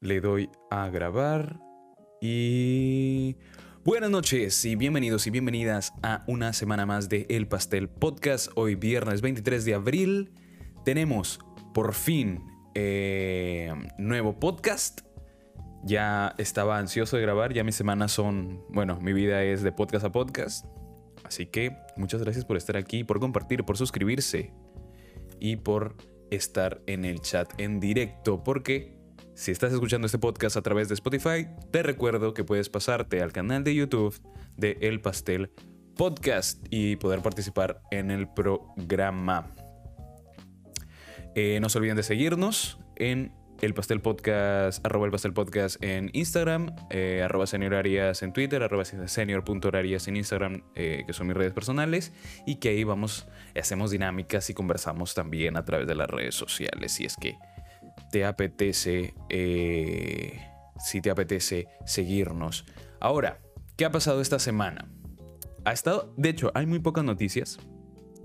Le 0.00 0.20
doy 0.20 0.48
a 0.70 0.88
grabar 0.90 1.58
y... 2.20 3.36
Buenas 3.84 4.10
noches 4.10 4.64
y 4.64 4.76
bienvenidos 4.76 5.26
y 5.26 5.30
bienvenidas 5.30 5.92
a 6.04 6.22
una 6.28 6.52
semana 6.52 6.86
más 6.86 7.08
de 7.08 7.26
El 7.28 7.48
Pastel 7.48 7.88
Podcast. 7.88 8.48
Hoy 8.54 8.76
viernes 8.76 9.22
23 9.22 9.64
de 9.64 9.74
abril 9.74 10.32
tenemos 10.84 11.40
por 11.74 11.94
fin 11.94 12.44
eh, 12.74 13.72
nuevo 13.98 14.38
podcast. 14.38 15.00
Ya 15.82 16.32
estaba 16.38 16.78
ansioso 16.78 17.16
de 17.16 17.22
grabar, 17.22 17.52
ya 17.52 17.64
mis 17.64 17.74
semanas 17.74 18.12
son, 18.12 18.62
bueno, 18.68 19.00
mi 19.00 19.12
vida 19.12 19.42
es 19.42 19.62
de 19.62 19.72
podcast 19.72 20.04
a 20.04 20.12
podcast. 20.12 20.64
Así 21.24 21.46
que 21.46 21.76
muchas 21.96 22.22
gracias 22.22 22.44
por 22.44 22.56
estar 22.56 22.76
aquí, 22.76 23.02
por 23.02 23.18
compartir, 23.18 23.64
por 23.64 23.76
suscribirse 23.76 24.52
y 25.40 25.56
por 25.56 25.96
estar 26.30 26.82
en 26.86 27.04
el 27.04 27.20
chat 27.20 27.52
en 27.58 27.80
directo, 27.80 28.44
porque 28.44 28.97
si 29.38 29.52
estás 29.52 29.72
escuchando 29.72 30.06
este 30.06 30.18
podcast 30.18 30.56
a 30.56 30.62
través 30.62 30.88
de 30.88 30.94
Spotify, 30.94 31.46
te 31.70 31.84
recuerdo 31.84 32.34
que 32.34 32.42
puedes 32.42 32.68
pasarte 32.68 33.22
al 33.22 33.32
canal 33.32 33.62
de 33.62 33.72
YouTube 33.72 34.20
de 34.56 34.78
El 34.80 35.00
Pastel 35.00 35.52
Podcast 35.96 36.66
y 36.70 36.96
poder 36.96 37.22
participar 37.22 37.80
en 37.92 38.10
el 38.10 38.28
programa. 38.28 39.54
Eh, 41.36 41.60
no 41.60 41.68
se 41.68 41.78
olviden 41.78 41.96
de 41.96 42.02
seguirnos 42.02 42.80
en 42.96 43.32
el 43.60 43.74
pastel 43.74 44.00
podcast, 44.00 44.84
arroba 44.84 45.06
el 45.06 45.12
pastel 45.12 45.32
podcast 45.32 45.80
en 45.84 46.10
Instagram, 46.14 46.74
eh, 46.90 47.22
arroba 47.24 47.46
seniorarias 47.46 48.24
en 48.24 48.32
Twitter, 48.32 48.64
arroba 48.64 48.84
senior.horarias 48.84 50.08
en 50.08 50.16
Instagram, 50.16 50.64
eh, 50.74 51.04
que 51.06 51.12
son 51.12 51.28
mis 51.28 51.36
redes 51.36 51.52
personales, 51.52 52.12
y 52.44 52.56
que 52.56 52.70
ahí 52.70 52.82
vamos, 52.82 53.28
hacemos 53.56 53.92
dinámicas 53.92 54.50
y 54.50 54.54
conversamos 54.54 55.14
también 55.14 55.56
a 55.56 55.64
través 55.64 55.86
de 55.86 55.94
las 55.94 56.10
redes 56.10 56.34
sociales, 56.34 56.90
si 56.90 57.04
es 57.04 57.16
que 57.16 57.36
te 58.10 58.24
apetece, 58.24 59.14
eh, 59.28 60.40
si 60.78 61.00
te 61.00 61.10
apetece 61.10 61.68
seguirnos. 61.86 62.64
Ahora, 63.00 63.40
¿qué 63.76 63.84
ha 63.84 63.90
pasado 63.90 64.20
esta 64.20 64.38
semana? 64.38 64.88
Ha 65.64 65.72
estado, 65.72 66.12
de 66.16 66.30
hecho, 66.30 66.50
hay 66.54 66.66
muy 66.66 66.78
pocas 66.78 67.04
noticias. 67.04 67.58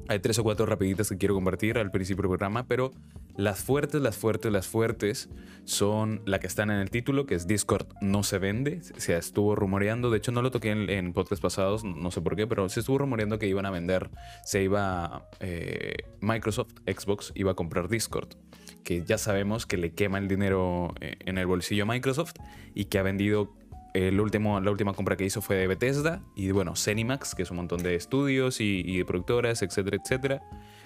Hay 0.09 0.19
tres 0.19 0.38
o 0.38 0.44
cuatro 0.44 0.66
rapiditas 0.66 1.07
que 1.09 1.17
quiero 1.17 1.33
compartir 1.33 1.77
al 1.77 1.89
principio 1.89 2.23
del 2.23 2.30
programa, 2.30 2.67
pero 2.67 2.91
las 3.38 3.63
fuertes, 3.63 4.02
las 4.02 4.17
fuertes, 4.17 4.52
las 4.52 4.67
fuertes 4.67 5.30
son 5.63 6.22
la 6.25 6.39
que 6.39 6.47
están 6.47 6.72
en 6.72 6.79
el 6.79 6.89
título, 6.89 7.25
que 7.25 7.35
es 7.35 7.47
Discord 7.47 7.88
no 8.02 8.23
se 8.23 8.38
vende. 8.38 8.81
Se 8.81 9.16
estuvo 9.16 9.55
rumoreando, 9.55 10.11
de 10.11 10.17
hecho 10.17 10.33
no 10.33 10.41
lo 10.41 10.52
toqué 10.52 10.72
en, 10.72 10.89
en 10.89 11.13
podcasts 11.13 11.41
pasados, 11.41 11.85
no 11.85 12.11
sé 12.11 12.22
por 12.22 12.35
qué, 12.35 12.47
pero 12.47 12.67
se 12.67 12.81
estuvo 12.81 12.97
rumoreando 12.97 13.39
que 13.39 13.47
iban 13.47 13.66
a 13.66 13.72
vender, 13.72 14.09
se 14.44 14.63
iba, 14.63 15.29
eh, 15.39 15.95
Microsoft, 16.19 16.73
Xbox 16.85 17.31
iba 17.35 17.53
a 17.53 17.55
comprar 17.55 17.88
Discord 17.88 18.35
que 18.83 19.03
ya 19.03 19.17
sabemos 19.17 19.65
que 19.65 19.77
le 19.77 19.93
quema 19.93 20.17
el 20.17 20.27
dinero 20.27 20.93
eh, 20.99 21.15
en 21.19 21.37
el 21.37 21.47
bolsillo 21.47 21.83
a 21.83 21.85
Microsoft 21.85 22.33
y 22.73 22.85
que 22.85 22.99
ha 22.99 23.03
vendido 23.03 23.53
el 23.93 24.19
último, 24.19 24.59
la 24.59 24.71
última 24.71 24.93
compra 24.93 25.15
que 25.15 25.23
hizo 25.23 25.41
fue 25.41 25.55
de 25.55 25.67
Bethesda 25.67 26.21
y 26.35 26.51
bueno, 26.51 26.75
Cenimax, 26.75 27.35
que 27.35 27.43
es 27.43 27.51
un 27.51 27.57
montón 27.57 27.83
de 27.83 27.95
estudios 27.95 28.59
y, 28.59 28.97
de 28.97 29.05
productoras, 29.05 29.61
etcétera, 29.61 29.97
etcétera, 30.03 30.41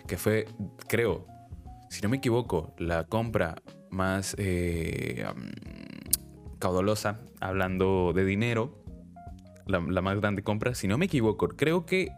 que 0.08 0.18
fue, 0.18 0.48
creo, 0.88 1.26
si 1.90 2.02
no 2.02 2.10
me 2.10 2.18
equivoco, 2.18 2.74
la 2.78 3.06
compra 3.06 3.56
más 3.90 4.36
eh, 4.38 5.26
caudalosa, 6.60 7.22
hablando 7.40 8.12
de 8.14 8.26
dinero, 8.26 8.84
la, 9.66 9.80
más 9.80 10.20
grande 10.20 10.44
compra, 10.44 10.76
si 10.76 10.88
no 10.88 10.98
me 10.98 11.06
equivoco, 11.06 11.48
creo 11.50 11.86
que 11.86 12.10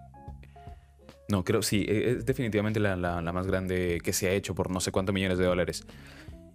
no, 1.30 1.44
creo 1.44 1.61
sí, 1.61 1.85
e, 1.88 2.11
es 2.11 2.25
definitivamente 2.25 2.80
la, 2.80 2.95
más 3.22 3.47
grande 3.47 4.02
que 4.03 4.13
se 4.13 4.27
ha 4.27 4.31
hecho 4.31 4.55
por 4.55 4.69
no 4.72 4.80
sé 4.80 4.91
cuántos 4.91 5.13
millones 5.13 5.38
de 5.38 5.45
dólares. 5.45 5.85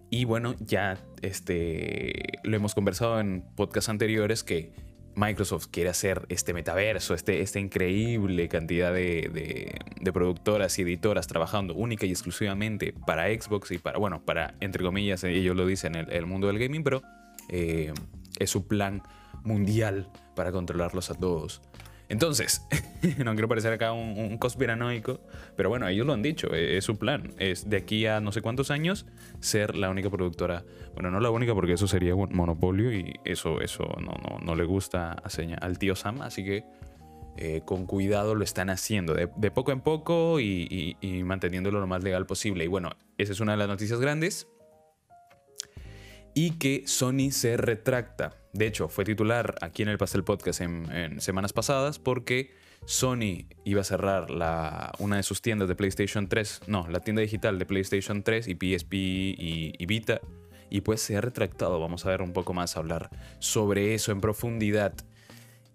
Y 0.09 0.25
bueno, 0.25 0.55
ya 0.59 0.97
este, 1.21 2.39
lo 2.43 2.55
hemos 2.55 2.75
conversado 2.75 3.19
en 3.19 3.43
podcasts 3.55 3.89
anteriores 3.89 4.43
que 4.43 4.71
Microsoft 5.15 5.67
quiere 5.71 5.89
hacer 5.89 6.25
este 6.29 6.53
metaverso, 6.53 7.13
este, 7.13 7.41
esta 7.41 7.59
increíble 7.59 8.49
cantidad 8.49 8.93
de, 8.93 9.79
productoras 10.13 10.77
y 10.77 10.83
editoras 10.83 11.27
trabajando 11.27 11.73
única 11.73 12.05
y 12.05 12.11
exclusivamente 12.11 12.93
para 13.05 13.27
Xbox 13.27 13.71
y 13.71 13.77
para, 13.77 13.97
bueno, 13.97 14.23
para, 14.23 14.55
entre 14.59 14.83
comillas, 14.83 15.23
ellos 15.23 15.55
lo 15.55 15.65
dicen, 15.65 15.95
el, 15.95 16.11
el 16.11 16.25
mundo 16.25 16.47
del 16.47 16.59
gaming, 16.59 16.83
pero 16.83 17.01
eh, 17.49 17.93
es 18.39 18.49
su 18.49 18.67
plan 18.67 19.01
mundial 19.43 20.09
para 20.35 20.51
controlarlos 20.51 21.09
a 21.09 21.15
todos. 21.15 21.61
Entonces, 22.09 22.65
no 23.23 23.33
quiero 23.33 23.47
parecer 23.47 23.73
acá 23.73 23.91
un, 23.93 24.37
conspiranoico, 24.37 25.19
pero 25.55 25.69
bueno, 25.69 25.87
ellos 25.87 26.05
lo 26.05 26.13
han 26.13 26.21
dicho, 26.21 26.53
e, 26.53 26.77
es, 26.77 26.85
su 26.85 26.97
plan, 26.97 27.33
es 27.39 27.69
de 27.69 27.77
aquí 27.77 28.05
a 28.05 28.19
no 28.19 28.31
sé 28.31 28.41
cuántos 28.41 28.71
años 28.71 29.05
ser 29.39 29.75
la 29.75 29.89
única 29.89 30.09
productora, 30.09 30.63
bueno, 30.93 31.11
no 31.11 31.19
la 31.19 31.29
única 31.29 31.53
porque 31.53 31.73
eso 31.73 31.87
sería 31.87 32.15
un 32.15 32.33
monopolio 32.35 32.93
y 32.93 33.19
eso, 33.25 33.61
eso 33.61 33.83
no, 33.99 34.13
no, 34.23 34.39
no 34.39 34.55
le 34.55 34.65
gusta 34.65 35.21
al 35.61 35.79
tío 35.79 35.95
Sam, 35.95 36.21
así 36.21 36.43
que 36.43 36.63
eh, 37.37 37.61
con 37.65 37.85
cuidado 37.85 38.35
lo 38.35 38.43
están 38.43 38.69
haciendo, 38.69 39.13
de, 39.13 39.27
poco 39.27 39.71
en 39.71 39.81
poco 39.81 40.39
y 40.39 40.95
manteniéndolo 41.25 41.79
lo 41.79 41.87
más 41.87 42.03
legal 42.03 42.25
posible. 42.25 42.63
Y 42.63 42.67
bueno, 42.67 42.91
esa 43.17 43.33
es 43.33 43.39
una 43.39 43.53
de 43.53 43.57
las 43.57 43.67
noticias 43.67 43.99
grandes 43.99 44.47
y 46.35 46.51
que 46.51 46.83
Sony 46.85 47.31
se 47.31 47.57
retracta. 47.57 48.35
De 48.55 48.67
hecho, 48.67 48.87
fue 48.87 49.03
titular 49.03 49.55
aquí 49.59 49.83
en 49.83 49.89
el 49.89 49.97
Pastel 49.97 50.23
Podcast 50.23 50.61
en, 50.61 51.19
semanas 51.19 51.51
pasadas 51.51 51.99
porque 51.99 52.53
Sony 52.85 53.47
iba 53.65 53.81
a 53.81 53.83
cerrar 53.83 54.27
una 54.99 55.17
de 55.17 55.23
sus 55.23 55.41
tiendas 55.41 55.67
de 55.67 55.75
PlayStation 55.75 56.29
3, 56.29 56.61
no, 56.67 56.87
la 56.87 57.01
tienda 57.01 57.21
digital 57.21 57.59
de 57.59 57.65
PlayStation 57.65 58.23
3 58.23 58.47
y 58.47 58.53
PSP 58.53 58.93
y, 58.93 59.85
Vita, 59.85 60.21
y 60.69 60.79
pues 60.81 61.01
se 61.01 61.17
ha 61.17 61.21
retractado. 61.21 61.81
Vamos 61.81 62.05
a 62.05 62.09
ver 62.11 62.21
un 62.21 62.31
poco 62.31 62.53
más, 62.53 62.77
hablar 62.77 63.09
sobre 63.39 63.93
eso 63.93 64.13
en 64.13 64.21
profundidad. 64.21 64.93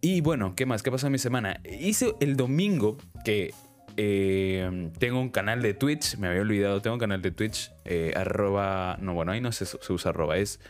Y 0.00 0.22
bueno, 0.22 0.54
¿qué 0.56 0.64
más? 0.64 0.82
¿Qué 0.82 0.90
pasó 0.90 1.08
en 1.08 1.12
mi 1.12 1.18
semana? 1.18 1.60
Hice 1.64 2.14
el 2.20 2.38
domingo 2.38 2.96
que 3.26 3.52
eh, 3.98 4.90
tengo 4.98 5.20
un 5.20 5.28
canal 5.28 5.60
de 5.60 5.74
Twitch, 5.74 6.16
me 6.16 6.28
había 6.28 6.40
olvidado, 6.40 6.80
tengo 6.80 6.94
un 6.94 7.00
canal 7.00 7.20
de 7.20 7.30
Twitch, 7.30 7.72
eh, 7.84 8.14
arroba, 8.16 8.96
no, 9.02 9.12
bueno, 9.12 9.32
ahí 9.32 9.42
no 9.42 9.52
se, 9.52 9.66
se 9.66 9.92
usa 9.92 10.12
arroba, 10.12 10.38
es 10.38 10.60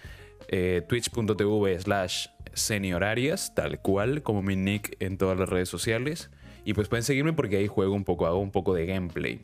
eh, 0.51 0.83
twitch.tv 0.87 1.81
slash 1.81 2.27
seniorarias, 2.53 3.55
tal 3.55 3.81
cual 3.81 4.23
como 4.23 4.43
mi 4.43 4.57
nick 4.57 4.97
en 5.01 5.17
todas 5.17 5.39
las 5.39 5.49
redes 5.49 5.69
sociales. 5.69 6.31
Y 6.65 6.75
pues 6.75 6.89
pueden 6.89 7.05
seguirme 7.05 7.33
porque 7.33 7.57
ahí 7.57 7.67
juego 7.67 7.95
un 7.95 8.05
poco, 8.05 8.27
hago 8.27 8.39
un 8.39 8.51
poco 8.51 8.75
de 8.75 8.85
gameplay. 8.85 9.41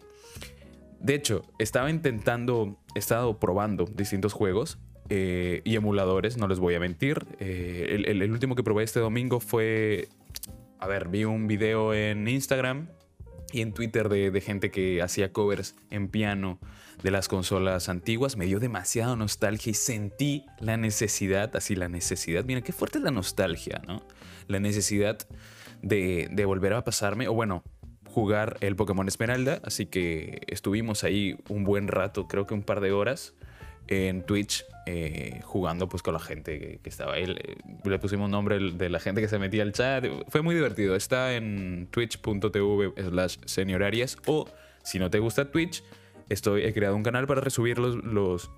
De 1.01 1.15
hecho, 1.15 1.43
estaba 1.59 1.89
intentando, 1.89 2.79
he 2.95 2.99
estado 2.99 3.39
probando 3.39 3.87
distintos 3.87 4.35
juegos 4.35 4.79
y 5.09 5.77
emuladores, 5.77 6.37
no 6.37 6.49
les 6.49 6.59
voy 6.59 6.75
a 6.75 6.81
mentir. 6.81 7.25
el, 7.39 8.05
el 8.21 8.33
último 8.33 8.55
que 8.55 8.63
probé 8.63 8.83
este 8.85 9.01
domingo 9.01 9.41
fue, 9.41 10.09
a 10.79 10.87
ver, 10.87 11.09
vi 11.09 11.25
un 11.25 11.47
video 11.47 11.95
en 11.95 12.27
Instagram 12.29 12.89
y 13.53 13.61
en 13.61 13.73
Twitter 13.73 14.09
de, 14.09 14.41
gente 14.41 14.71
que 14.71 15.03
hacía 15.03 15.33
covers 15.33 15.75
en 15.91 16.09
piano 16.09 16.59
de 17.03 17.11
las 17.11 17.29
consolas 17.29 17.89
antiguas. 17.89 18.37
Me 18.37 18.47
dio 18.47 18.61
demasiada 18.61 19.17
nostalgia 19.17 19.71
y 19.71 19.75
sentí 19.75 20.47
la 20.61 20.77
necesidad, 20.77 21.55
así 21.57 21.75
la 21.75 21.89
necesidad, 21.89 22.45
mira 22.45 22.61
qué 22.61 22.73
fuerte 22.73 22.99
es 22.99 23.05
la 23.05 23.11
nostalgia, 23.11 23.83
¿no? 23.87 24.03
La 24.49 24.61
necesidad 24.61 25.19
de, 25.83 26.29
de 26.31 26.45
volver 26.45 26.73
a 26.73 26.85
pasarme, 26.85 27.29
o 27.29 27.35
bueno, 27.35 27.65
jugar 28.17 28.57
el 28.61 28.77
Pokémon 28.77 29.07
Esmeralda. 29.09 29.61
Así 29.63 29.87
que 29.87 30.41
estuvimos 30.47 31.05
ahí 31.05 31.37
un 31.49 31.65
buen 31.65 31.89
rato, 31.89 32.29
creo 32.29 32.47
que 32.47 32.55
un 32.55 32.63
par 32.63 32.81
de 32.81 32.93
horas 32.93 33.35
en 33.89 34.23
Twitch 34.23 34.65
eh, 34.87 35.41
jugando 35.43 35.89
pues 35.89 36.03
con 36.03 36.15
la 36.15 36.21
gente 36.21 36.81
que, 36.83 36.89
estaba 36.89 37.15
ahí. 37.15 37.27
Le 37.85 37.99
pusimos 37.99 38.31
nombre 38.31 38.59
de 38.73 38.89
la 38.89 39.01
gente 39.01 39.21
que 39.21 39.29
se 39.29 39.39
metía 39.39 39.63
al 39.63 39.73
chat. 39.73 40.07
Fue 40.29 40.43
muy 40.43 40.55
divertido. 40.55 40.97
Está 40.97 41.35
en 41.35 41.89
twitch.tv 41.91 42.95
slash 42.97 43.37
seniorarias 43.45 44.17
o 44.27 44.49
si 44.83 44.99
no 44.99 45.11
te 45.11 45.19
gusta 45.19 45.51
Twitch, 45.51 45.83
estoy, 46.29 46.65
he 46.65 46.73
creado 46.73 46.97
un 46.97 47.03
canal 47.03 47.27
para 47.27 47.41
resubir 47.41 47.79
los, 47.79 47.97
los, 47.97 48.51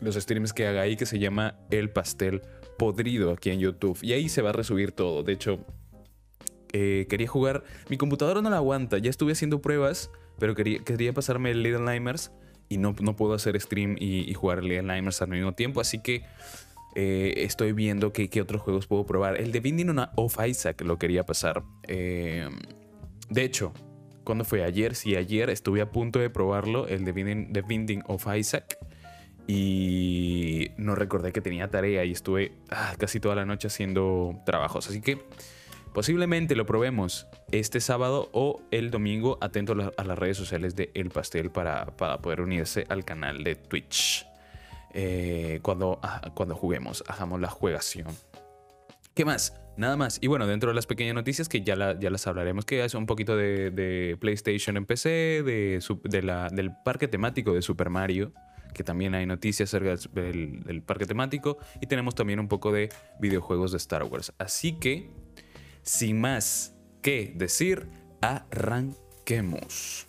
los 0.00 0.14
streams 0.14 0.52
que 0.52 0.66
haga 0.66 0.82
ahí 0.82 0.96
que 0.96 1.06
se 1.06 1.18
llama 1.18 1.56
El 1.70 1.90
Pastel 1.90 2.42
Podrido 2.78 3.32
aquí 3.32 3.50
en 3.50 3.60
YouTube. 3.60 3.98
Y 4.02 4.12
ahí 4.12 4.28
se 4.28 4.42
va 4.42 4.50
a 4.50 4.52
resubir 4.52 4.92
todo. 4.92 5.22
De 5.22 5.32
hecho, 5.32 5.64
eh, 6.72 7.06
quería 7.08 7.28
jugar. 7.28 7.62
Mi 7.88 7.96
computadora 7.96 8.42
no 8.42 8.50
la 8.50 8.56
aguanta. 8.56 8.98
Ya 8.98 9.10
estuve 9.10 9.32
haciendo 9.32 9.60
pruebas, 9.62 10.10
pero 10.38 10.54
quería, 10.54 10.80
quería 10.80 11.12
pasarme 11.12 11.52
el 11.52 11.62
Little 11.62 11.84
y 12.68 12.78
no, 12.78 12.94
no 13.00 13.16
puedo 13.16 13.34
hacer 13.34 13.60
stream 13.60 13.96
y, 13.98 14.32
jugar 14.34 14.62
Little 14.62 14.82
Nightmares 14.82 15.22
al 15.22 15.28
mismo 15.28 15.52
tiempo, 15.52 15.80
así 15.80 16.00
que 16.00 16.24
eh, 16.96 17.34
estoy 17.38 17.72
viendo 17.72 18.12
qué, 18.12 18.28
qué, 18.28 18.40
otros 18.40 18.62
juegos 18.62 18.86
puedo 18.86 19.06
probar. 19.06 19.40
El 19.40 19.52
de 19.52 19.60
Binding 19.60 19.96
of 20.16 20.36
Isaac 20.44 20.80
lo 20.82 20.98
quería 20.98 21.24
pasar. 21.24 21.62
Eh, 21.86 22.48
de 23.30 23.44
hecho, 23.44 23.72
cuando 24.24 24.44
fue 24.44 24.64
ayer? 24.64 24.94
Sí, 24.94 25.16
ayer 25.16 25.50
estuve 25.50 25.80
a 25.80 25.90
punto 25.90 26.18
de 26.18 26.30
probarlo, 26.30 26.88
el 26.88 27.04
de 27.04 27.12
Binding, 27.12 27.52
The 27.52 27.62
Binding 27.62 28.02
of 28.06 28.26
Isaac. 28.34 28.78
Y 29.46 30.70
no 30.78 30.94
recordé 30.94 31.32
que 31.32 31.42
tenía 31.42 31.68
tarea 31.68 32.04
y 32.04 32.12
estuve 32.12 32.52
ah, 32.70 32.94
casi 32.98 33.20
toda 33.20 33.34
la 33.34 33.44
noche 33.44 33.68
haciendo 33.68 34.40
trabajos. 34.46 34.88
Así 34.88 35.02
que 35.02 35.18
Posiblemente 35.94 36.56
lo 36.56 36.66
probemos 36.66 37.28
este 37.52 37.78
sábado 37.78 38.28
o 38.32 38.60
el 38.72 38.90
domingo, 38.90 39.38
atento 39.40 39.92
a 39.96 40.04
las 40.04 40.18
redes 40.18 40.36
sociales 40.36 40.74
de 40.74 40.90
El 40.92 41.10
Pastel 41.10 41.52
para, 41.52 41.86
poder 41.86 42.40
unirse 42.40 42.84
al 42.88 43.04
canal 43.04 43.44
de 43.44 43.54
Twitch. 43.54 44.26
eh, 44.92 45.60
cuando, 45.62 46.00
ah, 46.02 46.32
cuando 46.34 46.56
juguemos, 46.56 47.04
hagamos 47.06 47.40
la 47.40 47.48
juegación. 47.48 48.08
¿Qué 49.14 49.24
más? 49.24 49.54
Nada 49.76 49.96
más. 49.96 50.18
Y 50.20 50.28
bueno, 50.28 50.46
dentro 50.46 50.70
de 50.70 50.74
las 50.74 50.86
pequeñas 50.86 51.14
noticias 51.14 51.48
que 51.48 51.62
ya, 51.62 51.98
ya 51.98 52.10
las 52.10 52.26
hablaremos, 52.26 52.64
que 52.64 52.84
es 52.84 52.94
un 52.94 53.06
poquito 53.06 53.36
de, 53.36 54.16
PlayStation 54.20 54.76
en 54.76 54.86
PC, 54.86 55.42
de, 55.42 55.82
de 56.04 56.22
la, 56.22 56.48
del 56.48 56.72
parque 56.84 57.08
temático 57.08 57.52
de 57.52 57.62
Super 57.62 57.90
Mario, 57.90 58.32
que 58.72 58.84
también 58.84 59.14
hay 59.14 59.26
noticias 59.26 59.70
acerca 59.70 59.96
del, 60.12 60.62
del, 60.62 60.82
parque 60.82 61.06
temático, 61.06 61.58
y 61.80 61.86
tenemos 61.86 62.14
también 62.14 62.38
un 62.38 62.48
poco 62.48 62.72
de 62.72 62.90
videojuegos 63.18 63.72
de 63.72 63.78
Star 63.78 64.04
Wars. 64.04 64.32
Así 64.38 64.78
que, 64.78 65.10
sin 65.82 66.20
más 66.20 66.76
que 67.02 67.32
decir, 67.34 67.88
arranquemos. 68.20 70.06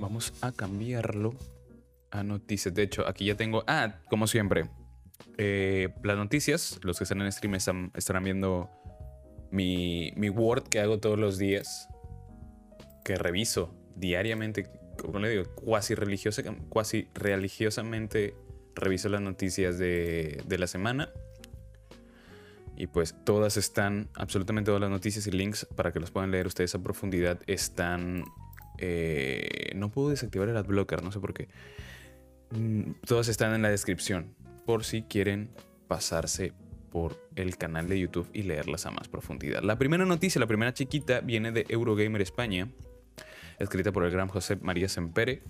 Vamos 0.00 0.32
a 0.40 0.52
cambiarlo 0.52 1.34
a 2.10 2.22
noticias. 2.22 2.74
De 2.74 2.82
hecho, 2.82 3.06
aquí 3.06 3.26
ya 3.26 3.36
tengo. 3.36 3.64
Ah, 3.66 4.00
como 4.08 4.26
siempre. 4.26 4.68
Eh, 5.36 5.88
las 6.02 6.16
noticias, 6.16 6.78
los 6.82 6.98
que 6.98 7.04
están 7.04 7.20
en 7.22 7.30
stream 7.32 7.54
están, 7.54 7.90
estarán 7.94 8.24
viendo 8.24 8.70
mi, 9.50 10.12
mi, 10.16 10.30
Word 10.30 10.64
que 10.64 10.80
hago 10.80 10.98
todos 10.98 11.18
los 11.18 11.38
días. 11.38 11.88
Que 13.04 13.16
reviso 13.16 13.74
diariamente. 13.96 14.70
Como 15.00 15.18
le 15.20 15.30
digo, 15.30 15.44
cuasi, 15.54 15.94
religiosa, 15.94 16.42
cuasi 16.68 17.08
religiosamente 17.14 18.34
reviso 18.74 19.08
las 19.08 19.20
noticias 19.20 19.78
de, 19.78 20.42
de 20.44 20.58
la 20.58 20.66
semana. 20.66 21.10
Y 22.76 22.86
pues 22.86 23.16
todas 23.24 23.56
están, 23.56 24.08
absolutamente 24.14 24.68
todas 24.68 24.80
las 24.80 24.90
noticias 24.90 25.26
y 25.26 25.32
links 25.32 25.66
para 25.74 25.92
que 25.92 25.98
los 25.98 26.12
puedan 26.12 26.30
leer 26.30 26.46
ustedes 26.46 26.74
a 26.74 26.82
profundidad 26.82 27.40
están... 27.46 28.24
Eh, 28.78 29.72
no 29.74 29.90
puedo 29.90 30.10
desactivar 30.10 30.48
el 30.48 30.56
adblocker, 30.56 31.02
no 31.02 31.12
sé 31.12 31.20
por 31.20 31.34
qué. 31.34 31.48
Mm, 32.50 32.92
todas 33.06 33.28
están 33.28 33.54
en 33.54 33.62
la 33.62 33.70
descripción 33.70 34.34
por 34.64 34.84
si 34.84 35.02
quieren 35.02 35.50
pasarse 35.88 36.52
por 36.90 37.16
el 37.36 37.56
canal 37.56 37.88
de 37.88 38.00
YouTube 38.00 38.28
y 38.32 38.42
leerlas 38.42 38.86
a 38.86 38.90
más 38.90 39.08
profundidad. 39.08 39.62
La 39.62 39.78
primera 39.78 40.04
noticia, 40.04 40.40
la 40.40 40.46
primera 40.46 40.72
chiquita, 40.72 41.20
viene 41.20 41.52
de 41.52 41.66
Eurogamer 41.68 42.22
España, 42.22 42.68
escrita 43.58 43.92
por 43.92 44.04
el 44.04 44.10
gran 44.10 44.28
José 44.28 44.56
María 44.56 44.88
Sempere. 44.88 45.42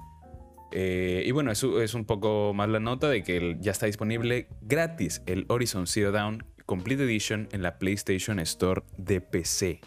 Eh, 0.72 1.22
y 1.24 1.31
bueno, 1.31 1.50
eso 1.50 1.81
es 1.81 1.94
un 1.94 2.04
poco 2.04 2.52
más 2.54 2.69
la 2.69 2.81
nota 2.81 3.08
de 3.08 3.22
que 3.22 3.56
ya 3.60 3.72
está 3.72 3.86
disponible 3.86 4.48
gratis 4.60 5.22
el 5.26 5.46
Horizon 5.48 5.86
Zero 5.86 6.12
Dawn 6.12 6.44
Complete 6.66 7.04
Edition 7.04 7.48
en 7.52 7.62
la 7.62 7.78
PlayStation 7.78 8.38
Store 8.40 8.82
de 8.98 9.20
PC. 9.20 9.81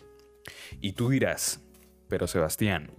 Y 0.79 0.93
tú 0.93 1.09
dirás, 1.09 1.61
pero 2.07 2.27
Sebastián, 2.27 2.91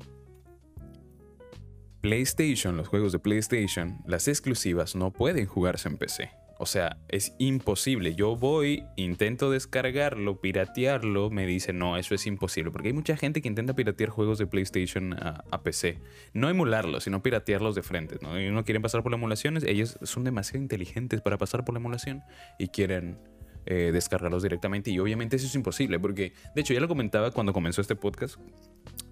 PlayStation, 2.02 2.76
los 2.76 2.88
juegos 2.88 3.12
de 3.12 3.20
PlayStation, 3.20 3.98
las 4.06 4.26
exclusivas 4.26 4.96
no 4.96 5.12
pueden 5.12 5.46
jugarse 5.46 5.88
en 5.88 5.98
PC. 5.98 6.30
O 6.58 6.66
sea, 6.66 6.98
es 7.08 7.34
imposible. 7.38 8.16
Yo 8.16 8.34
voy, 8.34 8.84
intento 8.96 9.52
descargarlo, 9.52 10.40
piratearlo, 10.40 11.30
me 11.30 11.46
dice, 11.46 11.72
no, 11.72 11.96
eso 11.96 12.16
es 12.16 12.26
imposible. 12.26 12.72
Porque 12.72 12.88
hay 12.88 12.92
mucha 12.92 13.16
gente 13.16 13.40
que 13.40 13.46
intenta 13.46 13.74
piratear 13.74 14.10
juegos 14.10 14.38
de 14.38 14.48
PlayStation 14.48 15.14
a, 15.14 15.62
PC. 15.62 16.00
No 16.34 16.50
emularlos, 16.50 17.04
sino 17.04 17.22
piratearlos 17.22 17.76
de 17.76 17.82
frente. 17.82 18.18
¿no? 18.20 18.40
Y 18.40 18.50
no 18.50 18.64
quieren 18.64 18.82
pasar 18.82 19.04
por 19.04 19.12
las 19.12 19.18
emulaciones. 19.18 19.62
Ellos 19.62 19.98
son 20.02 20.24
demasiado 20.24 20.60
inteligentes 20.60 21.20
para 21.20 21.38
pasar 21.38 21.64
por 21.64 21.72
la 21.72 21.78
emulación 21.78 22.22
y 22.58 22.68
quieren 22.68 23.18
eh, 23.66 23.90
descargarlos 23.92 24.42
directamente. 24.42 24.90
Y 24.90 24.98
obviamente 24.98 25.36
eso 25.36 25.46
es 25.46 25.54
imposible. 25.54 26.00
Porque, 26.00 26.32
de 26.54 26.60
hecho, 26.60 26.74
ya 26.74 26.80
lo 26.80 26.88
comentaba 26.88 27.30
cuando 27.30 27.52
comenzó 27.52 27.80
este 27.80 27.94
podcast, 27.94 28.36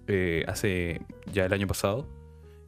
eh, 0.07 0.43
hace 0.47 1.01
ya 1.31 1.45
el 1.45 1.53
año 1.53 1.67
pasado 1.67 2.20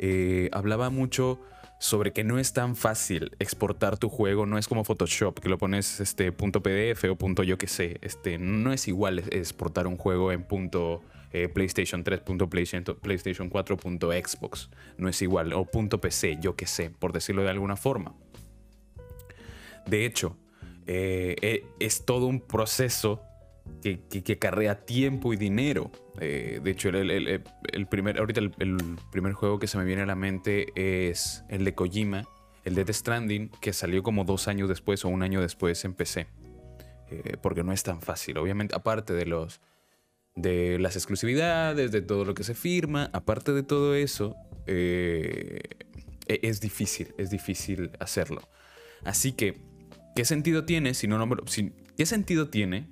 eh, 0.05 0.49
hablaba 0.51 0.89
mucho 0.89 1.39
sobre 1.79 2.11
que 2.11 2.25
no 2.25 2.37
es 2.37 2.51
tan 2.51 2.75
fácil 2.75 3.31
exportar 3.39 3.97
tu 3.97 4.09
juego, 4.09 4.45
no 4.45 4.57
es 4.57 4.67
como 4.67 4.83
Photoshop, 4.83 5.39
que 5.39 5.47
lo 5.47 5.57
pones 5.57 6.01
este, 6.01 6.33
punto 6.33 6.61
.pdf 6.61 7.05
o 7.05 7.15
punto 7.15 7.41
yo 7.41 7.57
que 7.57 7.67
sé, 7.67 7.99
este, 8.01 8.37
no 8.37 8.73
es 8.73 8.89
igual 8.89 9.19
exportar 9.19 9.87
un 9.87 9.95
juego 9.95 10.33
en 10.33 10.43
punto 10.43 11.01
eh, 11.31 11.47
PlayStation 11.47 12.03
3, 12.03 12.19
punto 12.19 12.49
PlayStation 12.49 13.49
4, 13.49 13.77
punto 13.77 14.11
Xbox, 14.11 14.69
no 14.97 15.07
es 15.07 15.21
igual, 15.21 15.53
o 15.53 15.63
punto 15.63 16.01
PC, 16.01 16.37
yo 16.41 16.57
que 16.57 16.67
sé, 16.67 16.89
por 16.89 17.13
decirlo 17.13 17.43
de 17.43 17.51
alguna 17.51 17.77
forma. 17.77 18.13
De 19.85 20.05
hecho, 20.05 20.35
eh, 20.85 21.63
es 21.79 22.03
todo 22.03 22.25
un 22.25 22.41
proceso 22.41 23.21
que, 23.81 23.99
que, 23.99 24.39
carrea 24.39 24.85
tiempo 24.85 25.33
y 25.33 25.37
dinero. 25.37 25.91
Eh, 26.19 26.59
de 26.63 26.71
hecho, 26.71 26.89
el, 26.89 27.87
primer, 27.89 28.19
ahorita 28.19 28.39
el, 28.39 28.97
primer 29.11 29.33
juego 29.33 29.59
que 29.59 29.67
se 29.67 29.77
me 29.77 29.85
viene 29.85 30.03
a 30.03 30.05
la 30.05 30.15
mente 30.15 30.67
es 30.75 31.43
el 31.49 31.65
de 31.65 31.75
Kojima, 31.75 32.27
el 32.63 32.75
de 32.75 32.85
The 32.85 32.93
Stranding, 32.93 33.49
que 33.61 33.73
salió 33.73 34.03
como 34.03 34.23
dos 34.23 34.47
años 34.47 34.69
después 34.69 35.03
o 35.05 35.09
un 35.09 35.23
año 35.23 35.41
después 35.41 35.83
en 35.85 35.93
PC. 35.93 36.27
Eh, 37.09 37.37
porque 37.41 37.63
no 37.63 37.73
es 37.73 37.83
tan 37.83 38.01
fácil. 38.01 38.37
Obviamente, 38.37 38.75
aparte 38.75 39.13
de 39.13 39.25
los 39.25 39.61
de 40.35 40.79
las 40.79 40.95
exclusividades, 40.95 41.91
de 41.91 42.01
todo 42.01 42.25
lo 42.25 42.33
que 42.33 42.43
se 42.43 42.55
firma, 42.55 43.09
aparte 43.13 43.51
de 43.53 43.61
todo 43.61 43.93
eso, 43.93 44.35
eh, 44.65 45.61
e, 46.27 46.39
es 46.41 46.59
difícil, 46.59 47.13
es 47.17 47.29
difícil 47.29 47.91
hacerlo. 47.99 48.41
Así 49.03 49.33
que, 49.33 49.59
¿qué 50.15 50.25
sentido 50.25 50.65
tiene 50.65 50.93
si 50.93 51.07
no, 51.07 51.23
no 51.23 51.35
¿Qué 51.95 52.05
sentido 52.07 52.49
tiene 52.49 52.87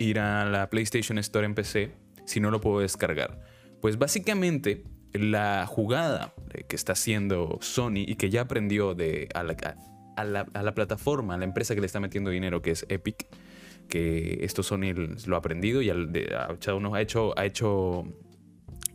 ir 0.00 0.18
a 0.18 0.44
la 0.44 0.68
PlayStation 0.70 1.18
Store 1.18 1.46
en 1.46 1.54
PC 1.54 1.92
si 2.24 2.40
no 2.40 2.50
lo 2.50 2.60
puedo 2.60 2.80
descargar? 2.80 3.40
Pues 3.80 3.98
básicamente 3.98 4.84
la 5.12 5.66
jugada 5.66 6.34
que 6.68 6.76
está 6.76 6.92
haciendo 6.92 7.58
Sony 7.60 8.04
y 8.06 8.16
que 8.16 8.30
ya 8.30 8.42
aprendió 8.42 8.94
de, 8.94 9.28
a, 9.34 9.42
la, 9.42 10.74
plataforma, 10.74 11.34
a 11.34 11.38
la 11.38 11.44
empresa 11.44 11.74
que 11.74 11.80
le 11.80 11.86
está 11.86 12.00
metiendo 12.00 12.30
dinero, 12.30 12.62
que 12.62 12.72
es 12.72 12.86
Epic, 12.88 13.26
que 13.88 14.38
esto 14.42 14.62
Sony 14.62 14.92
lo 15.26 15.36
ha 15.36 15.38
aprendido 15.38 15.82
y 15.82 15.90
ha, 15.90 15.94
ha, 15.94 17.00
hecho, 17.00 17.38
ha 17.38 17.44
hecho 17.44 18.04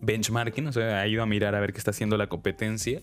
benchmarking, 0.02 0.68
o 0.68 0.72
sea, 0.72 1.02
ha 1.02 1.08
ido 1.08 1.22
a 1.22 1.26
mirar 1.26 1.56
a 1.56 1.60
ver 1.60 1.74
qué 1.74 1.80
está 1.80 1.92
haciendo 1.92 2.18
la 2.18 2.28
competencia 2.28 3.02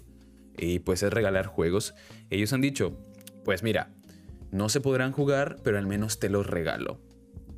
y 0.57 0.79
pues 0.81 1.03
es 1.03 1.13
regalar 1.13 1.47
juegos. 1.47 1.95
Ellos 2.31 2.53
han 2.53 2.61
dicho, 2.61 2.99
pues 3.45 3.63
mira, 3.63 3.91
no 4.51 4.69
se 4.69 4.81
podrán 4.81 5.13
jugar, 5.13 5.57
pero 5.63 5.79
al 5.79 5.87
menos 5.87 6.19
te 6.19 6.29
los 6.29 6.47
regalo. 6.47 7.01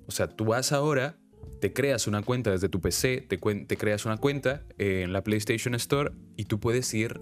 O 0.06 0.12
sea, 0.12 0.28
tú 0.28 0.44
vas 0.46 0.72
ahora, 0.72 1.16
te 1.60 1.72
creas 1.72 2.06
una 2.06 2.22
cuenta 2.22 2.50
desde 2.50 2.68
tu 2.68 2.80
PC, 2.80 3.26
te, 3.28 3.38
creas 3.76 4.04
una 4.04 4.16
cuenta 4.16 4.62
en 4.78 5.12
la 5.12 5.22
PlayStation 5.22 5.74
Store 5.74 6.12
y 6.36 6.44
tú 6.44 6.60
puedes 6.60 6.92
ir 6.94 7.20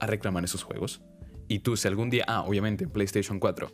a 0.00 0.06
reclamar 0.06 0.44
esos 0.44 0.62
juegos. 0.62 1.02
Y 1.48 1.60
tú, 1.60 1.76
si 1.76 1.88
algún 1.88 2.10
día, 2.10 2.24
ah, 2.26 2.42
obviamente, 2.42 2.88
PlayStation 2.88 3.38
4. 3.38 3.70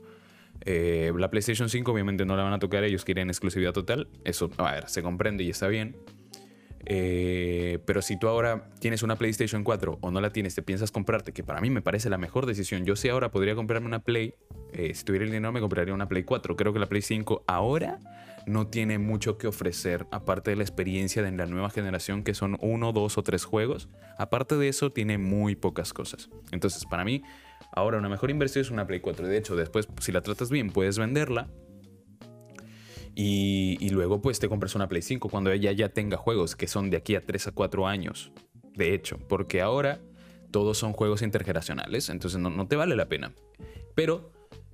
Eh, 0.63 1.13
la 1.17 1.31
PlayStation 1.31 1.69
5 1.69 1.93
obviamente 1.93 2.27
no 2.27 2.37
la 2.37 2.43
van 2.43 2.53
a 2.53 2.59
tocar, 2.59 2.85
ellos 2.85 3.05
quieren 3.05 3.29
exclusividad 3.29 3.73
total. 3.73 4.09
Eso, 4.25 4.51
a 4.59 4.73
ver, 4.73 4.89
se 4.89 5.03
comprende 5.03 5.45
y 5.45 5.51
está 5.51 5.69
bien. 5.69 5.97
Eh, 6.87 7.79
pero 7.85 8.01
si 8.01 8.19
tú 8.19 8.29
ahora 8.29 8.71
tienes 8.81 9.03
una 9.03 9.17
PlayStation 9.17 9.65
4 9.65 9.99
o 10.01 10.11
no 10.11 10.21
la 10.21 10.33
tienes, 10.33 10.55
te 10.55 10.63
piensas 10.63 10.91
comprarte, 10.91 11.33
que 11.33 11.45
para 11.45 11.61
mí 11.61 11.71
me 11.71 11.83
parece 11.83 12.11
la 12.11 12.19
mejor 12.19 12.47
decisión. 12.47 12.85
Yo 12.85 12.97
sé 12.97 13.11
ahora 13.11 13.31
podría 13.31 13.55
comprarme 13.55 13.87
una 13.87 14.01
Play. 14.01 14.35
Eh, 14.73 14.95
si 14.95 15.05
tuviera 15.05 15.25
el 15.25 15.31
dinero 15.31 15.53
me 15.53 15.61
compraría 15.61 15.95
una 15.95 16.09
Play 16.09 16.25
4. 16.25 16.57
Creo 16.57 16.73
que 16.73 16.79
la 16.79 16.89
Play 16.89 17.03
5 17.03 17.45
ahora 17.47 17.99
no 18.47 18.67
tiene 18.67 18.99
mucho 18.99 19.39
que 19.39 19.47
ofrecer, 19.47 20.07
aparte 20.11 20.51
de 20.51 20.57
la 20.57 20.63
experiencia 20.63 21.23
de 21.23 21.31
la 21.33 21.47
nueva 21.47 21.71
generación, 21.71 22.23
que 22.23 22.35
son 22.35 22.57
uno, 22.61 22.93
dos 22.93 23.19
o 23.19 23.23
tres 23.23 23.45
juegos. 23.45 23.89
Aparte 24.19 24.57
de 24.57 24.69
eso, 24.69 24.91
tiene 24.91 25.19
muy 25.19 25.57
pocas 25.57 25.93
cosas. 25.93 26.31
Entonces, 26.51 26.85
para 26.85 27.05
mí, 27.05 27.23
ahora 27.73 27.99
una 27.99 28.09
mejor 28.09 28.31
inversión 28.31 28.63
es 28.63 28.71
una 28.71 28.87
Play 28.87 29.01
4. 29.01 29.27
De 29.27 29.37
hecho, 29.37 29.57
después, 29.57 29.89
si 30.01 30.13
la 30.13 30.23
tratas 30.23 30.51
bien, 30.51 30.71
puedes 30.71 30.99
venderla. 30.99 31.49
Y, 33.15 33.89
luego, 33.91 34.23
pues 34.23 34.39
te 34.39 34.49
compras 34.49 34.75
una 34.75 34.89
Play 34.89 35.03
5 35.03 35.29
cuando 35.29 35.51
ella 35.51 35.73
ya 35.73 35.91
tenga 35.91 36.17
juegos 36.17 36.57
que 36.57 36.67
son 36.67 36.91
de 36.91 36.97
aquí 36.97 37.17
a 37.17 37.27
3 37.27 37.49
a 37.49 37.53
4 37.53 37.87
años. 37.87 38.33
De 38.75 38.95
hecho, 38.95 39.19
porque 39.29 39.61
ahora 39.61 40.01
todos 40.51 40.79
son 40.79 40.93
juegos 40.93 41.23
intergeneracionales, 41.23 42.09
entonces 42.09 42.41
no, 42.41 42.51
no 42.51 42.67
te 42.67 42.77
vale 42.77 42.97
la 42.97 43.09
pena. 43.09 43.33
Pero 43.95 44.33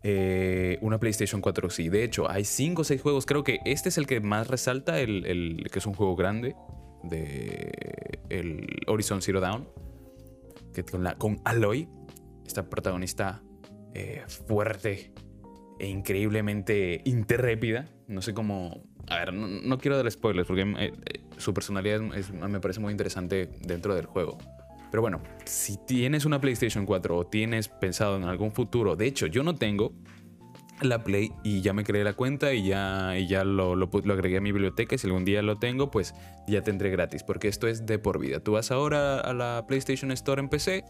eh, 0.08 0.78
una 0.82 1.00
PlayStation 1.00 1.40
4 1.40 1.68
sí. 1.68 1.88
De 1.88 2.04
hecho, 2.04 2.30
hay 2.30 2.44
5 2.44 2.82
o 2.82 2.84
6 2.84 3.02
juegos. 3.02 3.26
Creo 3.26 3.42
que 3.42 3.58
este 3.64 3.88
es 3.88 3.98
el 3.98 4.06
que 4.06 4.20
más 4.20 4.46
resalta, 4.46 5.00
el, 5.00 5.66
que 5.72 5.80
es 5.80 5.84
un 5.84 5.94
juego 5.94 6.14
grande 6.14 6.54
de 7.02 8.20
el 8.28 8.68
Horizon 8.86 9.20
Zero 9.20 9.40
Dawn. 9.40 9.68
Que 10.72 10.84
con, 10.84 11.04
con 11.18 11.40
Aloy, 11.44 11.88
esta 12.46 12.70
protagonista 12.70 13.42
eh, 13.94 14.22
fuerte 14.28 15.12
e 15.80 15.88
increíblemente 15.88 17.02
intrépida. 17.04 17.86
No 18.06 18.22
sé 18.22 18.32
cómo. 18.32 18.84
A 19.08 19.16
ver, 19.16 19.34
no, 19.34 19.78
quiero 19.78 19.96
dar 19.96 20.08
spoilers 20.08 20.46
porque 20.46 20.72
eh, 20.78 20.92
su 21.36 21.52
personalidad 21.52 22.00
me 22.00 22.60
parece 22.60 22.78
muy 22.78 22.92
interesante 22.92 23.50
dentro 23.62 23.96
del 23.96 24.06
juego. 24.06 24.38
Pero 24.90 25.02
bueno, 25.02 25.20
si 25.44 25.76
tienes 25.86 26.24
una 26.24 26.40
PlayStation 26.40 26.86
4 26.86 27.16
o 27.16 27.26
tienes 27.26 27.68
pensado 27.68 28.16
en 28.16 28.24
algún 28.24 28.52
futuro, 28.52 28.96
de 28.96 29.06
hecho 29.06 29.26
yo 29.26 29.42
no 29.42 29.54
tengo, 29.54 29.92
la 30.82 31.02
Play 31.02 31.32
y 31.42 31.62
ya 31.62 31.72
me 31.72 31.84
creé 31.84 32.04
la 32.04 32.12
cuenta 32.12 32.52
y 32.52 32.66
ya, 32.68 33.18
y 33.18 33.26
ya 33.26 33.44
lo, 33.44 33.74
lo, 33.76 33.88
agregué 34.12 34.38
a 34.38 34.40
mi 34.40 34.52
biblioteca 34.52 34.96
si 34.98 35.06
algún 35.06 35.24
día 35.24 35.42
lo 35.42 35.58
tengo, 35.58 35.90
pues 35.90 36.14
ya 36.46 36.62
tendré 36.62 36.90
gratis, 36.90 37.22
porque 37.22 37.48
esto 37.48 37.66
es 37.66 37.86
de 37.86 37.98
por 37.98 38.18
vida. 38.18 38.40
Tú 38.40 38.52
vas 38.52 38.70
ahora 38.70 39.20
a 39.20 39.32
la 39.32 39.64
PlayStation 39.66 40.10
Store 40.12 40.40
en 40.40 40.48
PC 40.48 40.84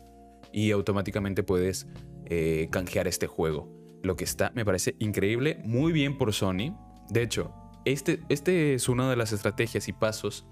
y 0.52 0.70
automáticamente 0.72 1.42
puedes 1.42 1.86
eh, 2.26 2.68
canjear 2.70 3.06
este 3.06 3.26
juego. 3.26 3.72
Lo 4.02 4.16
que 4.16 4.24
está, 4.24 4.52
me 4.54 4.64
parece 4.64 4.96
increíble, 4.98 5.60
muy 5.64 5.92
bien 5.92 6.18
por 6.18 6.32
Sony. 6.32 6.76
De 7.08 7.22
hecho, 7.22 7.54
este, 7.84 8.20
este 8.28 8.74
es 8.74 8.88
una 8.88 9.08
de 9.08 9.16
las 9.16 9.32
estrategias 9.32 9.88
y 9.88 9.92
pasos 9.92 10.46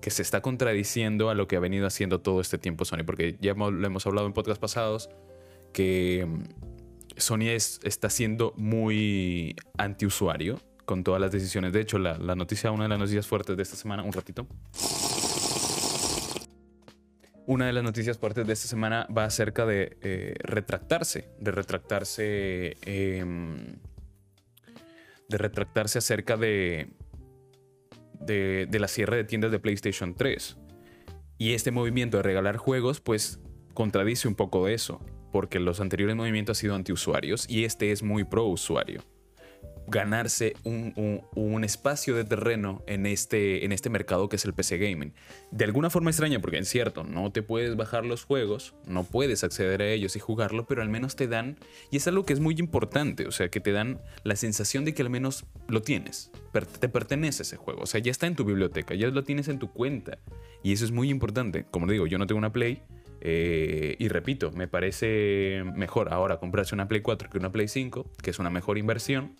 que 0.00 0.10
se 0.10 0.22
está 0.22 0.40
contradiciendo 0.40 1.30
a 1.30 1.34
lo 1.34 1.48
que 1.48 1.56
ha 1.56 1.60
venido 1.60 1.86
haciendo 1.86 2.20
todo 2.20 2.40
este 2.40 2.58
tiempo 2.58 2.84
Sony, 2.84 3.04
porque 3.04 3.36
ya 3.40 3.54
lo 3.54 3.86
hemos 3.86 4.06
hablado 4.06 4.26
en 4.26 4.32
podcasts 4.32 4.60
pasados, 4.60 5.10
que 5.72 6.26
Sony 7.16 7.50
está 7.50 8.10
siendo 8.10 8.54
muy 8.56 9.56
antiusuario 9.76 10.60
con 10.84 11.04
todas 11.04 11.20
las 11.20 11.30
decisiones. 11.30 11.72
De 11.72 11.80
hecho, 11.80 11.98
la, 11.98 12.16
noticia, 12.34 12.70
una 12.70 12.84
de 12.84 12.88
las 12.88 12.98
noticias 12.98 13.26
fuertes 13.26 13.56
de 13.56 13.62
esta 13.62 13.76
semana, 13.76 14.02
un 14.02 14.12
ratito. 14.12 14.46
Una 17.46 17.66
de 17.66 17.72
las 17.72 17.82
noticias 17.82 18.18
fuertes 18.18 18.46
de 18.46 18.52
esta 18.52 18.68
semana 18.68 19.06
va 19.16 19.24
acerca 19.24 19.66
de 19.66 19.98
eh, 20.02 20.34
retractarse, 20.40 21.30
de 21.40 21.50
retractarse, 21.50 22.76
em, 22.82 23.76
de 25.28 25.38
retractarse 25.38 25.98
acerca 25.98 26.36
de, 26.36 26.88
de, 28.20 28.68
la 28.70 28.88
cierre 28.88 29.16
de 29.16 29.24
tiendas 29.24 29.50
de 29.50 29.58
PlayStation 29.58 30.14
3. 30.14 30.56
Y 31.38 31.54
este 31.54 31.70
movimiento 31.70 32.16
de 32.16 32.22
regalar 32.22 32.56
juegos, 32.56 33.00
pues 33.00 33.40
contradice 33.74 34.26
un 34.28 34.34
poco 34.34 34.66
de 34.66 34.74
eso 34.74 35.00
porque 35.30 35.60
los 35.60 35.80
anteriores 35.80 36.16
movimientos 36.16 36.58
han 36.58 36.60
sido 36.60 36.74
antiusuarios 36.74 37.48
y 37.48 37.64
este 37.64 37.92
es 37.92 38.02
muy 38.02 38.24
pro 38.24 38.46
usuario. 38.46 39.02
Ganarse 39.90 40.54
un, 40.64 41.64
espacio 41.64 42.14
de 42.14 42.24
terreno 42.24 42.82
en 42.86 43.06
este, 43.06 43.64
en 43.64 43.72
este 43.72 43.90
mercado 43.90 44.28
que 44.28 44.36
es 44.36 44.44
el 44.44 44.54
PC 44.54 44.78
Gaming. 44.78 45.12
De 45.50 45.64
alguna 45.64 45.90
forma 45.90 46.10
extraña, 46.10 46.40
porque 46.40 46.58
es 46.58 46.68
cierto, 46.68 47.04
no 47.04 47.32
te 47.32 47.42
puedes 47.42 47.76
bajar 47.76 48.04
los 48.04 48.24
juegos, 48.24 48.74
no 48.86 49.04
puedes 49.04 49.44
acceder 49.44 49.82
a 49.82 49.88
ellos 49.88 50.14
y 50.14 50.20
jugarlo, 50.20 50.66
pero 50.66 50.82
al 50.82 50.88
menos 50.88 51.16
te 51.16 51.26
dan, 51.26 51.56
y 51.90 51.96
es 51.96 52.06
algo 52.06 52.24
que 52.24 52.32
es 52.32 52.40
muy 52.40 52.54
importante, 52.58 53.26
o 53.26 53.32
sea, 53.32 53.48
que 53.48 53.60
te 53.60 53.72
dan 53.72 54.00
la 54.24 54.36
sensación 54.36 54.84
de 54.84 54.94
que 54.94 55.02
al 55.02 55.10
menos 55.10 55.46
lo 55.68 55.82
tienes, 55.82 56.30
te 56.80 56.88
pertenece 56.88 57.42
ese 57.42 57.56
juego, 57.56 57.82
o 57.82 57.86
sea, 57.86 58.00
ya 58.00 58.10
está 58.10 58.26
en 58.26 58.36
tu 58.36 58.44
biblioteca, 58.44 58.94
ya 58.94 59.08
lo 59.08 59.24
tienes 59.24 59.48
en 59.48 59.58
tu 59.58 59.72
cuenta, 59.72 60.18
y 60.62 60.72
eso 60.72 60.84
es 60.84 60.90
muy 60.90 61.10
importante. 61.10 61.64
Como 61.70 61.86
digo, 61.86 62.06
yo 62.06 62.18
no 62.18 62.26
tengo 62.26 62.38
una 62.38 62.52
Play, 62.52 62.82
eh, 63.20 63.96
y 63.98 64.08
repito, 64.08 64.52
me 64.52 64.68
parece 64.68 65.64
mejor 65.74 66.12
ahora 66.12 66.38
comprarse 66.38 66.74
una 66.74 66.88
Play 66.88 67.00
4 67.00 67.30
que 67.30 67.38
una 67.38 67.50
Play 67.50 67.68
5, 67.68 68.10
que 68.22 68.30
es 68.30 68.38
una 68.38 68.50
mejor 68.50 68.78
inversión, 68.78 69.36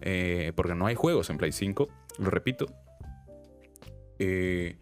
eh, 0.00 0.52
porque 0.54 0.74
no 0.74 0.86
hay 0.86 0.94
juegos 0.94 1.30
en 1.30 1.38
Play 1.38 1.52
5, 1.52 1.88
lo 2.18 2.30
repito. 2.30 2.66
Eh, 4.18 4.76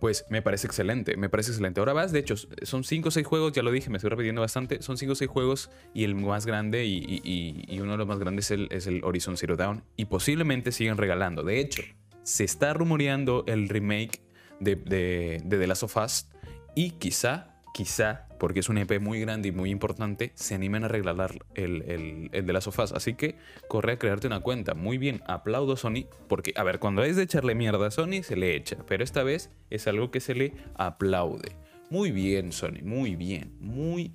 pues 0.00 0.26
me 0.28 0.42
parece 0.42 0.66
excelente, 0.66 1.16
me 1.16 1.28
parece 1.28 1.50
excelente. 1.50 1.80
Ahora 1.80 1.92
vas, 1.94 2.12
de 2.12 2.18
hecho, 2.18 2.34
son 2.62 2.84
5 2.84 3.08
o 3.08 3.10
6 3.10 3.26
juegos, 3.26 3.52
ya 3.52 3.62
lo 3.62 3.70
dije, 3.70 3.88
me 3.88 3.96
estoy 3.96 4.10
repitiendo 4.10 4.42
bastante, 4.42 4.82
son 4.82 4.98
5 4.98 5.12
o 5.12 5.14
6 5.14 5.30
juegos 5.30 5.70
y 5.94 6.04
el 6.04 6.14
más 6.14 6.44
grande 6.44 6.84
y, 6.84 7.78
uno 7.80 7.92
de 7.92 7.98
los 7.98 8.06
más 8.06 8.18
grandes 8.18 8.50
es 8.50 8.86
el, 8.86 9.00
Horizon 9.04 9.36
Zero 9.36 9.56
Dawn 9.56 9.84
y 9.96 10.06
posiblemente 10.06 10.72
siguen 10.72 10.96
regalando. 10.98 11.42
De 11.42 11.60
hecho, 11.60 11.82
se 12.22 12.44
está 12.44 12.74
rumoreando 12.74 13.44
el 13.46 13.68
remake 13.68 14.20
de 14.60 14.76
The 14.76 15.66
Last 15.66 15.84
of 15.84 15.96
Us 15.96 16.28
y 16.74 16.90
quizá 16.90 17.55
quizá, 17.76 18.26
porque 18.38 18.60
es 18.60 18.70
un 18.70 18.78
EP 18.78 18.98
muy 19.02 19.20
grande 19.20 19.48
y 19.48 19.52
muy 19.52 19.68
importante, 19.68 20.32
se 20.34 20.54
animen 20.54 20.84
a 20.84 20.88
regalar 20.88 21.44
el, 21.54 22.30
de 22.32 22.52
las 22.54 22.64
sofás. 22.64 22.92
Así 22.92 23.12
que 23.12 23.36
corre 23.68 23.92
a 23.92 23.98
crearte 23.98 24.26
una 24.26 24.40
cuenta. 24.40 24.72
Muy 24.72 24.96
bien, 24.96 25.22
aplaudo 25.26 25.76
Sony, 25.76 26.06
porque, 26.26 26.54
a 26.56 26.62
ver, 26.62 26.78
cuando 26.78 27.04
es 27.04 27.16
de 27.16 27.24
echarle 27.24 27.54
mierda 27.54 27.86
a 27.86 27.90
Sony, 27.90 28.22
se 28.22 28.34
le 28.34 28.56
echa, 28.56 28.78
pero 28.88 29.04
esta 29.04 29.22
vez 29.22 29.50
es 29.68 29.86
algo 29.88 30.10
que 30.10 30.20
se 30.20 30.34
le 30.34 30.54
aplaude. 30.76 31.52
Muy 31.90 32.12
bien, 32.12 32.50
Sony, 32.50 32.80
muy 32.82 33.14
bien, 33.14 33.54
muy 33.60 34.14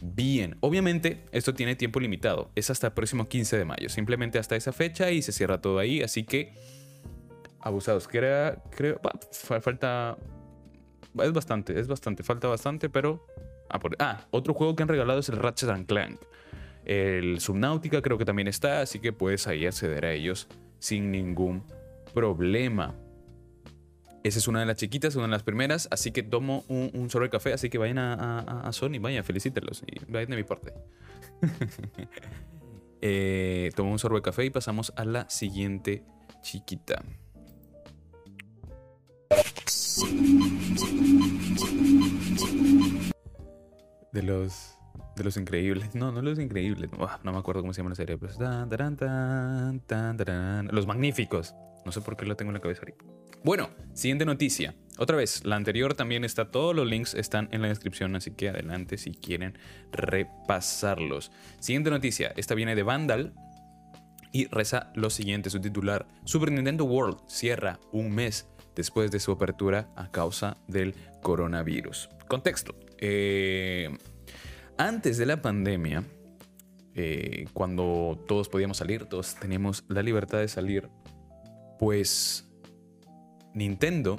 bien. 0.00 0.56
Obviamente, 0.60 1.26
esto 1.32 1.52
tiene 1.52 1.76
tiempo 1.76 2.00
limitado, 2.00 2.50
es 2.54 2.70
hasta 2.70 2.86
el 2.86 2.92
próximo 2.94 3.28
15 3.28 3.58
de 3.58 3.66
mayo, 3.66 3.90
simplemente 3.90 4.38
hasta 4.38 4.56
esa 4.56 4.72
fecha 4.72 5.10
y 5.10 5.20
se 5.20 5.32
cierra 5.32 5.60
todo 5.60 5.78
ahí, 5.78 6.00
así 6.00 6.24
que 6.24 6.54
abusados. 7.60 8.08
Creo, 8.08 8.56
creo, 8.70 8.98
falta 9.60 10.16
es 11.20 11.32
bastante, 11.32 11.78
es 11.78 11.88
bastante, 11.88 12.22
falta 12.22 12.48
bastante, 12.48 12.88
pero... 12.88 13.26
Ah, 13.68 13.80
ah, 13.98 14.26
otro 14.30 14.52
juego 14.54 14.76
que 14.76 14.82
han 14.82 14.88
regalado 14.88 15.20
es 15.20 15.28
el 15.28 15.36
Ratchet 15.36 15.70
and 15.70 15.86
Clank. 15.86 16.20
El 16.84 17.40
Subnautica 17.40 18.02
creo 18.02 18.18
que 18.18 18.24
también 18.24 18.48
está, 18.48 18.80
así 18.80 18.98
que 18.98 19.12
puedes 19.12 19.46
ahí 19.46 19.66
acceder 19.66 20.04
a 20.04 20.12
ellos 20.12 20.48
sin 20.78 21.10
ningún 21.10 21.62
problema. 22.12 22.94
Esa 24.24 24.38
es 24.38 24.46
una 24.46 24.60
de 24.60 24.66
las 24.66 24.76
chiquitas, 24.76 25.16
una 25.16 25.26
de 25.26 25.32
las 25.32 25.42
primeras, 25.42 25.88
así 25.90 26.12
que 26.12 26.22
tomo 26.22 26.64
un, 26.68 26.90
un 26.94 27.08
de 27.08 27.30
café, 27.30 27.52
así 27.52 27.70
que 27.70 27.78
vayan 27.78 27.98
a, 27.98 28.68
Sony, 28.72 28.98
vayan, 29.00 29.24
felicítenlos 29.24 29.82
y 29.86 30.12
vayan 30.12 30.30
de 30.30 30.36
mi 30.36 30.44
parte. 30.44 30.72
eh, 33.00 33.70
tomo 33.74 33.90
un 33.90 33.98
sorbo 33.98 34.16
de 34.16 34.22
café 34.22 34.44
y 34.44 34.50
pasamos 34.50 34.92
a 34.96 35.04
la 35.04 35.28
siguiente 35.28 36.04
chiquita. 36.40 37.02
De 44.12 44.22
los. 44.22 44.76
De 45.16 45.24
los 45.24 45.36
increíbles. 45.36 45.94
No, 45.94 46.12
no 46.12 46.22
los 46.22 46.38
increíbles. 46.38 46.90
No, 46.92 47.32
me 47.32 47.38
acuerdo 47.38 47.62
cómo 47.62 47.72
se 47.72 47.78
llama 47.78 47.90
la 47.90 47.96
serie. 47.96 48.18
los 50.70 50.86
magníficos. 50.86 51.54
No 51.84 51.92
sé 51.92 52.00
por 52.00 52.16
qué 52.16 52.24
lo 52.26 52.36
tengo 52.36 52.50
en 52.50 52.54
la 52.54 52.60
cabeza 52.60 52.82
ahorita. 52.82 53.04
Bueno, 53.44 53.70
siguiente 53.92 54.24
noticia. 54.24 54.74
Otra 54.98 55.16
vez, 55.16 55.44
la 55.44 55.56
anterior 55.56 55.94
también 55.94 56.24
está. 56.24 56.50
Todos 56.50 56.76
los 56.76 56.86
links 56.86 57.14
están 57.14 57.48
en 57.50 57.62
la 57.62 57.68
descripción, 57.68 58.14
así 58.14 58.30
que 58.30 58.50
adelante 58.50 58.98
si 58.98 59.12
quieren 59.12 59.58
repasarlos. 59.90 61.32
Siguiente 61.58 61.90
noticia. 61.90 62.32
Esta 62.36 62.54
viene 62.54 62.74
de 62.74 62.82
Vandal. 62.82 63.34
Y 64.34 64.46
reza 64.46 64.90
lo 64.94 65.10
siguiente, 65.10 65.50
su 65.50 65.60
titular. 65.60 66.06
Super 66.24 66.52
Nintendo 66.52 66.84
World 66.84 67.18
cierra 67.26 67.80
un 67.92 68.14
mes 68.14 68.48
después 68.74 69.10
de 69.10 69.20
su 69.20 69.32
apertura 69.32 69.88
a 69.96 70.10
causa 70.10 70.56
del 70.68 70.94
coronavirus. 71.22 72.08
Contexto. 72.28 72.74
Eh, 72.98 73.90
antes 74.78 75.18
de 75.18 75.26
la 75.26 75.42
pandemia, 75.42 76.04
eh, 76.94 77.46
cuando 77.52 78.18
todos 78.26 78.48
podíamos 78.48 78.78
salir, 78.78 79.06
todos 79.06 79.36
teníamos 79.36 79.84
la 79.88 80.02
libertad 80.02 80.38
de 80.38 80.48
salir, 80.48 80.88
pues 81.78 82.48
Nintendo, 83.54 84.18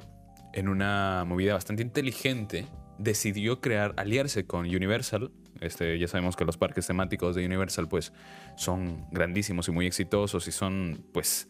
en 0.52 0.68
una 0.68 1.24
movida 1.26 1.54
bastante 1.54 1.82
inteligente, 1.82 2.66
decidió 2.98 3.60
crear, 3.60 3.94
aliarse 3.96 4.46
con 4.46 4.66
Universal. 4.66 5.32
Este, 5.60 5.98
ya 5.98 6.08
sabemos 6.08 6.36
que 6.36 6.44
los 6.44 6.56
parques 6.56 6.86
temáticos 6.86 7.34
de 7.36 7.46
Universal 7.46 7.88
pues 7.88 8.12
son 8.56 9.06
grandísimos 9.10 9.68
y 9.68 9.72
muy 9.72 9.86
exitosos 9.86 10.46
y 10.48 10.52
son 10.52 11.04
pues 11.12 11.48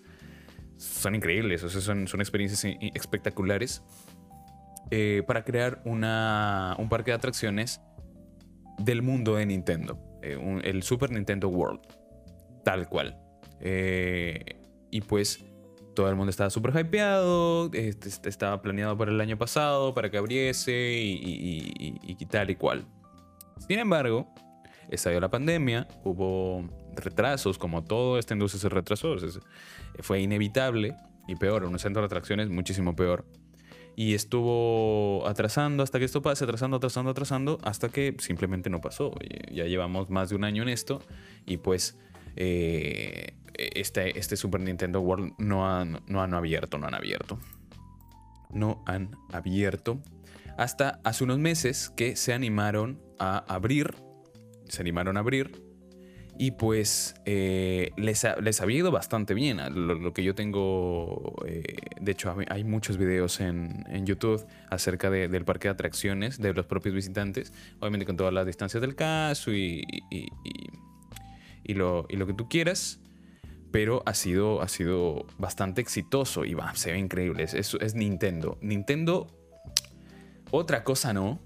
son 0.84 1.14
increíbles, 1.14 1.62
o 1.64 1.68
sea, 1.68 1.80
son, 1.80 2.06
son 2.06 2.20
experiencias 2.20 2.64
espectaculares. 2.94 3.82
Eh, 4.90 5.22
para 5.26 5.44
crear 5.44 5.80
una, 5.84 6.76
un 6.78 6.88
parque 6.88 7.10
de 7.10 7.16
atracciones 7.16 7.80
del 8.78 9.02
mundo 9.02 9.36
de 9.36 9.46
Nintendo, 9.46 9.98
eh, 10.22 10.38
el 10.62 10.82
Super 10.82 11.10
Nintendo 11.10 11.48
World, 11.48 11.80
tal 12.64 12.88
cual. 12.88 13.18
Eh, 13.60 14.44
y 14.90 15.00
pues 15.00 15.44
todo 15.94 16.08
el 16.10 16.16
mundo 16.16 16.30
estaba 16.30 16.50
súper 16.50 16.76
hypeado, 16.78 17.70
este, 17.72 18.28
estaba 18.28 18.60
planeado 18.60 18.96
para 18.96 19.10
el 19.10 19.20
año 19.20 19.38
pasado, 19.38 19.94
para 19.94 20.10
que 20.10 20.18
abriese 20.18 20.72
y, 20.72 21.12
y, 21.14 21.72
y, 21.78 22.16
y 22.18 22.26
tal 22.26 22.50
y 22.50 22.56
cual. 22.56 22.84
Sin 23.66 23.78
embargo, 23.78 24.32
estalló 24.90 25.20
la 25.20 25.30
pandemia, 25.30 25.88
hubo 26.04 26.68
retrasos, 26.96 27.58
como 27.58 27.84
todo 27.84 28.18
esta 28.18 28.34
industria 28.34 28.60
se 28.60 28.68
retrasó, 28.68 29.16
fue 30.00 30.20
inevitable 30.20 30.96
y 31.26 31.36
peor, 31.36 31.64
un 31.64 31.78
centro 31.78 32.02
de 32.02 32.06
atracciones 32.06 32.48
muchísimo 32.48 32.94
peor. 32.96 33.24
Y 33.96 34.14
estuvo 34.14 35.26
atrasando 35.26 35.82
hasta 35.82 36.00
que 36.00 36.04
esto 36.04 36.20
pase, 36.20 36.44
atrasando, 36.44 36.78
atrasando, 36.78 37.10
atrasando, 37.12 37.58
hasta 37.62 37.88
que 37.88 38.16
simplemente 38.18 38.68
no 38.68 38.80
pasó. 38.80 39.12
Ya 39.52 39.64
llevamos 39.66 40.10
más 40.10 40.30
de 40.30 40.36
un 40.36 40.44
año 40.44 40.62
en 40.62 40.68
esto 40.68 41.00
y 41.46 41.58
pues 41.58 41.96
eh, 42.34 43.34
este, 43.54 44.18
este 44.18 44.36
Super 44.36 44.60
Nintendo 44.60 45.00
World 45.00 45.34
no 45.38 45.70
han, 45.70 46.00
no 46.08 46.22
han 46.22 46.34
abierto, 46.34 46.76
no 46.76 46.88
han 46.88 46.94
abierto. 46.94 47.38
No 48.50 48.82
han 48.86 49.16
abierto. 49.32 50.00
Hasta 50.56 51.00
hace 51.04 51.24
unos 51.24 51.38
meses 51.38 51.90
que 51.90 52.16
se 52.16 52.32
animaron 52.32 53.00
a 53.18 53.38
abrir, 53.52 53.94
se 54.68 54.82
animaron 54.82 55.16
a 55.16 55.20
abrir 55.20 55.63
y 56.36 56.52
pues 56.52 57.14
eh, 57.26 57.92
les, 57.96 58.24
ha, 58.24 58.36
había 58.60 58.78
ido 58.78 58.90
bastante 58.90 59.34
bien. 59.34 59.60
Lo, 59.74 60.12
que 60.12 60.24
yo 60.24 60.34
tengo, 60.34 61.36
eh, 61.46 61.62
de 62.00 62.12
hecho 62.12 62.34
hay 62.48 62.64
muchos 62.64 62.98
videos 62.98 63.40
en, 63.40 63.84
en 63.88 64.04
YouTube 64.04 64.44
acerca 64.70 65.10
del 65.10 65.44
parque 65.44 65.68
de 65.68 65.72
atracciones 65.72 66.40
de 66.40 66.52
los 66.52 66.66
propios 66.66 66.94
visitantes, 66.94 67.52
obviamente 67.78 68.06
con 68.06 68.16
todas 68.16 68.32
las 68.32 68.46
distancias 68.46 68.80
del 68.80 68.96
caso 68.96 69.52
y, 69.52 69.84
y, 70.10 71.74
lo, 71.74 72.06
y 72.08 72.16
lo, 72.16 72.26
que 72.26 72.34
tú 72.34 72.48
quieras. 72.48 73.00
pero 73.70 74.02
ha 74.04 74.14
sido, 74.14 74.60
ha 74.60 74.68
sido 74.68 75.26
bastante 75.38 75.80
exitoso 75.80 76.44
y 76.44 76.54
va, 76.54 76.74
se 76.74 76.92
ve 76.92 76.98
increíble. 76.98 77.44
Es, 77.44 77.54
es, 77.54 77.94
Nintendo. 77.94 78.58
Nintendo, 78.60 79.28
otra 80.50 80.82
cosa 80.82 81.12
no, 81.12 81.38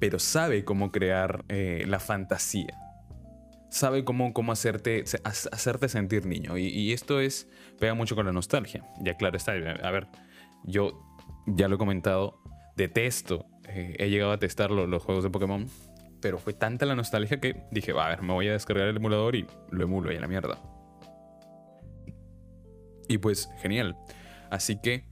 pero 0.00 0.18
sabe 0.18 0.64
cómo 0.64 0.90
crear 0.90 1.44
eh, 1.48 1.84
la 1.86 2.00
fantasía. 2.00 2.83
Sabe 3.74 4.04
cómo, 4.04 4.32
cómo 4.32 4.52
hacerte, 4.52 5.02
hacerte 5.24 5.88
sentir 5.88 6.26
niño. 6.26 6.56
Y, 6.56 6.92
esto 6.92 7.18
es, 7.18 7.48
pega 7.80 7.92
mucho 7.94 8.14
con 8.14 8.24
la 8.24 8.30
nostalgia. 8.30 8.84
Ya 9.00 9.14
claro 9.14 9.36
está, 9.36 9.50
a 9.50 9.90
ver, 9.90 10.06
yo 10.62 11.02
ya 11.48 11.66
lo 11.66 11.74
he 11.74 11.78
comentado, 11.78 12.40
detesto, 12.76 13.46
eh, 13.66 13.96
he 13.98 14.10
llegado 14.10 14.30
a 14.30 14.38
testar 14.38 14.70
los 14.70 15.02
juegos 15.02 15.24
de 15.24 15.30
Pokémon, 15.30 15.68
pero 16.20 16.38
fue 16.38 16.52
tanta 16.52 16.86
la 16.86 16.94
nostalgia 16.94 17.40
que 17.40 17.64
dije, 17.72 17.92
va, 17.92 18.06
a 18.06 18.10
ver, 18.10 18.22
me 18.22 18.32
voy 18.32 18.46
a 18.46 18.52
descargar 18.52 18.86
el 18.86 18.96
emulador 18.96 19.34
y 19.34 19.44
lo 19.72 19.82
emulo 19.82 20.12
y 20.12 20.16
a 20.18 20.20
la 20.20 20.28
mierda. 20.28 20.62
Y 23.08 23.18
pues, 23.18 23.50
genial. 23.60 23.96
Así 24.50 24.80
que 24.80 25.04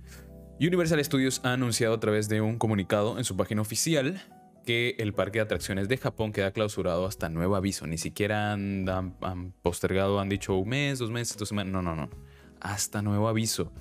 Universal 0.60 1.04
Studios 1.04 1.40
ha 1.42 1.54
anunciado 1.54 1.94
a 1.94 1.98
través 1.98 2.28
de 2.28 2.40
un 2.40 2.58
comunicado 2.58 3.18
en 3.18 3.24
su 3.24 3.36
página 3.36 3.60
oficial 3.60 4.22
que 4.64 4.96
el 4.98 5.12
parque 5.12 5.38
de 5.38 5.44
atracciones 5.44 5.88
de 5.88 5.96
Japón 5.96 6.32
queda 6.32 6.52
clausurado 6.52 7.06
hasta 7.06 7.28
nuevo 7.28 7.56
aviso. 7.56 7.86
Ni 7.86 7.98
siquiera 7.98 8.52
han, 8.52 9.14
postergado, 9.62 10.20
han 10.20 10.28
dicho 10.28 10.54
un 10.54 10.68
mes, 10.68 10.98
dos 10.98 11.10
meses, 11.10 11.36
dos 11.36 11.48
semanas. 11.48 11.72
No, 11.72 11.82
no, 11.82 11.94
no. 11.94 12.10
Hasta 12.60 13.02
nuevo 13.02 13.28
aviso. 13.28 13.72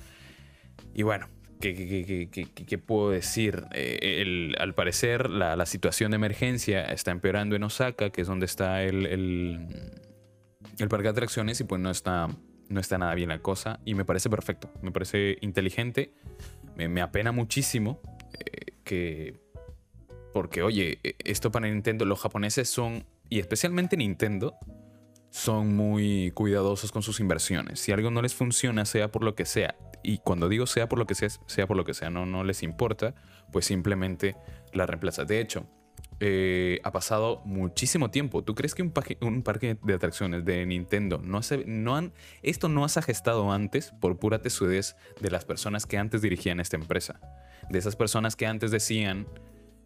Y 0.94 1.04
bueno, 1.04 1.28
¿qué, 1.60 2.82
puedo 2.86 3.12
decir? 3.12 3.66
Eh, 3.74 4.54
al 4.58 4.74
parecer, 4.74 5.30
la, 5.30 5.66
situación 5.66 6.12
de 6.12 6.16
emergencia 6.16 6.86
está 6.86 7.12
empeorando 7.12 7.56
en 7.56 7.64
Osaka, 7.64 8.10
que 8.10 8.22
es 8.22 8.28
donde 8.28 8.46
está 8.46 8.84
el, 8.84 9.06
el 9.06 10.90
parque 10.90 11.04
de 11.04 11.10
atracciones, 11.10 11.60
y 11.62 11.64
pues 11.64 11.80
no 11.80 11.92
está 11.92 12.28
no 12.72 12.80
está 12.80 12.98
nada 12.98 13.14
bien 13.14 13.30
la 13.30 13.40
cosa 13.40 13.80
y 13.86 13.94
me 13.94 14.06
parece 14.06 14.30
perfecto, 14.30 14.72
me 14.82 14.92
parece 14.92 15.38
inteligente, 15.42 16.14
me, 16.76 17.02
apena 17.02 17.32
muchísimo 17.32 18.02
eh, 18.34 18.74
que... 18.84 19.50
Porque 20.34 20.64
oye, 20.64 21.00
e, 21.04 21.16
esto 21.24 21.52
para 21.52 21.68
Nintendo, 21.68 22.06
los 22.06 22.20
japoneses 22.20 22.70
son, 22.70 23.06
y 23.30 23.40
especialmente 23.40 23.98
Nintendo, 23.98 24.56
son 25.30 25.76
muy 25.76 26.32
cuidadosos 26.32 26.92
con 26.92 27.02
sus 27.02 27.20
inversiones. 27.20 27.80
Si 27.80 27.92
algo 27.92 28.12
no 28.12 28.22
les 28.22 28.36
funciona, 28.36 28.86
sea 28.86 29.12
por 29.12 29.24
lo 29.24 29.36
que 29.36 29.46
sea, 29.46 29.76
y 30.04 30.18
cuando 30.20 30.50
digo 30.50 30.68
sea 30.68 30.90
por 30.90 31.00
lo 31.00 31.06
que 31.06 31.16
sea, 31.16 31.30
sea 31.46 31.68
por 31.68 31.78
lo 31.78 31.86
que 31.86 31.94
sea, 31.94 32.10
no, 32.10 32.26
no 32.26 32.44
les 32.44 32.64
importa, 32.64 33.16
pues 33.52 33.66
simplemente 33.66 34.36
la 34.74 34.86
reemplaza. 34.86 35.24
De 35.24 35.40
hecho, 35.40 35.68
eh, 36.24 36.80
ha 36.84 36.92
pasado 36.92 37.42
muchísimo 37.46 38.12
tiempo. 38.12 38.44
¿Tú 38.44 38.54
crees 38.54 38.76
que 38.76 38.84
un, 38.84 38.92
parque 38.92 39.78
de 39.82 39.94
atracciones 39.94 40.46
de 40.46 40.66
Nintendo 40.68 41.20
no, 41.24 41.40
hace, 41.40 41.64
no 41.66 41.96
han, 41.96 42.14
esto 42.44 42.70
no 42.70 42.88
se 42.90 43.00
ha 43.00 43.02
gestado 43.02 43.52
antes 43.52 43.92
por 44.00 44.20
pura 44.20 44.40
tesudez 44.40 44.96
de 45.20 45.32
las 45.32 45.46
personas 45.46 45.88
que 45.88 45.98
antes 45.98 46.22
dirigían 46.22 46.60
esta 46.60 46.78
empresa? 46.78 47.20
De 47.72 47.80
esas 47.80 47.96
personas 47.96 48.36
que 48.36 48.46
antes 48.46 48.70
decían, 48.70 49.28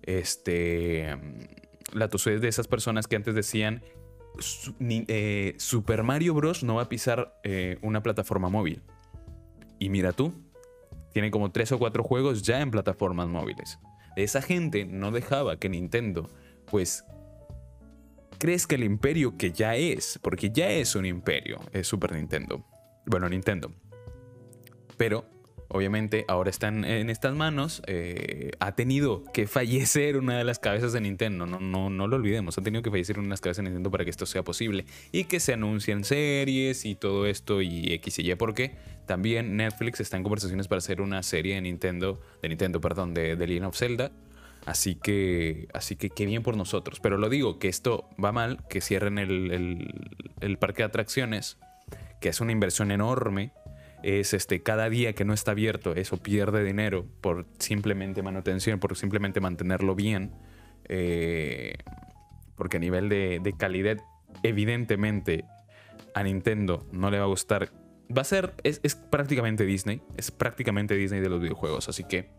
este, 0.06 1.18
la 1.94 2.08
tesudez 2.08 2.42
de 2.42 2.48
esas 2.48 2.68
personas 2.68 3.08
que 3.08 3.16
antes 3.16 3.36
decían, 3.36 3.84
eh, 4.80 5.56
Super 5.58 6.04
Mario 6.04 6.34
Bros. 6.34 6.64
no 6.64 6.76
va 6.76 6.84
a 6.84 6.90
pisar 6.90 7.40
eh, 7.44 7.78
una 7.82 8.02
plataforma 8.04 8.50
móvil. 8.50 8.82
Y 9.80 9.90
mira 9.90 10.12
tú, 10.14 10.34
tiene 11.12 11.32
como 11.32 11.52
tres 11.52 11.72
o 11.72 11.80
cuatro 11.80 12.04
juegos 12.04 12.44
ya 12.44 12.62
en 12.62 12.72
plataformas 12.72 13.28
móviles 13.28 13.78
esa 14.16 14.42
gente 14.42 14.86
no 14.86 15.12
dejaba 15.12 15.58
que 15.58 15.70
Nintendo, 15.70 16.30
pues, 16.66 17.06
crezca 18.38 18.76
el 18.76 18.84
imperio 18.84 19.38
que 19.38 19.52
ya 19.52 19.76
es, 19.76 20.20
porque 20.22 20.50
ya 20.50 20.70
es 20.70 20.96
un 20.96 21.06
imperio, 21.06 21.60
es 21.74 21.88
Super 21.88 22.14
Nintendo. 22.14 22.66
Bueno, 23.06 23.30
Nintendo. 23.30 23.72
Pero 24.98 25.26
obviamente 25.68 26.26
ahora 26.28 26.50
están 26.50 26.86
en 26.86 27.10
estas 27.10 27.34
manos. 27.36 27.82
Eh, 27.88 28.52
ha 28.60 28.76
tenido 28.76 29.24
que 29.34 29.48
fallecer 29.48 30.18
una 30.18 30.38
de 30.38 30.44
las 30.44 30.60
cabezas 30.60 30.94
de 30.94 31.02
Nintendo. 31.02 31.46
No, 31.46 31.60
no, 31.60 31.90
no 31.90 32.08
lo 32.08 32.16
olvidemos. 32.16 32.58
Ha 32.58 32.62
tenido 32.62 32.84
que 32.84 32.92
fallecer 32.92 33.18
una 33.18 33.28
de 33.28 33.32
las 33.32 33.42
cabezas 33.42 33.64
de 33.64 33.70
Nintendo 33.70 33.92
para 33.92 34.04
que 34.04 34.10
esto 34.10 34.26
sea 34.26 34.44
posible. 34.44 34.86
Y 35.12 35.26
que 35.26 35.40
se 35.40 35.54
anuncien 35.54 36.04
series 36.04 36.86
y 36.86 36.96
todo 36.96 37.26
esto 37.26 37.62
y 37.62 37.94
X 37.94 38.20
y 38.20 38.32
Y. 38.32 38.36
Porque 38.36 38.76
también 39.06 39.58
Netflix 39.58 40.00
está 40.00 40.18
en 40.18 40.24
conversaciones 40.24 40.68
para 40.68 40.80
hacer 40.80 41.02
una 41.02 41.24
serie 41.24 41.56
de 41.56 41.62
Nintendo, 41.62 42.22
de 42.42 42.50
Nintendo, 42.50 42.82
perdón, 42.82 43.14
de 43.14 43.36
The 43.36 43.48
Legend 43.48 43.66
of 43.66 43.78
Zelda. 43.78 44.12
Así 44.66 44.96
que, 44.96 45.68
así 45.74 45.96
que 45.96 46.10
qué 46.10 46.26
bien 46.26 46.42
por 46.42 46.58
nosotros. 46.58 47.00
Pero 47.00 47.18
lo 47.18 47.30
digo, 47.30 47.60
que 47.60 47.68
esto 47.68 48.10
va 48.24 48.32
mal, 48.32 48.66
que 48.68 48.82
cierren 48.82 49.20
el 49.20 50.58
parque 50.58 50.82
de 50.82 50.88
atracciones, 50.88 51.58
que 52.20 52.30
es 52.30 52.42
una 52.42 52.52
inversión 52.52 52.92
enorme 52.92 53.52
es 54.06 54.36
este, 54.36 54.62
cada 54.62 54.88
día 54.88 55.14
que 55.14 55.26
no 55.26 55.34
está 55.34 55.52
abierto, 55.52 55.96
eso 55.96 56.18
pierde 56.18 56.64
dinero 56.64 57.08
por 57.22 57.48
simplemente 57.58 58.22
manutención, 58.22 58.80
por 58.80 58.96
simplemente 58.96 59.40
mantenerlo 59.40 59.96
bien. 59.96 60.32
Eh, 60.88 61.74
porque 62.56 62.78
a 62.78 62.80
nivel 62.80 63.10
de, 63.10 63.56
calidad, 63.58 63.98
evidentemente 64.44 65.44
a 66.14 66.22
Nintendo 66.22 66.88
no 66.92 67.10
le 67.10 67.18
va 67.18 67.24
a 67.24 67.28
gustar. 67.28 67.72
Va 68.16 68.22
a 68.22 68.26
ser, 68.26 68.54
es, 68.62 68.80
prácticamente 68.96 69.66
Disney, 69.66 70.04
es 70.18 70.30
prácticamente 70.30 70.96
Disney 70.96 71.22
de 71.22 71.30
los 71.30 71.42
videojuegos, 71.42 71.90
así 71.90 72.04
que 72.04 72.30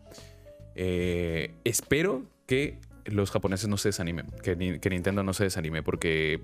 eh, 0.77 1.57
espero 1.65 2.31
que 2.47 2.79
los 3.07 3.33
japoneses 3.33 3.69
no 3.69 3.77
se 3.77 3.89
desanimen, 3.89 4.27
que, 4.43 4.79
que 4.81 4.91
Nintendo 4.91 5.25
no 5.25 5.33
se 5.33 5.43
desanime, 5.43 5.83
porque 5.83 6.41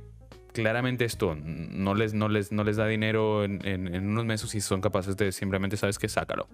claramente 0.53 1.05
esto 1.05 1.35
no 1.35 1.95
les, 1.95 2.15
no 2.15 2.29
les, 2.29 2.53
no 2.53 2.65
les 2.65 2.77
da 2.77 2.87
dinero 2.87 3.45
en, 3.45 4.07
unos 4.07 4.25
meses 4.25 4.55
y 4.55 4.61
son 4.61 4.81
capaces 4.81 5.17
de 5.17 5.33
simplemente, 5.33 5.77
¿sabes 5.77 5.99
qué? 5.99 6.09
Sácalo. 6.09 6.49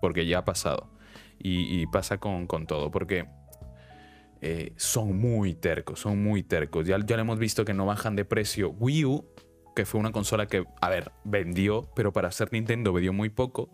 Porque 0.00 0.26
ya 0.26 0.38
ha 0.38 0.44
pasado. 0.44 0.90
Y, 1.38 1.86
pasa 1.88 2.18
con, 2.18 2.46
todo, 2.66 2.90
porque 2.90 3.26
eh, 4.40 4.72
son 4.76 5.18
muy 5.18 5.54
tercos, 5.54 6.00
son 6.00 6.22
muy 6.22 6.42
tercos. 6.42 6.86
Ya, 6.86 6.98
ya 7.04 7.16
lo 7.16 7.22
hemos 7.22 7.38
visto 7.38 7.64
que 7.64 7.74
no 7.74 7.86
bajan 7.86 8.16
de 8.16 8.24
precio. 8.24 8.70
Wii 8.70 9.04
U, 9.04 9.26
que 9.74 9.84
fue 9.84 10.00
una 10.00 10.12
consola 10.12 10.46
que, 10.46 10.64
a 10.80 10.88
ver, 10.88 11.12
vendió, 11.24 11.90
pero 11.94 12.12
para 12.12 12.30
ser 12.30 12.52
Nintendo 12.52 12.92
vendió 12.92 13.12
muy 13.12 13.28
poco. 13.28 13.68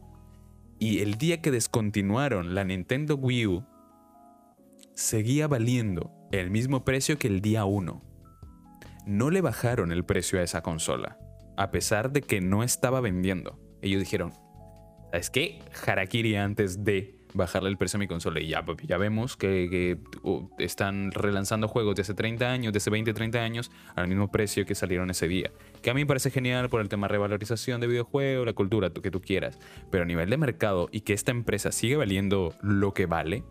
Y 0.79 1.01
el 1.01 1.17
día 1.17 1.43
que 1.43 1.51
descontinuaron 1.51 2.55
la 2.55 2.65
Nintendo 2.65 3.15
Wii 3.17 3.47
U, 3.47 3.67
seguía 4.95 5.47
valiendo 5.47 6.11
el 6.33 6.51
mismo 6.51 6.85
precio 6.85 7.19
que 7.19 7.29
el 7.29 7.41
día 7.41 7.65
1 7.67 8.10
no 9.11 9.31
le 9.31 9.41
bajaron 9.41 9.91
el 9.91 10.05
precio 10.05 10.39
a 10.39 10.43
esa 10.45 10.63
consola, 10.63 11.19
a 11.57 11.73
pesar 11.73 12.13
de 12.13 12.23
que 12.23 12.41
no 12.41 12.63
estaba 12.63 13.01
vendiendo. 13.01 13.59
Ellos 13.83 13.99
dijeron, 13.99 14.33
¿sabes 15.11 15.31
qué? 15.31 15.59
Harakiri 15.85 16.37
antes 16.37 16.85
de 16.85 17.17
bajarle 17.35 17.71
el 17.71 17.77
precio 17.77 17.97
a 17.97 17.99
mi 17.99 18.07
consola. 18.07 18.41
Y 18.41 18.47
ya, 18.47 18.65
ya 18.87 18.99
vemos 18.99 19.37
que, 19.37 19.99
uh, 20.23 20.49
están 20.59 21.11
relanzando 21.11 21.67
juegos 21.67 21.97
de 21.97 22.03
hace 22.03 22.15
30 22.15 22.53
años, 22.53 22.73
de 22.73 22.77
hace 22.77 22.91
20, 22.91 23.13
30 23.13 23.41
años, 23.41 23.73
al 23.97 24.07
mismo 24.07 24.31
precio 24.31 24.65
que 24.65 24.77
salieron 24.77 25.11
ese 25.11 25.27
día. 25.27 25.51
Que 25.83 25.91
a 25.91 25.95
mí 25.95 26.03
me 26.03 26.07
parece 26.07 26.31
genial 26.31 26.69
por 26.69 26.81
el 26.81 26.89
tema 26.89 27.09
de 27.09 27.13
revalorización 27.13 27.81
de 27.81 27.89
videojuegos, 27.89 28.47
la 28.47 28.53
cultura, 28.53 28.91
que 28.91 29.11
tú 29.11 29.21
quieras. 29.21 29.59
Pero 29.91 30.05
a 30.05 30.07
nivel 30.07 30.31
de 30.31 30.37
mercado 30.37 30.89
y 30.93 31.01
que 31.01 31.15
esta 31.15 31.33
empresa 31.33 31.73
sigue 31.73 31.97
valiendo 31.97 32.55
lo 32.63 32.95
que 32.95 33.07
vale 33.07 33.43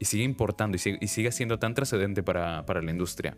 y 0.00 0.06
sigue 0.06 0.24
importando 0.24 0.76
y 0.76 1.06
sigue, 1.06 1.30
siendo 1.30 1.60
tan 1.60 1.74
trascendente 1.74 2.24
para, 2.24 2.66
para 2.66 2.82
la 2.82 2.90
industria 2.90 3.36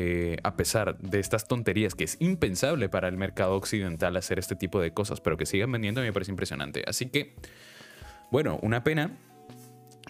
eh, 0.00 0.36
a 0.44 0.54
pesar 0.54 0.96
de 0.98 1.18
estas 1.18 1.48
tonterías, 1.48 1.96
que 1.96 2.04
es 2.04 2.18
impensable 2.20 2.88
para 2.88 3.08
el 3.08 3.16
mercado 3.16 3.56
occidental 3.56 4.16
hacer 4.16 4.38
este 4.38 4.54
tipo 4.54 4.80
de 4.80 4.92
cosas, 4.92 5.20
pero 5.20 5.36
que 5.36 5.44
sigan 5.44 5.72
vendiendo, 5.72 6.00
me 6.00 6.12
parece 6.12 6.30
impresionante. 6.30 6.84
Así 6.86 7.06
que, 7.06 7.34
bueno, 8.30 8.60
una 8.62 8.84
pena, 8.84 9.10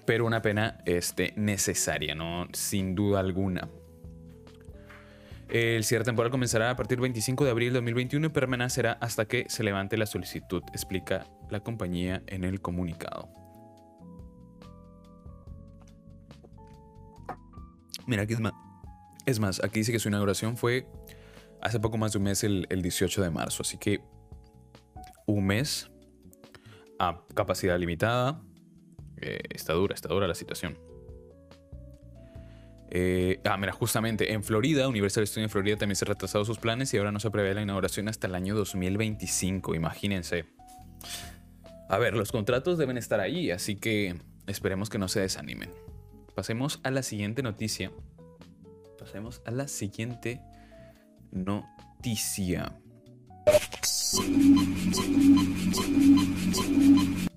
pero 0.04 0.26
una 0.26 0.42
pena 0.42 0.76
este, 0.84 1.32
necesaria, 1.36 2.14
¿no? 2.14 2.48
Sin 2.52 2.94
duda 2.94 3.20
alguna. 3.20 3.70
El 5.48 5.82
cierre 5.84 6.04
temporal 6.04 6.30
comenzará 6.30 6.68
a 6.68 6.76
partir 6.76 6.98
del 6.98 7.04
25 7.04 7.46
de 7.46 7.50
abril 7.50 7.68
de 7.68 7.78
2021 7.78 8.26
y 8.26 8.28
permanecerá 8.28 8.98
hasta 9.00 9.24
que 9.24 9.46
se 9.48 9.64
levante 9.64 9.96
la 9.96 10.04
solicitud, 10.04 10.62
explica 10.74 11.24
la 11.48 11.60
compañía 11.60 12.22
en 12.26 12.44
el 12.44 12.60
comunicado. 12.60 13.30
Mira, 18.06 18.26
que 18.26 18.36
es 19.28 19.40
más. 19.40 19.62
Aquí 19.62 19.80
dice 19.80 19.92
que 19.92 19.98
su 19.98 20.08
inauguración 20.08 20.56
fue 20.56 20.86
hace 21.60 21.78
poco 21.78 21.98
más 21.98 22.12
de 22.12 22.18
un 22.18 22.24
mes, 22.24 22.44
el, 22.44 22.66
18 22.68 23.22
de 23.22 23.30
marzo. 23.30 23.62
Así 23.62 23.76
que 23.76 24.00
un 25.26 25.46
mes 25.46 25.90
a 26.98 27.20
capacidad 27.34 27.78
limitada. 27.78 28.40
Eh, 29.18 29.40
está 29.50 29.74
dura, 29.74 29.94
está 29.94 30.08
dura 30.08 30.26
la 30.26 30.34
situación. 30.34 30.78
Eh, 32.90 33.40
ah, 33.44 33.58
mira, 33.58 33.72
justamente 33.72 34.32
en 34.32 34.42
Florida, 34.42 34.88
Universal 34.88 35.26
Studios 35.26 35.48
en 35.48 35.50
Florida 35.50 35.76
también 35.76 35.96
se 35.96 36.06
han 36.06 36.08
retrasado 36.08 36.46
sus 36.46 36.58
planes 36.58 36.94
y 36.94 36.96
ahora 36.96 37.12
no 37.12 37.20
se 37.20 37.30
prevé 37.30 37.52
la 37.52 37.60
inauguración 37.60 38.08
hasta 38.08 38.28
el 38.28 38.34
año 38.34 38.54
2025. 38.54 39.74
Imagínense. 39.74 40.46
A 41.90 41.98
ver, 41.98 42.14
los 42.14 42.32
contratos 42.32 42.78
deben 42.78 42.96
estar 42.96 43.20
ahí, 43.20 43.50
así 43.50 43.76
que 43.76 44.16
esperemos 44.46 44.88
que 44.88 44.98
no 44.98 45.08
se 45.08 45.20
desanimen. 45.20 45.70
Pasemos 46.34 46.80
a 46.82 46.90
la 46.90 47.02
siguiente 47.02 47.42
noticia 47.42 47.90
pasemos 49.08 49.40
a 49.46 49.50
la 49.50 49.66
siguiente 49.68 50.42
noticia. 51.32 52.78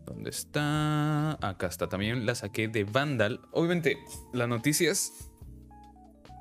¿Dónde 0.05 0.29
está? 0.29 1.31
Acá 1.35 1.67
está. 1.67 1.87
También 1.87 2.25
la 2.25 2.35
saqué 2.35 2.67
de 2.67 2.83
Vandal. 2.83 3.39
Obviamente, 3.53 3.99
las 4.33 4.49
noticias 4.49 5.31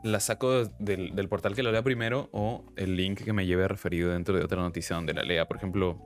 las 0.03 0.25
saco 0.25 0.65
del, 0.81 1.29
portal 1.29 1.55
que 1.55 1.63
lo 1.63 1.71
lea 1.71 1.85
primero 1.85 2.29
o 2.33 2.65
el 2.75 2.97
link 2.97 3.23
que 3.23 3.33
me 3.33 3.47
lleve 3.47 3.69
referido 3.69 4.11
dentro 4.11 4.37
de 4.37 4.43
otra 4.43 4.61
noticia 4.61 4.97
donde 4.97 5.15
la 5.15 5.23
lea. 5.23 5.47
Por 5.47 5.59
ejemplo, 5.59 5.97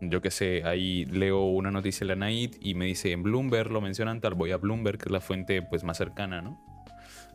yo 0.00 0.22
que 0.22 0.30
sé, 0.30 0.62
ahí 0.64 1.04
leo 1.04 1.42
una 1.42 1.70
noticia 1.70 2.06
de 2.06 2.16
la 2.16 2.26
NIT 2.26 2.56
y 2.62 2.72
me 2.72 2.86
dice 2.86 3.12
en 3.12 3.24
Bloomberg 3.24 3.70
lo 3.70 3.82
mencionan 3.82 4.22
tal, 4.22 4.32
voy 4.32 4.52
a 4.52 4.56
Bloomberg, 4.56 4.96
que 4.96 5.04
es 5.04 5.10
la 5.10 5.20
fuente 5.20 5.60
pues 5.60 5.84
más 5.84 5.98
cercana, 5.98 6.40
¿no? 6.40 6.79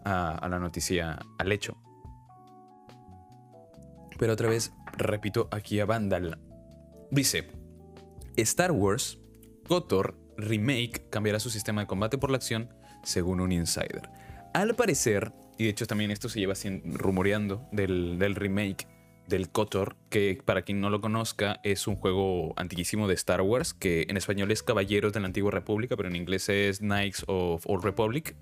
A, 0.05 0.47
la 0.49 0.59
noticia, 0.59 1.19
al 1.39 1.51
hecho. 1.51 1.77
Pero 4.19 4.33
otra 4.33 4.47
vez, 4.47 4.71
repito 4.95 5.47
aquí 5.51 5.79
a 5.79 5.85
Vandal. 5.85 6.39
Dice, 7.09 7.47
Star 8.37 8.71
Wars, 8.71 9.17
KOTOR 9.67 10.15
Remake 10.37 11.07
cambiará 11.09 11.39
su 11.39 11.49
sistema 11.49 11.81
de 11.81 11.87
combate 11.87 12.17
por 12.17 12.29
la 12.29 12.37
acción, 12.37 12.69
según 13.03 13.39
un 13.41 13.51
insider. 13.51 14.09
Al 14.53 14.75
parecer, 14.75 15.33
y 15.57 15.65
de 15.65 15.69
hecho 15.71 15.87
también 15.87 16.11
esto 16.11 16.29
se 16.29 16.39
lleva 16.39 16.53
rumoreando 16.85 17.67
del, 17.71 18.19
del 18.19 18.35
remake 18.35 18.87
del 19.27 19.49
KOTOR, 19.49 19.95
que 20.09 20.39
para 20.43 20.61
quien 20.61 20.81
no 20.81 20.89
lo 20.89 21.01
conozca 21.01 21.59
es 21.63 21.87
un 21.87 21.95
juego 21.95 22.53
antiquísimo 22.57 23.07
de 23.07 23.15
Star 23.15 23.41
Wars, 23.41 23.73
que 23.73 24.05
en 24.07 24.17
español 24.17 24.51
es 24.51 24.61
Caballeros 24.61 25.13
de 25.13 25.19
la 25.19 25.27
Antigua 25.27 25.51
República, 25.51 25.97
pero 25.97 26.09
en 26.09 26.15
inglés 26.15 26.47
es 26.49 26.79
Knights 26.79 27.23
of 27.27 27.65
Old 27.67 27.83
Republic, 27.83 28.35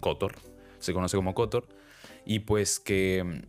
KOTOR, 0.00 0.34
se 0.80 0.92
conoce 0.92 1.16
como 1.16 1.34
KOTOR, 1.34 1.68
y 2.24 2.40
pues 2.40 2.80
que, 2.80 3.44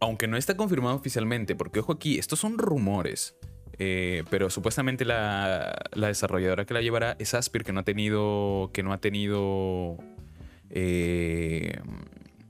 aunque 0.00 0.28
no 0.28 0.36
está 0.36 0.56
confirmado 0.56 0.96
oficialmente, 0.96 1.54
porque 1.56 1.80
ojo 1.80 1.92
aquí, 1.92 2.18
estos 2.18 2.38
son 2.38 2.58
rumores, 2.58 3.36
eh, 3.78 4.24
pero 4.30 4.50
supuestamente 4.50 5.04
la, 5.04 5.76
la, 5.92 6.06
desarrolladora 6.08 6.64
que 6.64 6.74
la 6.74 6.80
llevará 6.80 7.16
es 7.18 7.34
Aspir, 7.34 7.64
que 7.64 7.72
no 7.72 7.80
ha 7.80 7.84
tenido, 7.84 8.70
que 8.72 8.82
no 8.82 8.92
ha 8.92 8.98
tenido 8.98 9.98
eh, 10.70 11.78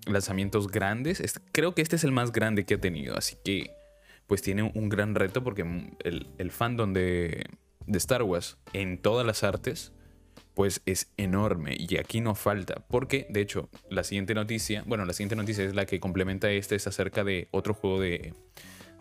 lanzamientos 0.06 0.68
grandes. 0.68 1.22
creo 1.52 1.74
que 1.74 1.82
este 1.82 1.96
es 1.96 2.04
el 2.04 2.12
más 2.12 2.32
grande 2.32 2.64
que 2.64 2.74
ha 2.74 2.80
tenido, 2.80 3.16
así 3.16 3.36
que 3.44 3.70
pues 4.26 4.42
tiene 4.42 4.70
un 4.74 4.88
gran 4.88 5.14
reto 5.14 5.42
porque 5.44 5.62
el, 6.04 6.28
el 6.38 6.50
fandom 6.50 6.92
de, 6.92 7.44
de, 7.86 7.98
Star 7.98 8.22
Wars 8.22 8.58
en 8.72 8.98
todas 8.98 9.26
las 9.26 9.44
artes 9.44 9.92
pues 10.56 10.80
es 10.86 11.12
enorme 11.18 11.76
y 11.78 11.98
aquí 11.98 12.22
no 12.22 12.34
falta 12.34 12.82
porque 12.88 13.26
de 13.28 13.42
hecho 13.42 13.68
la 13.90 14.04
siguiente 14.04 14.34
noticia, 14.34 14.82
bueno 14.86 15.04
la 15.04 15.12
siguiente 15.12 15.36
noticia 15.36 15.62
es 15.62 15.74
la 15.74 15.84
que 15.84 16.00
complementa 16.00 16.50
este 16.50 16.76
es 16.76 16.86
acerca 16.86 17.24
de 17.24 17.48
otro 17.50 17.74
juego 17.74 18.00
de, 18.00 18.32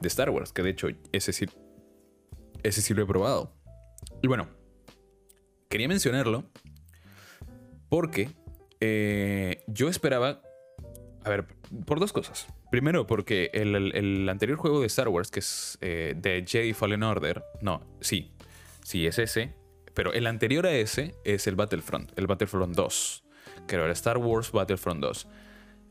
de 0.02 0.08
Star 0.10 0.32
Wars 0.32 0.52
que 0.52 0.64
de 0.64 0.72
hecho 0.72 0.90
ese 1.14 1.32
sí, 1.32 1.46
ese 2.62 2.82
sí 2.82 2.94
lo 2.94 3.04
he 3.04 3.06
probado. 3.06 3.54
Y 4.22 4.28
bueno, 4.28 4.50
quería 5.70 5.88
mencionarlo 5.88 6.44
porque 7.88 8.32
eh, 8.82 9.64
yo 9.68 9.88
esperaba 9.88 10.42
a 11.24 11.30
ver, 11.30 11.48
por 11.86 12.00
dos 12.02 12.12
cosas. 12.12 12.48
Primero, 12.70 13.08
porque 13.08 13.50
el, 13.54 14.28
anterior 14.28 14.58
juego 14.58 14.82
de 14.82 14.88
Star 14.88 15.08
Wars, 15.08 15.32
que 15.32 15.40
es 15.40 15.78
eh, 15.82 16.14
de 16.18 16.44
Jedi 16.46 16.74
Fallen 16.74 17.02
Order, 17.02 17.44
no, 17.62 17.82
sí, 18.02 18.34
sí 18.84 19.08
es 19.08 19.18
ese, 19.18 19.56
pero 19.96 20.14
el 20.14 20.28
anterior 20.28 20.66
a 20.68 20.74
ese 20.74 21.16
es 21.24 21.48
el 21.48 21.56
Battlefront, 21.56 22.12
el 22.18 22.28
Battlefront 22.28 22.76
2, 22.76 23.24
que 23.68 23.76
era 23.76 23.92
Star 23.92 24.18
Wars 24.18 24.52
Battlefront 24.52 25.02
2. 25.02 25.28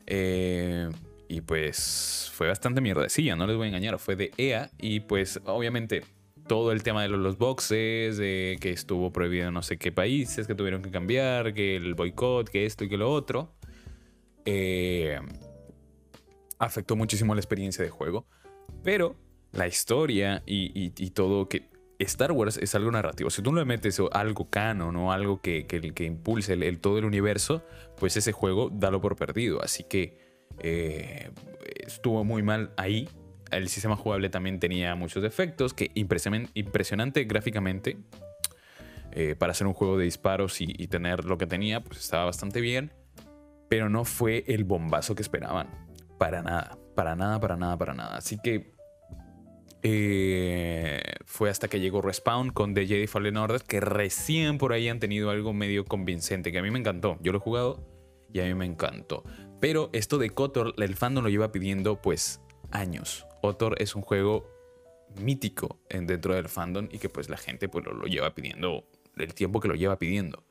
Eh, 0.07 0.89
y 1.27 1.41
pues 1.41 2.31
fue 2.33 2.47
bastante 2.47 2.81
mierdecilla, 2.81 3.35
no 3.35 3.47
les 3.47 3.57
voy 3.57 3.65
a 3.65 3.69
engañar, 3.69 3.97
fue 3.99 4.15
de 4.15 4.31
EA 4.37 4.69
y 4.77 5.01
pues 5.01 5.41
obviamente 5.45 6.03
todo 6.47 6.71
el 6.71 6.83
tema 6.83 7.01
de 7.01 7.09
los 7.09 7.37
boxes, 7.37 8.17
de 8.17 8.57
que 8.61 8.69
estuvo 8.69 9.11
prohibido 9.11 9.47
en 9.47 9.53
no 9.53 9.63
sé 9.63 9.77
qué 9.77 9.91
países, 9.91 10.47
que 10.47 10.55
tuvieron 10.55 10.81
que 10.81 10.91
cambiar, 10.91 11.53
que 11.53 11.75
el 11.75 11.95
boicot, 11.95 12.49
que 12.49 12.65
esto 12.65 12.83
y 12.83 12.89
que 12.89 12.97
lo 12.97 13.11
otro. 13.11 13.55
Eh, 14.45 15.19
afectó 16.59 16.95
muchísimo 16.95 17.33
la 17.33 17.41
experiencia 17.41 17.83
de 17.83 17.89
juego. 17.89 18.27
Pero 18.83 19.15
la 19.51 19.67
historia 19.67 20.43
y, 20.45 20.89
todo 21.11 21.47
que 21.47 21.69
Star 21.99 22.31
Wars 22.31 22.57
es 22.57 22.75
algo 22.75 22.91
narrativo. 22.91 23.29
Si 23.29 23.41
tú 23.41 23.53
le 23.53 23.65
metes 23.65 24.01
algo 24.11 24.49
canon 24.49 24.95
o 24.95 25.11
algo 25.11 25.41
que, 25.41 25.65
que, 25.65 26.03
impulse 26.03 26.53
el, 26.53 26.79
todo 26.79 26.97
el 26.97 27.05
universo, 27.05 27.63
pues 27.97 28.17
ese 28.17 28.31
juego 28.31 28.69
dalo 28.71 29.01
por 29.01 29.15
perdido. 29.15 29.61
Así 29.61 29.83
que 29.83 30.17
eh, 30.59 31.31
estuvo 31.85 32.23
muy 32.23 32.43
mal 32.43 32.71
ahí. 32.77 33.09
El 33.51 33.69
sistema 33.69 33.95
jugable 33.95 34.29
también 34.29 34.59
tenía 34.59 34.95
muchos 34.95 35.23
defectos, 35.23 35.73
que 35.73 35.91
impresionante 35.93 37.23
gráficamente. 37.23 37.97
Eh, 39.11 39.35
para 39.37 39.51
hacer 39.51 39.65
un 39.65 39.73
juego 39.73 39.97
de 39.97 40.03
disparos 40.03 40.59
y, 40.59 40.65
y 40.77 40.87
tener 40.87 41.23
lo 41.23 41.37
que 41.37 41.47
tenía, 41.47 41.81
pues 41.81 41.99
estaba 42.01 42.25
bastante 42.25 42.59
bien 42.59 42.91
pero 43.69 43.89
no 43.89 44.05
fue 44.05 44.43
el 44.47 44.63
bombazo 44.63 45.15
que 45.15 45.21
esperaban. 45.21 45.67
Para 46.17 46.41
nada, 46.41 46.77
para 46.95 47.15
nada, 47.15 47.39
para 47.39 47.57
nada, 47.57 47.77
para 47.77 47.93
nada. 47.93 48.17
Así 48.17 48.37
que 48.41 48.74
eh, 49.87 50.99
fue 51.25 51.51
hasta 51.51 51.67
que 51.67 51.79
llegó 51.79 52.01
Respawn 52.01 52.49
con 52.49 52.73
The 52.73 52.87
Jedi 52.87 53.05
Fallen 53.05 53.37
Order 53.37 53.61
que 53.61 53.79
recién 53.79 54.57
por 54.57 54.73
ahí 54.73 54.89
han 54.89 54.99
tenido 54.99 55.29
algo 55.29 55.53
medio 55.53 55.85
convincente, 55.85 56.51
que 56.51 56.57
a 56.57 56.63
mí 56.63 56.71
me 56.71 56.79
encantó. 56.79 57.19
Yo 57.21 57.31
lo 57.31 57.37
he 57.37 57.41
jugado 57.41 57.87
y 58.33 58.39
a 58.39 58.45
mí 58.45 58.55
me 58.55 58.65
encantó. 58.65 59.23
Pero 59.61 59.91
esto 59.93 60.17
de 60.17 60.31
KOTOR, 60.31 60.73
el 60.77 60.95
fandom 60.95 61.23
lo 61.23 61.29
lleva 61.29 61.51
pidiendo 61.51 62.01
pues 62.01 62.41
años. 62.71 63.27
KOTOR 63.43 63.79
es 63.79 63.95
un 63.95 64.01
juego 64.01 64.49
mítico 65.21 65.79
dentro 65.87 66.33
del 66.33 66.49
fandom 66.49 66.87
y 66.91 66.97
que 66.97 67.09
pues 67.09 67.29
la 67.29 67.37
gente 67.37 67.69
pues 67.69 67.85
lo 67.85 68.07
lleva 68.07 68.33
pidiendo 68.33 68.87
el 69.15 69.35
tiempo 69.35 69.59
que 69.59 69.67
lo 69.67 69.75
lleva 69.75 69.99
pidiendo. 69.99 70.43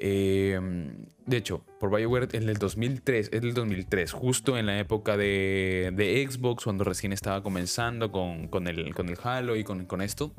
Em, 0.00 1.06
de 1.26 1.36
hecho, 1.36 1.64
por 1.80 1.90
BioWare 1.90 2.28
en 2.32 2.48
el 2.48 2.56
2003, 2.56 3.30
es 3.32 3.40
del 3.42 3.52
2003, 3.52 4.12
justo 4.12 4.56
en 4.56 4.66
la 4.66 4.78
época 4.78 5.16
de, 5.16 6.26
Xbox, 6.30 6.64
cuando 6.64 6.84
recién 6.84 7.12
estaba 7.12 7.42
comenzando 7.42 8.12
con, 8.12 8.68
el, 8.68 8.94
con 8.94 9.08
el 9.08 9.18
Halo 9.22 9.56
y 9.56 9.64
con, 9.64 9.86
con 9.86 10.00
esto, 10.00 10.32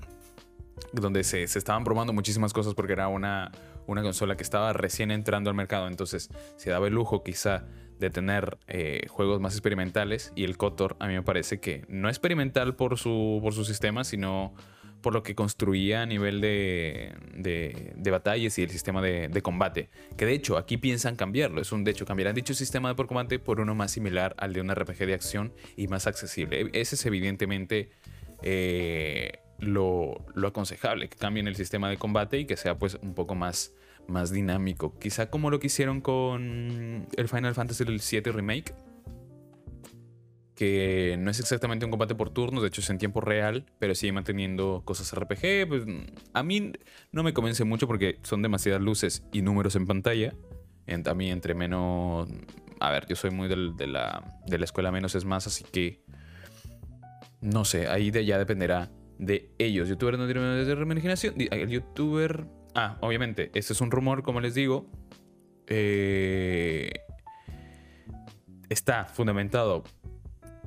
donde 0.94 1.24
se, 1.24 1.44
estaban 1.44 1.84
probando 1.84 2.14
muchísimas 2.14 2.54
cosas 2.54 2.74
porque 2.74 2.94
era 2.94 3.10
una, 3.10 3.52
una 3.86 4.02
consola 4.02 4.38
que 4.38 4.44
estaba 4.44 4.72
recién 4.72 5.12
entrando 5.12 5.50
al 5.50 5.56
mercado, 5.56 5.88
entonces 5.88 6.30
se 6.56 6.70
daba 6.70 6.88
el 6.88 6.94
lujo 6.94 7.24
quizá 7.24 7.66
de 8.00 8.10
tener 8.10 8.58
eh, 8.68 9.08
juegos 9.10 9.42
más 9.42 9.54
experimentales 9.54 10.32
y 10.36 10.46
el 10.46 10.56
KOTOR 10.56 10.96
a 11.00 11.08
mí 11.08 11.14
me 11.14 11.22
parece 11.22 11.60
que 11.60 11.84
no 11.90 12.08
experimental 12.08 12.76
por 12.76 12.98
su, 12.98 13.40
por 13.44 13.54
su 13.54 13.66
sistema, 13.66 14.06
sino 14.06 14.54
por 15.02 15.14
lo 15.14 15.24
que 15.24 15.36
construía 15.36 16.02
a 16.02 16.06
nivel 16.06 16.42
de, 16.42 17.14
de, 17.36 18.12
batallas 18.12 18.58
y 18.58 18.64
el 18.64 18.70
sistema 18.70 19.02
de, 19.02 19.42
combate. 19.42 19.90
Que 20.18 20.26
de 20.26 20.34
hecho 20.34 20.58
aquí 20.58 20.78
piensan 20.78 21.16
cambiarlo. 21.16 21.62
Es 21.62 21.72
un, 21.72 21.84
de 21.84 21.92
hecho, 21.92 22.06
cambiarán 22.06 22.36
dicho 22.36 22.54
sistema 22.54 22.94
de 22.94 23.06
combate 23.06 23.40
por 23.40 23.60
uno 23.60 23.76
más 23.76 23.92
similar 23.92 24.36
al 24.38 24.54
de 24.54 24.62
un 24.62 24.74
RPG 24.74 24.98
de 25.06 25.14
acción 25.14 25.54
y 25.78 25.88
más 25.88 26.08
accesible. 26.08 26.70
Ese 26.74 26.96
es 26.96 27.06
evidentemente 27.06 27.90
eh, 28.44 29.40
lo, 29.60 30.26
lo, 30.34 30.48
aconsejable, 30.48 31.10
que 31.10 31.18
cambien 31.18 31.48
el 31.48 31.56
sistema 31.56 31.90
de 31.90 31.98
combate 31.98 32.40
y 32.40 32.46
que 32.46 32.58
sea 32.58 32.78
pues 32.78 32.96
un 33.02 33.14
poco 33.14 33.36
más, 33.36 33.74
más 34.08 34.32
dinámico. 34.32 34.98
Quizá 35.00 35.30
como 35.30 35.50
lo 35.50 35.60
que 35.60 35.68
hicieron 35.68 36.02
con 36.02 37.08
el 37.16 37.28
Final 37.30 37.56
Fantasy 37.56 37.86
VII 37.86 38.32
Remake 38.32 38.74
que 40.60 41.16
no 41.18 41.32
es 41.32 41.40
exactamente 41.40 41.86
un 41.86 41.92
combate 41.92 42.16
por 42.16 42.32
turnos, 42.32 42.62
de 42.62 42.68
hecho 42.68 42.82
es 42.82 42.90
en 42.90 42.98
tiempo 42.98 43.22
real, 43.22 43.64
pero 43.80 43.96
sigue 43.96 44.12
manteniendo 44.12 44.82
cosas 44.84 45.18
RPG. 45.18 45.70
Pues 45.70 45.84
a 46.34 46.44
mí 46.44 46.74
no 47.14 47.24
me 47.24 47.32
convence 47.32 47.64
mucho 47.64 47.88
porque 47.88 48.20
son 48.24 48.42
demasiadas 48.42 48.82
luces 48.82 49.26
y 49.32 49.42
números 49.42 49.78
en 49.78 49.88
pantalla. 49.88 50.34
a 51.06 51.14
mí 51.14 51.32
entre 51.32 51.54
menos... 51.54 52.28
A 52.82 52.92
ver, 52.92 53.06
yo 53.08 53.16
soy 53.16 53.32
muy 53.32 53.48
de, 53.48 53.88
la, 53.88 54.38
de 54.48 54.58
la 54.58 54.66
escuela 54.66 54.92
menos 54.92 55.16
es 55.16 55.24
más, 55.24 55.48
así 55.48 55.64
que... 55.64 56.04
No 57.40 57.64
sé, 57.64 57.88
ahí 57.88 58.12
de, 58.12 58.26
ya 58.26 58.38
dependerá 58.38 58.92
de 59.18 59.54
ellos. 59.60 59.88
¿Youtuber 59.88 60.18
no 60.18 60.26
tiene 60.26 60.42
de 60.42 60.76
reimaginación? 60.76 61.36
El 61.38 61.70
youtuber... 61.70 62.48
Ah, 62.76 62.98
obviamente, 63.00 63.50
este 63.54 63.72
es 63.72 63.80
un 63.80 63.92
rumor, 63.92 64.24
como 64.24 64.42
les 64.42 64.56
digo. 64.56 64.92
Eh, 65.68 66.92
está 68.68 69.06
fundamentado 69.06 69.86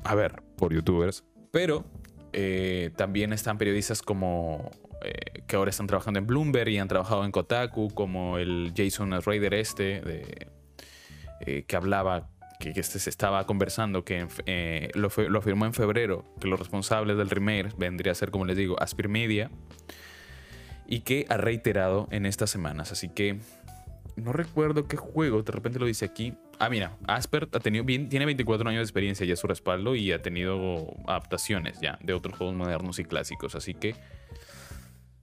a 0.04 0.14
ver, 0.14 0.42
por 0.56 0.72
youtubers, 0.72 1.24
pero 1.50 1.84
eh, 2.32 2.90
también 2.96 3.32
están 3.32 3.58
periodistas 3.58 4.02
como 4.02 4.70
eh, 5.04 5.42
que 5.46 5.56
ahora 5.56 5.70
están 5.70 5.86
trabajando 5.86 6.18
en 6.18 6.26
Bloomberg 6.26 6.70
y 6.70 6.78
han 6.78 6.88
trabajado 6.88 7.24
en 7.24 7.30
Kotaku, 7.30 7.90
como 7.94 8.38
el 8.38 8.72
Jason 8.74 9.12
Raider 9.20 9.54
este, 9.54 10.02
eh, 11.40 11.64
que 11.64 11.76
hablaba, 11.76 12.30
que, 12.58 12.70
este 12.70 12.98
se 12.98 13.10
estaba 13.10 13.46
conversando, 13.46 14.04
que 14.04 14.26
lo, 14.94 15.08
afirmó 15.38 15.66
en 15.66 15.74
febrero, 15.74 16.24
que 16.40 16.48
los 16.48 16.58
responsables 16.58 17.16
del 17.18 17.28
remake 17.28 17.74
vendría 17.76 18.12
a 18.12 18.14
ser, 18.14 18.30
como 18.30 18.46
les 18.46 18.56
digo, 18.56 18.80
Aspir 18.80 19.08
Media, 19.08 19.50
y 20.86 21.00
que 21.00 21.26
ha 21.28 21.36
reiterado 21.36 22.08
en 22.10 22.24
estas 22.24 22.50
semanas. 22.50 22.92
Así 22.92 23.08
que 23.08 23.40
no 24.16 24.32
recuerdo 24.32 24.86
qué 24.86 24.96
juego, 24.96 25.42
de 25.42 25.52
repente 25.52 25.78
lo 25.78 25.86
dice 25.86 26.04
aquí. 26.04 26.34
Ah, 26.64 26.68
mira, 26.68 26.96
Asper 27.08 27.48
ha 27.52 27.58
tenido, 27.58 27.84
tiene 27.84 28.24
24 28.24 28.68
años 28.68 28.78
de 28.78 28.84
experiencia 28.84 29.26
ya 29.26 29.34
su 29.34 29.48
respaldo 29.48 29.96
y 29.96 30.12
ha 30.12 30.22
tenido 30.22 30.94
adaptaciones 31.08 31.80
ya 31.80 31.98
de 32.00 32.12
otros 32.12 32.38
juegos 32.38 32.54
modernos 32.54 33.00
y 33.00 33.04
clásicos, 33.04 33.56
así 33.56 33.74
que 33.74 33.96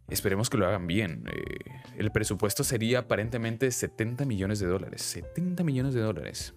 esperemos 0.09 0.49
que 0.49 0.57
lo 0.57 0.67
hagan 0.67 0.85
bien. 0.85 1.23
Eh, 1.31 1.59
el 1.97 2.11
presupuesto 2.11 2.65
sería 2.65 2.99
aparentemente 2.99 3.71
70 3.71 4.25
millones 4.25 4.59
de 4.59 4.67
dólares. 4.67 5.01
70 5.01 5.63
millones 5.63 5.93
de 5.93 6.01
dólares. 6.01 6.53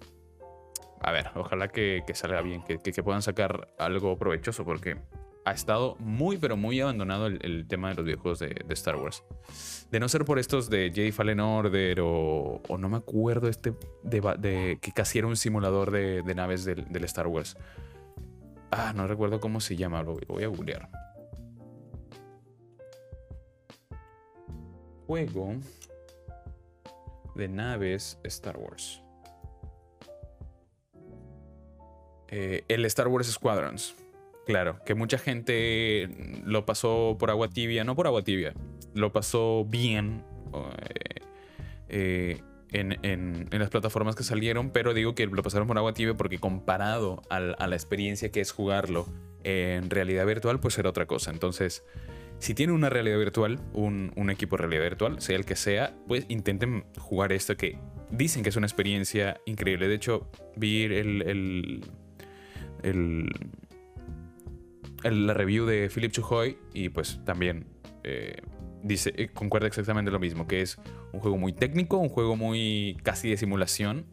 A 1.00 1.12
ver, 1.12 1.30
ojalá 1.36 1.68
que, 1.68 2.02
salga 2.14 2.42
bien, 2.42 2.64
que 2.64 3.02
puedan 3.04 3.22
sacar 3.22 3.72
algo 3.78 4.18
provechoso 4.18 4.64
porque 4.64 4.96
ha 5.44 5.52
estado 5.52 5.96
muy, 5.98 6.38
pero 6.38 6.56
muy 6.56 6.80
abandonado 6.80 7.26
el, 7.26 7.66
tema 7.66 7.88
de 7.88 7.94
los 7.96 8.04
videojuegos 8.04 8.38
de, 8.38 8.64
Star 8.70 8.96
Wars. 8.96 9.24
De 9.90 9.98
no 9.98 10.08
ser 10.08 10.24
por 10.24 10.38
estos 10.38 10.70
de 10.70 10.92
Jedi 10.94 11.12
Fallen 11.12 11.40
Order 11.40 12.00
o, 12.02 12.60
no 12.78 12.88
me 12.88 12.96
acuerdo 12.96 13.48
este 13.48 13.74
de, 14.02 14.78
que 14.80 14.92
casi 14.92 15.18
era 15.18 15.26
un 15.26 15.36
simulador 15.36 15.90
de, 15.90 16.34
naves 16.34 16.64
del, 16.64 17.04
Star 17.04 17.26
Wars. 17.26 17.56
Ah, 18.70 18.92
no 18.94 19.06
recuerdo 19.06 19.40
cómo 19.40 19.60
se 19.60 19.76
llama, 19.76 20.02
lo 20.02 20.18
voy 20.28 20.44
a 20.44 20.48
googlear. 20.48 20.88
Juego 25.06 25.56
de 27.34 27.48
naves 27.48 28.18
Star 28.22 28.56
Wars. 28.56 29.02
Eh, 32.28 32.64
el 32.68 32.84
Star 32.86 33.08
Wars 33.08 33.26
Squadrons. 33.30 33.94
Claro, 34.46 34.80
que 34.84 34.94
mucha 34.94 35.18
gente 35.18 36.08
lo 36.44 36.66
pasó 36.66 37.16
por 37.18 37.30
agua 37.30 37.48
tibia, 37.48 37.84
no 37.84 37.94
por 37.94 38.06
agua 38.06 38.22
tibia, 38.22 38.54
lo 38.92 39.12
pasó 39.12 39.64
bien 39.68 40.24
eh, 41.88 42.40
en, 42.72 43.48
las 43.52 43.70
plataformas 43.70 44.16
que 44.16 44.24
salieron, 44.24 44.70
pero 44.70 44.94
digo 44.94 45.14
que 45.14 45.26
lo 45.26 45.42
pasaron 45.42 45.68
por 45.68 45.78
agua 45.78 45.92
tibia 45.92 46.14
porque 46.14 46.38
comparado 46.38 47.22
a 47.28 47.38
la 47.40 47.76
experiencia 47.76 48.32
que 48.32 48.40
es 48.40 48.50
jugarlo 48.50 49.06
en 49.44 49.90
realidad 49.90 50.26
virtual, 50.26 50.58
pues 50.58 50.76
era 50.78 50.90
otra 50.90 51.06
cosa. 51.06 51.30
Entonces, 51.30 51.84
si 52.38 52.54
tienen 52.54 52.74
una 52.74 52.90
realidad 52.90 53.18
virtual, 53.18 53.60
un, 53.72 54.30
equipo 54.30 54.56
de 54.56 54.62
realidad 54.62 54.82
virtual, 54.82 55.20
sea 55.20 55.36
el 55.36 55.44
que 55.44 55.54
sea, 55.54 55.94
pues 56.08 56.24
intenten 56.28 56.84
jugar 56.98 57.32
esto 57.32 57.56
que 57.56 57.78
dicen 58.10 58.42
que 58.42 58.48
es 58.48 58.56
una 58.56 58.66
experiencia 58.66 59.40
increíble. 59.46 59.86
De 59.86 59.94
hecho, 59.94 60.28
vi 60.56 60.82
el, 60.84 61.22
el 62.82 63.30
la 65.04 65.34
review 65.34 65.66
de 65.66 65.88
Philip 65.88 66.12
Chujoy 66.12 66.58
y 66.74 66.88
pues 66.88 67.20
también 67.24 67.66
eh, 68.04 68.36
dice, 68.82 69.12
eh, 69.16 69.28
concuerda 69.32 69.66
exactamente 69.66 70.10
lo 70.10 70.18
mismo, 70.18 70.46
que 70.46 70.60
es 70.60 70.78
un 71.12 71.20
juego 71.20 71.38
muy 71.38 71.52
técnico, 71.52 71.98
un 71.98 72.08
juego 72.08 72.36
muy 72.36 72.98
casi 73.02 73.30
de 73.30 73.36
simulación, 73.36 74.06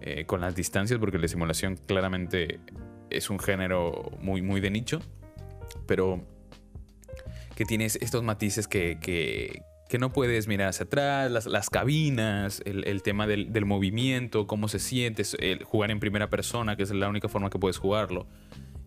eh, 0.00 0.24
con 0.26 0.40
las 0.40 0.54
distancias, 0.54 1.00
porque 1.00 1.18
la 1.18 1.26
simulación 1.26 1.76
claramente 1.76 2.60
es 3.10 3.30
un 3.30 3.38
género 3.40 4.12
muy, 4.20 4.42
muy 4.42 4.60
de 4.60 4.70
nicho, 4.70 5.00
pero 5.86 6.24
que 7.56 7.64
tienes 7.64 7.96
estos 7.96 8.22
matices 8.22 8.68
que, 8.68 8.98
que, 9.00 9.62
no 9.98 10.12
puedes 10.12 10.46
mirar 10.46 10.68
hacia 10.68 10.84
atrás, 10.84 11.46
las, 11.46 11.70
cabinas, 11.70 12.62
el, 12.64 13.02
tema 13.02 13.26
del, 13.26 13.64
movimiento, 13.64 14.46
cómo 14.46 14.68
se 14.68 14.78
siente, 14.78 15.24
el 15.40 15.64
jugar 15.64 15.90
en 15.90 15.98
primera 15.98 16.30
persona, 16.30 16.76
que 16.76 16.84
es 16.84 16.90
la 16.92 17.08
única 17.08 17.28
forma 17.28 17.50
que 17.50 17.58
puedes 17.58 17.78
jugarlo. 17.78 18.28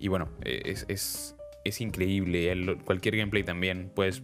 Y 0.01 0.07
bueno, 0.07 0.29
eh, 0.43 0.63
es, 0.65 1.35
es, 1.63 1.81
increíble. 1.81 2.75
cualquier 2.83 3.17
gameplay 3.17 3.43
también 3.43 3.91
puedes 3.93 4.23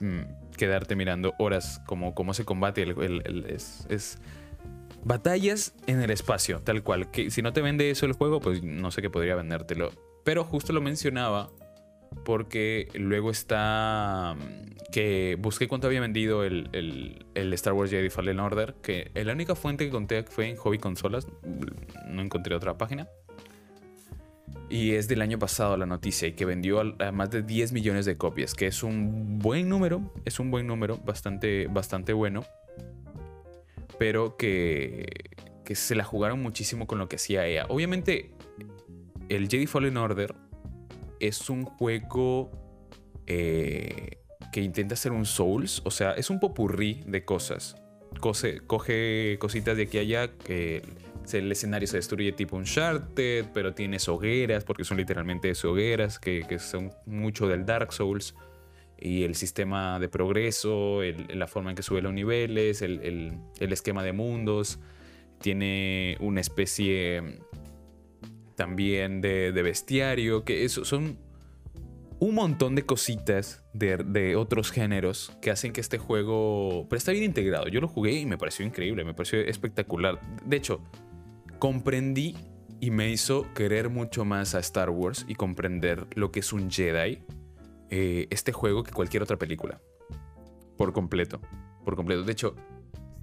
mm, 0.00 0.56
quedarte 0.56 0.96
mirando 0.96 1.34
horas 1.38 1.82
como 1.86 2.14
cómo 2.14 2.32
se 2.32 2.46
combate. 2.46 2.82
El, 2.82 3.44
es, 3.46 4.18
batallas 5.04 5.74
en 5.86 6.00
el 6.00 6.10
espacio, 6.10 6.60
tal 6.60 6.82
cual. 6.82 7.10
Que 7.10 7.30
si 7.30 7.42
no 7.42 7.52
te 7.52 7.60
vende 7.60 7.90
eso 7.90 8.06
el 8.06 8.14
juego, 8.14 8.40
pues 8.40 8.62
no 8.62 8.90
sé 8.90 9.02
qué 9.02 9.10
podría 9.10 9.36
vendértelo. 9.36 9.92
Pero 10.24 10.44
justo 10.44 10.72
lo 10.72 10.80
mencionaba 10.80 11.50
porque 12.24 12.88
luego 12.94 13.30
está 13.30 14.34
mm, 14.34 14.90
que 14.90 15.36
busqué 15.38 15.68
cuánto 15.68 15.88
había 15.88 16.00
vendido 16.00 16.42
el, 16.42 16.70
el, 17.34 17.52
Star 17.52 17.74
Wars 17.74 17.90
Jedi 17.90 18.08
Fallen 18.08 18.40
Order, 18.40 18.76
que 18.82 19.10
la 19.14 19.34
única 19.34 19.54
fuente 19.54 19.84
que 19.84 19.90
conté 19.90 20.22
fue 20.22 20.48
en 20.48 20.56
Hobby 20.56 20.78
Consolas, 20.78 21.26
no 22.06 22.22
encontré 22.22 22.54
otra 22.54 22.78
página. 22.78 23.08
Y 24.70 24.92
es 24.92 25.08
del 25.08 25.22
año 25.22 25.38
pasado 25.38 25.76
la 25.76 25.86
noticia 25.86 26.28
y 26.28 26.32
que 26.32 26.44
vendió 26.44 26.80
a, 26.80 27.12
más 27.12 27.30
de 27.30 27.42
10 27.42 27.72
millones 27.72 28.04
de 28.04 28.16
copias, 28.16 28.54
que 28.54 28.66
es 28.66 28.82
un 28.82 29.38
buen 29.38 29.68
número, 29.68 30.12
es 30.24 30.38
un 30.40 30.50
buen 30.50 30.66
número, 30.66 30.98
bastante, 30.98 31.68
bastante 31.68 32.12
bueno, 32.12 32.44
pero 33.98 34.36
que, 34.36 35.06
que 35.64 35.74
se 35.74 35.94
la 35.94 36.04
jugaron 36.04 36.42
muchísimo 36.42 36.86
con 36.86 36.98
lo 36.98 37.08
que 37.08 37.16
hacía 37.16 37.46
EA. 37.46 37.66
Obviamente, 37.68 38.30
el 39.28 39.48
Jedi 39.48 39.66
Fallen 39.66 39.96
Order 39.96 40.34
es 41.20 41.50
un 41.50 41.64
juego 41.64 42.50
eh, 43.26 44.18
que 44.52 44.62
intenta 44.62 44.94
hacer 44.94 45.12
un 45.12 45.26
Souls, 45.26 45.82
o 45.84 45.90
sea, 45.90 46.12
es 46.12 46.30
un 46.30 46.40
popurrí 46.40 47.02
de 47.06 47.24
cosas. 47.24 47.76
coge 48.20 49.36
cositas 49.38 49.76
de 49.76 49.82
aquí 49.82 49.98
a 49.98 50.00
allá 50.00 50.30
que 50.38 50.82
el 51.34 51.50
escenario 51.50 51.86
se 51.86 51.96
destruye 51.96 52.32
tipo 52.32 52.56
Uncharted, 52.56 53.46
pero 53.52 53.74
tienes 53.74 54.08
hogueras, 54.08 54.64
porque 54.64 54.84
son 54.84 54.96
literalmente 54.96 55.52
hogueras, 55.64 56.18
que, 56.18 56.58
son 56.58 56.92
mucho 57.06 57.48
del 57.48 57.66
Dark 57.66 57.92
Souls. 57.92 58.34
Y 59.00 59.22
el 59.22 59.36
sistema 59.36 60.00
de 60.00 60.08
progreso, 60.08 61.00
la 61.28 61.46
forma 61.46 61.70
en 61.70 61.76
que 61.76 61.82
sube 61.82 62.02
los 62.02 62.12
niveles, 62.12 62.82
el, 62.82 63.40
esquema 63.60 64.02
de 64.02 64.12
mundos. 64.12 64.80
Tiene 65.40 66.16
una 66.20 66.40
especie 66.40 67.40
también 68.56 69.20
de, 69.20 69.52
bestiario, 69.52 70.44
que 70.44 70.64
eso 70.64 70.84
son 70.84 71.18
un 72.20 72.34
montón 72.34 72.74
de 72.74 72.84
cositas 72.84 73.62
de, 73.72 73.98
de, 73.98 74.34
otros 74.34 74.72
géneros 74.72 75.32
que 75.40 75.52
hacen 75.52 75.72
que 75.72 75.80
este 75.80 75.98
juego. 75.98 76.86
Pero 76.90 76.98
está 76.98 77.12
bien 77.12 77.22
integrado. 77.22 77.68
Yo 77.68 77.80
lo 77.80 77.86
jugué 77.86 78.12
y 78.12 78.26
me 78.26 78.36
pareció 78.36 78.66
increíble, 78.66 79.04
me 79.04 79.14
pareció 79.14 79.38
espectacular. 79.38 80.20
De 80.44 80.56
hecho, 80.56 80.80
comprendí 81.58 82.36
y 82.80 82.90
me 82.90 83.10
hizo 83.10 83.52
querer 83.54 83.90
mucho 83.90 84.24
más 84.24 84.54
a 84.54 84.60
Star 84.60 84.90
Wars 84.90 85.24
y 85.28 85.34
comprender 85.34 86.06
lo 86.14 86.30
que 86.30 86.40
es 86.40 86.52
un 86.52 86.70
Jedi, 86.70 87.22
eh, 87.90 88.26
este 88.30 88.52
juego, 88.52 88.82
que 88.82 88.92
cualquier 88.92 89.22
otra 89.22 89.36
película. 89.36 89.80
Por 90.76 90.92
completo. 90.92 91.40
Por 91.84 91.96
completo. 91.96 92.22
De 92.22 92.32
hecho, 92.32 92.54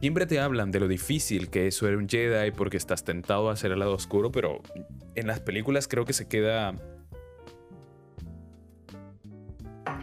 siempre 0.01 0.25
te 0.25 0.39
hablan 0.39 0.71
de 0.71 0.79
lo 0.79 0.87
difícil 0.87 1.49
que 1.49 1.67
es 1.67 1.77
ser 1.77 1.95
un 1.95 2.09
Jedi 2.09 2.51
porque 2.51 2.77
estás 2.77 3.03
tentado 3.03 3.49
a 3.49 3.53
hacer 3.53 3.71
el 3.71 3.79
lado 3.79 3.93
oscuro, 3.93 4.31
pero 4.31 4.61
en 5.15 5.27
las 5.27 5.39
películas 5.39 5.87
creo 5.87 6.05
que 6.05 6.13
se 6.13 6.27
queda. 6.27 6.75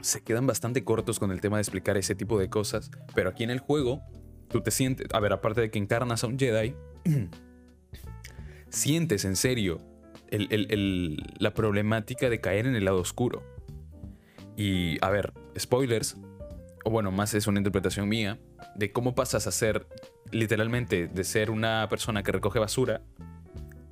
Se 0.00 0.22
quedan 0.22 0.46
bastante 0.46 0.82
cortos 0.82 1.20
con 1.20 1.30
el 1.30 1.40
tema 1.40 1.58
de 1.58 1.62
explicar 1.62 1.96
ese 1.96 2.14
tipo 2.14 2.38
de 2.38 2.48
cosas. 2.48 2.90
Pero 3.14 3.30
aquí 3.30 3.44
en 3.44 3.50
el 3.50 3.60
juego, 3.60 4.02
tú 4.48 4.62
te 4.62 4.70
sientes. 4.70 5.06
A 5.12 5.20
ver, 5.20 5.32
aparte 5.32 5.60
de 5.60 5.70
que 5.70 5.78
encarnas 5.78 6.24
a 6.24 6.26
un 6.26 6.38
Jedi. 6.38 6.74
sientes 8.72 9.24
en 9.24 9.36
serio 9.36 9.80
la 10.30 11.52
problemática 11.52 12.30
de 12.30 12.40
caer 12.40 12.66
en 12.66 12.74
el 12.74 12.86
lado 12.86 12.98
oscuro. 12.98 13.42
Y, 14.56 14.96
a 15.04 15.10
ver, 15.10 15.32
spoilers, 15.58 16.16
o 16.84 16.90
bueno, 16.90 17.10
más 17.12 17.34
es 17.34 17.46
una 17.46 17.60
interpretación 17.60 18.08
mía, 18.08 18.38
de 18.74 18.92
cómo 18.92 19.14
pasas 19.14 19.46
a 19.46 19.52
ser, 19.52 19.86
literalmente, 20.30 21.06
de 21.06 21.24
ser 21.24 21.50
una 21.50 21.86
persona 21.90 22.22
que 22.22 22.32
recoge 22.32 22.58
basura, 22.58 23.02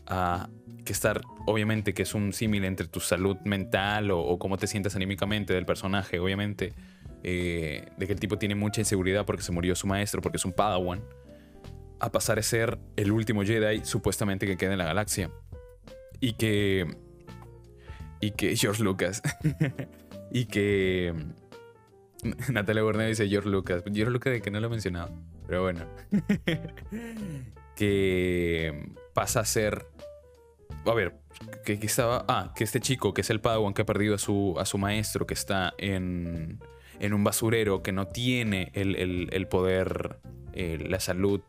a 0.06 0.48
que 0.84 0.92
estar, 0.94 1.20
obviamente, 1.46 1.92
que 1.92 2.02
es 2.02 2.14
un 2.14 2.32
símil 2.32 2.64
entre 2.64 2.88
tu 2.88 3.00
salud 3.00 3.36
mental 3.44 4.10
o, 4.10 4.38
cómo 4.38 4.56
te 4.56 4.66
sientes 4.66 4.96
anímicamente 4.96 5.52
del 5.52 5.66
personaje, 5.66 6.18
obviamente, 6.18 6.72
eh, 7.22 7.86
de 7.98 8.06
que 8.06 8.14
el 8.14 8.20
tipo 8.20 8.38
tiene 8.38 8.54
mucha 8.54 8.80
inseguridad 8.80 9.26
porque 9.26 9.42
se 9.42 9.52
murió 9.52 9.76
su 9.76 9.86
maestro, 9.86 10.22
porque 10.22 10.38
es 10.38 10.44
un 10.46 10.52
padawan 10.52 11.02
a 12.00 12.10
pasar 12.10 12.38
a 12.38 12.42
ser 12.42 12.78
el 12.96 13.12
último 13.12 13.44
Jedi 13.44 13.84
supuestamente 13.84 14.46
que 14.46 14.56
queda 14.56 14.72
en 14.72 14.78
la 14.78 14.86
galaxia. 14.86 15.30
Y 16.20 16.34
que... 16.34 16.96
Y 18.20 18.32
que 18.32 18.56
George 18.56 18.82
Lucas. 18.82 19.22
y 20.32 20.46
que... 20.46 21.14
Natalia 22.52 22.82
Burnett 22.82 23.08
dice 23.08 23.28
George 23.28 23.48
Lucas. 23.48 23.82
George 23.84 24.10
Lucas 24.10 24.32
de 24.32 24.42
que 24.42 24.50
no 24.50 24.60
lo 24.60 24.66
he 24.66 24.70
mencionado. 24.70 25.10
Pero 25.46 25.62
bueno. 25.62 25.86
que 27.76 28.90
pasa 29.14 29.40
a 29.40 29.44
ser... 29.44 29.86
A 30.86 30.94
ver, 30.94 31.14
que, 31.64 31.74
estaba... 31.74 32.24
Ah, 32.28 32.52
que 32.56 32.64
este 32.64 32.80
chico, 32.80 33.12
que 33.12 33.20
es 33.20 33.30
el 33.30 33.40
Padawan 33.40 33.74
que 33.74 33.82
ha 33.82 33.86
perdido 33.86 34.14
a 34.14 34.18
su, 34.18 34.54
a 34.58 34.64
su 34.64 34.78
maestro, 34.78 35.26
que 35.26 35.34
está 35.34 35.74
en, 35.78 36.60
en 37.00 37.14
un 37.14 37.24
basurero, 37.24 37.82
que 37.82 37.92
no 37.92 38.06
tiene 38.06 38.70
el, 38.74 39.46
poder, 39.48 40.18
eh, 40.52 40.78
la 40.88 41.00
salud 41.00 41.40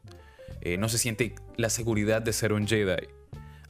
eh, 0.62 0.78
no 0.78 0.90
se 0.90 0.98
siente 0.98 1.36
la 1.58 1.70
seguridad 1.70 2.22
de 2.22 2.34
ser 2.34 2.54
un 2.54 2.68
Jedi. 2.68 3.08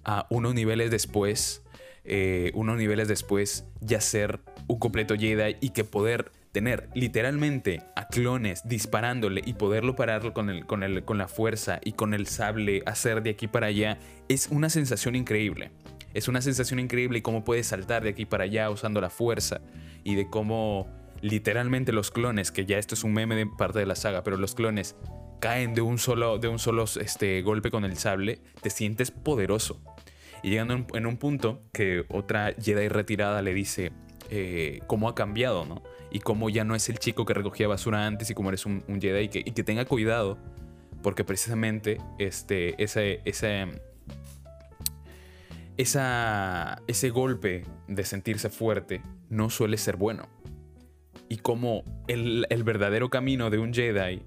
A 0.04 0.27
unos 0.30 0.54
niveles 0.54 0.91
después, 0.91 1.63
eh, 2.04 2.51
unos 2.54 2.77
niveles 2.77 3.08
después, 3.08 3.65
ya 3.80 4.01
ser 4.01 4.39
un 4.67 4.80
completo 4.80 5.15
Jedi 5.15 5.58
y 5.62 5.69
que 5.69 5.84
poder 5.84 6.32
tener 6.51 6.89
literalmente 6.93 7.82
a 7.95 8.08
clones 8.08 8.67
disparándole 8.67 9.41
y 9.45 9.54
poderlo 9.54 9.95
parar 9.95 10.34
con, 10.34 10.49
el, 10.49 10.65
con, 10.65 10.84
el, 10.84 11.06
con 11.06 11.17
la 11.17 11.27
fuerza 11.27 11.80
y 11.84 11.93
con 11.93 12.13
el 12.13 12.27
sable, 12.27 12.84
hacer 12.86 13.23
de 13.23 13.32
aquí 13.32 13.47
para 13.47 13.67
allá, 13.67 13.99
es 14.27 14.47
una 14.49 14.69
sensación 14.69 15.15
increíble. 15.15 15.71
Es 16.13 16.27
una 16.27 16.41
sensación 16.41 16.80
increíble 16.80 17.19
y 17.19 17.21
cómo 17.21 17.45
puedes 17.45 17.67
saltar 17.67 18.04
de 18.04 18.10
aquí 18.10 18.25
para 18.25 18.43
allá 18.43 18.69
usando 18.69 18.99
la 18.99 19.10
fuerza 19.10 19.62
y 20.04 20.15
de 20.15 20.30
cómo 20.30 20.89
literalmente 21.21 21.93
los 21.93 22.12
clones, 22.12 22.51
que 22.51 22.65
ya 22.65 22.77
esto 22.77 22.95
es 22.95 23.04
un 23.04 23.13
meme 23.13 23.36
de 23.36 23.45
parte 23.45 23.80
de 23.80 23.86
la 23.86 23.95
saga, 23.95 24.23
pero 24.23 24.36
los 24.36 24.56
clones 24.56 24.95
caen 25.41 25.73
de 25.73 25.82
un 25.82 25.97
solo, 25.97 26.38
de 26.38 26.47
un 26.47 26.60
solo 26.60 26.86
este, 26.86 27.41
golpe 27.41 27.71
con 27.71 27.84
el 27.84 27.97
sable, 27.97 28.39
te 28.62 28.69
sientes 28.69 29.12
poderoso. 29.12 29.82
Y 30.43 30.51
llegando 30.51 30.86
en, 30.93 31.06
un 31.06 31.17
punto 31.17 31.63
que 31.73 32.06
otra 32.08 32.54
Jedi 32.54 32.88
retirada 32.88 33.41
le 33.41 33.54
dice 33.54 33.91
eh, 34.30 34.80
cómo 34.88 35.10
ha 35.10 35.15
cambiado, 35.15 35.65
¿no? 35.65 35.84
Y 36.12 36.19
cómo 36.19 36.49
ya 36.49 36.63
no 36.63 36.75
es 36.75 36.88
el 36.89 36.99
chico 36.99 37.25
que 37.25 37.34
recogía 37.34 37.67
basura 37.67 38.06
antes 38.06 38.30
y 38.30 38.34
cómo 38.34 38.49
eres 38.49 38.65
un, 38.65 38.84
Jedi 39.01 39.25
y 39.25 39.30
que, 39.30 39.43
que, 39.43 39.63
tenga 39.63 39.86
cuidado, 39.86 40.38
porque 41.04 41.23
precisamente 41.23 41.97
este, 42.19 42.82
ese, 42.82 43.21
ese, 43.25 43.82
esa, 45.77 46.82
ese 46.88 47.10
golpe 47.10 47.65
de 47.88 48.06
sentirse 48.06 48.49
fuerte 48.49 49.01
no 49.30 49.49
suele 49.49 49.77
ser 49.77 49.97
bueno. 49.97 50.30
Y 51.30 51.38
como 51.38 51.84
el, 52.08 52.45
el 52.49 52.63
verdadero 52.63 53.10
camino 53.10 53.49
de 53.49 53.58
un 53.58 53.73
Jedi 53.73 54.23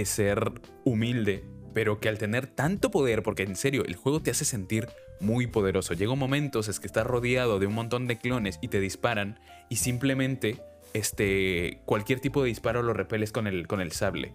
es 0.00 0.08
ser 0.08 0.52
humilde, 0.84 1.44
pero 1.74 2.00
que 2.00 2.08
al 2.08 2.18
tener 2.18 2.46
tanto 2.46 2.90
poder, 2.90 3.22
porque 3.22 3.42
en 3.42 3.56
serio, 3.56 3.84
el 3.84 3.96
juego 3.96 4.20
te 4.20 4.30
hace 4.30 4.44
sentir 4.44 4.88
muy 5.20 5.46
poderoso. 5.46 5.94
Llega 5.94 6.14
momentos 6.14 6.68
es 6.68 6.80
que 6.80 6.86
estás 6.86 7.06
rodeado 7.06 7.58
de 7.58 7.66
un 7.66 7.74
montón 7.74 8.06
de 8.06 8.18
clones 8.18 8.58
y 8.62 8.68
te 8.68 8.80
disparan 8.80 9.38
y 9.68 9.76
simplemente 9.76 10.60
este, 10.94 11.80
cualquier 11.84 12.20
tipo 12.20 12.42
de 12.42 12.48
disparo 12.48 12.82
lo 12.82 12.92
repeles 12.92 13.32
con 13.32 13.46
el, 13.46 13.66
con 13.66 13.80
el 13.80 13.92
sable. 13.92 14.32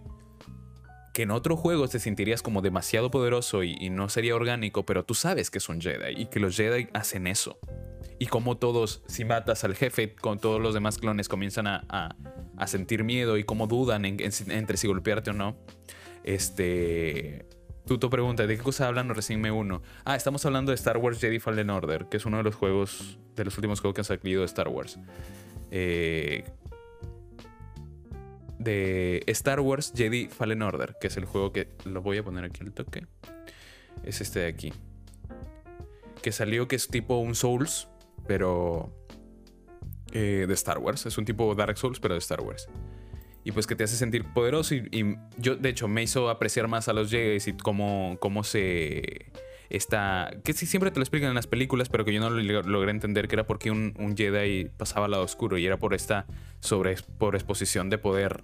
Que 1.14 1.24
en 1.24 1.32
otro 1.32 1.58
juego 1.58 1.88
te 1.88 2.00
sentirías 2.00 2.42
como 2.42 2.62
demasiado 2.62 3.12
poderoso 3.12 3.64
y, 3.64 3.90
no 3.90 4.08
sería 4.10 4.36
orgánico, 4.36 4.86
pero 4.86 5.04
tú 5.04 5.14
sabes 5.14 5.52
que 5.52 5.60
son 5.60 5.82
Jedi 5.82 6.22
y 6.22 6.26
que 6.28 6.40
los 6.40 6.56
Jedi 6.56 6.88
hacen 6.94 7.28
eso. 7.28 7.60
Y 8.18 8.28
como 8.28 8.58
todos, 8.58 9.04
si 9.08 9.26
matas 9.26 9.64
al 9.64 9.76
jefe, 9.76 10.14
con 10.14 10.40
todos 10.40 10.62
los 10.62 10.74
demás 10.74 11.00
clones 11.00 11.28
comienzan 11.28 11.68
a, 11.68 11.86
a, 12.58 12.68
sentir 12.68 13.04
miedo 13.04 13.38
y 13.38 13.44
como 13.44 13.68
dudan 13.68 14.06
entre 14.06 14.78
si 14.78 14.88
golpearte 14.88 15.32
o 15.32 15.34
no. 15.34 15.58
Este. 16.24 17.46
Tuto 17.88 18.10
pregunta, 18.12 18.46
¿de 18.46 18.58
qué 18.58 18.64
cosa 18.64 18.88
hablan 18.88 19.10
recién 19.10 19.42
me 19.42 19.52
uno? 19.52 19.82
Ah, 20.06 20.16
estamos 20.16 20.46
hablando 20.46 20.72
de 20.72 20.76
Star 20.76 20.98
Wars 20.98 21.20
Jedi 21.20 21.40
Fallen 21.40 21.72
Order, 21.72 22.06
que 22.10 22.18
es 22.18 22.26
uno 22.26 22.38
de 22.38 22.44
los 22.44 22.56
juegos, 22.56 23.18
de 23.36 23.44
los 23.44 23.58
últimos 23.58 23.82
juegos 23.82 23.96
que 23.96 24.02
han 24.02 24.06
salido 24.06 24.42
de 24.42 24.46
Star 24.46 24.68
Wars. 24.68 25.00
Eh, 25.72 26.44
de 28.64 29.24
Star 29.28 29.60
Wars 29.60 29.94
Jedi 29.96 30.28
Fallen 30.28 30.62
Order, 30.62 30.96
que 31.00 31.08
es 31.08 31.18
el 31.18 31.26
juego 31.26 31.52
que 31.52 31.70
lo 31.86 32.02
voy 32.02 32.18
a 32.18 32.24
poner 32.24 32.46
aquí 32.46 32.62
al 32.64 32.74
toque. 32.74 33.06
Es 34.04 34.22
este 34.22 34.40
de 34.40 34.48
aquí. 34.48 34.74
Que 36.22 36.32
salió 36.32 36.68
que 36.68 36.76
es 36.76 36.88
tipo 36.88 37.18
un 37.18 37.36
Souls, 37.36 37.88
pero 38.28 38.92
eh, 40.12 40.46
de 40.48 40.54
Star 40.54 40.78
Wars. 40.78 41.06
Es 41.06 41.18
un 41.18 41.26
tipo 41.26 41.54
Dark 41.56 41.78
Souls, 41.78 42.00
pero 42.00 42.14
de 42.14 42.20
Star 42.20 42.42
Wars 42.42 42.68
y 43.44 43.52
pues 43.52 43.68
que 43.68 43.76
te 43.76 43.84
hace 43.84 43.96
sentir 43.96 44.26
poderoso. 44.34 44.76
Y, 44.76 45.18
yo, 45.38 45.56
de 45.56 45.70
hecho, 45.70 45.88
me 45.88 46.04
hizo 46.04 46.30
apreciar 46.30 46.68
más 46.68 46.88
a 46.88 46.94
los 46.94 47.10
Jedi 47.10 47.38
y 47.46 47.54
cómo, 47.54 48.18
cómo 48.20 48.44
se 48.44 49.32
está. 49.76 50.32
Que 50.44 50.54
sí, 50.54 50.66
siempre 50.66 50.92
te 50.92 51.00
lo 51.00 51.04
explican 51.04 51.30
en 51.30 51.36
las 51.36 51.48
películas, 51.48 51.90
pero 51.90 52.06
que 52.06 52.14
yo 52.14 52.20
no 52.20 52.30
lo 52.30 52.62
logré 52.64 52.92
entender 52.92 53.28
que 53.28 53.36
era 53.36 53.46
porque 53.46 53.72
un, 53.72 54.16
Jedi 54.16 54.70
pasaba 54.78 55.06
al 55.06 55.12
lado 55.12 55.24
oscuro 55.24 55.58
y 55.58 55.66
era 55.66 55.78
por 55.78 55.94
esta 55.94 56.26
sobre, 56.60 56.96
por 57.18 57.36
exposición 57.36 57.90
de 57.90 57.98
poder. 57.98 58.44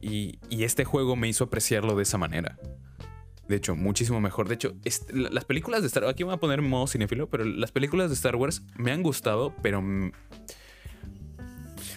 Y, 0.00 0.38
este 0.50 0.84
juego 0.84 1.16
me 1.16 1.28
hizo 1.28 1.44
apreciarlo 1.44 1.94
de 1.96 2.02
esa 2.02 2.18
manera. 2.18 2.58
De 3.48 3.56
hecho, 3.56 3.74
muchísimo 3.74 4.20
mejor. 4.20 4.48
De 4.48 4.54
hecho, 4.54 4.74
las 5.12 5.44
películas 5.44 5.80
de 5.80 5.88
Star 5.88 6.04
Wars. 6.04 6.12
Aquí 6.14 6.22
voy 6.22 6.34
a 6.34 6.36
poner 6.36 6.62
modo 6.62 6.86
cinéfilo, 6.86 7.28
pero 7.28 7.44
las 7.44 7.72
películas 7.72 8.08
de 8.08 8.14
Star 8.14 8.36
Wars 8.36 8.62
me 8.76 8.92
han 8.92 9.02
gustado, 9.02 9.54
pero 9.60 9.82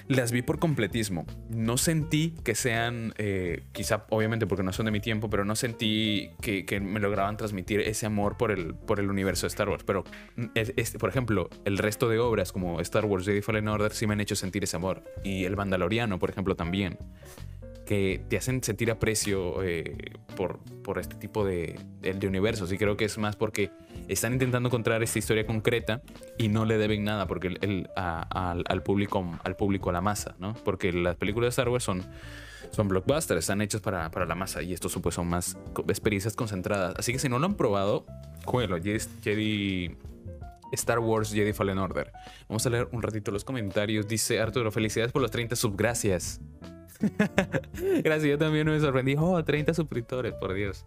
las 0.08 0.32
vi 0.32 0.42
por 0.42 0.60
completismo. 0.60 1.26
No 1.50 1.78
sentí 1.78 2.36
que 2.44 2.56
sean, 2.56 3.13
eh, 3.18 3.63
quizá 3.72 4.06
obviamente 4.10 4.48
porque 4.48 4.63
no 4.63 4.74
son 4.74 4.86
de 4.86 4.92
mi 4.92 5.00
tiempo, 5.00 5.30
pero 5.30 5.46
no 5.46 5.56
sentí 5.56 6.32
que, 6.42 6.63
me 6.82 7.00
lograban 7.00 7.38
transmitir 7.38 7.82
ese 7.82 8.06
amor 8.06 8.38
por 8.38 8.52
el, 8.52 8.74
por 8.74 9.00
el 9.00 9.10
universo 9.10 9.46
de 9.46 9.50
Star 9.50 9.70
Wars. 9.70 9.84
Pero, 9.84 10.04
por 11.00 11.10
ejemplo, 11.10 11.50
el 11.66 11.78
resto 11.78 12.10
de 12.10 12.20
obras 12.20 12.52
como 12.52 12.82
Star 12.82 13.06
Wars 13.06 13.26
Jedi 13.26 13.42
Fallen 13.42 13.68
Order 13.68 13.92
sí 13.94 14.08
me 14.08 14.13
han 14.13 14.22
hecho 14.22 14.36
sentir 14.36 14.63
ese 14.63 14.76
amor. 14.76 15.04
Y 15.24 15.46
El 15.46 15.56
Mandaloriano, 15.56 16.20
por 16.20 16.30
ejemplo, 16.30 16.56
también 16.56 16.98
que 17.86 18.24
te 18.30 18.38
hacen 18.38 18.63
sentir 18.63 18.91
aprecio 18.91 19.62
eh, 19.63 20.13
por, 20.36 20.60
por, 20.84 21.00
este 21.00 21.15
tipo 21.15 21.46
de, 21.46 21.80
de, 22.02 22.28
universos. 22.28 22.72
Y 22.72 22.78
creo 22.78 22.96
que 22.96 23.06
es 23.06 23.17
más 23.17 23.36
porque 23.36 23.72
están 24.08 24.34
intentando 24.34 24.69
encontrar 24.69 25.04
esta 25.04 25.19
historia 25.19 25.46
concreta 25.46 26.02
y 26.38 26.48
no 26.48 26.65
le 26.65 26.78
deben 26.78 27.04
nada 27.04 27.28
porque 27.28 27.48
el, 27.48 27.89
al, 27.96 28.84
público, 28.84 29.38
al 29.43 29.56
público, 29.56 29.89
a 29.89 29.93
la 29.93 30.02
masa, 30.02 30.36
¿no? 30.39 30.54
Porque 30.63 30.93
las 30.93 31.15
películas 31.17 31.48
de 31.48 31.50
Star 31.50 31.69
Wars 31.69 31.84
son, 31.84 32.04
son 32.72 32.88
blockbusters, 32.88 33.39
están 33.39 33.62
hechas 33.62 33.82
para, 33.82 34.10
para 34.12 34.26
la 34.26 34.36
masa 34.36 34.62
y 34.62 34.74
estos 34.74 34.98
pues, 35.02 35.15
son 35.15 35.28
más 35.28 35.58
experiencias 35.88 36.36
concentradas. 36.36 36.96
Así 36.98 37.12
que 37.12 37.19
si 37.19 37.28
no 37.28 37.38
lo 37.38 37.46
han 37.46 37.56
probado, 37.56 38.06
jueguelo. 38.46 38.78
Jedi, 38.82 39.96
Star 40.72 41.00
Wars 41.00 41.32
Jedi 41.32 41.54
Fallen 41.54 41.78
Order. 41.78 42.12
Vamos 42.48 42.65
a 42.65 42.69
leer 42.69 42.88
un 42.91 43.02
ratito 43.02 43.32
los 43.32 43.43
comentarios. 43.43 44.08
Dice 44.08 44.39
Arturo, 44.39 44.72
felicidades 44.72 45.12
por 45.12 45.22
los 45.22 45.32
30 45.32 45.56
subgracias. 45.56 46.39
Gracias, 48.04 48.30
yo 48.30 48.38
también 48.38 48.68
me 48.68 48.80
sorprendí. 48.80 49.16
Oh, 49.18 49.44
30 49.44 49.74
suscriptores, 49.74 50.34
por 50.34 50.54
Dios. 50.54 50.86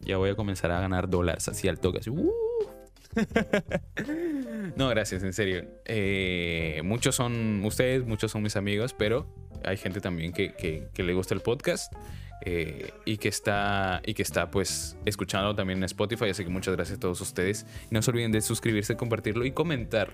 Ya 0.00 0.16
voy 0.16 0.30
a 0.30 0.34
comenzar 0.34 0.70
a 0.70 0.80
ganar 0.80 1.08
dólares 1.08 1.48
así 1.48 1.68
al 1.68 1.80
toque. 1.80 2.08
Uh. 2.08 2.32
no, 4.76 4.88
gracias, 4.88 5.22
en 5.22 5.32
serio. 5.32 5.64
Eh, 5.84 6.80
muchos 6.84 7.14
son 7.14 7.64
ustedes, 7.64 8.04
muchos 8.04 8.30
son 8.30 8.42
mis 8.42 8.56
amigos, 8.56 8.94
pero 8.94 9.26
hay 9.64 9.76
gente 9.76 10.00
también 10.00 10.32
que, 10.32 10.88
le 10.96 11.14
gusta 11.14 11.34
el 11.34 11.40
podcast. 11.40 11.92
Eh, 12.44 12.92
y 13.06 13.16
que 13.16 13.28
está 13.28 14.02
y 14.04 14.12
que 14.12 14.20
está 14.20 14.50
pues 14.50 14.98
escuchando 15.06 15.54
también 15.54 15.78
en 15.78 15.84
Spotify 15.84 16.26
así 16.28 16.44
que 16.44 16.50
muchas 16.50 16.76
gracias 16.76 16.98
a 16.98 17.00
todos 17.00 17.18
ustedes 17.22 17.64
no 17.90 18.02
se 18.02 18.10
olviden 18.10 18.30
de 18.30 18.42
suscribirse 18.42 18.94
compartirlo 18.94 19.46
y 19.46 19.52
comentar 19.52 20.12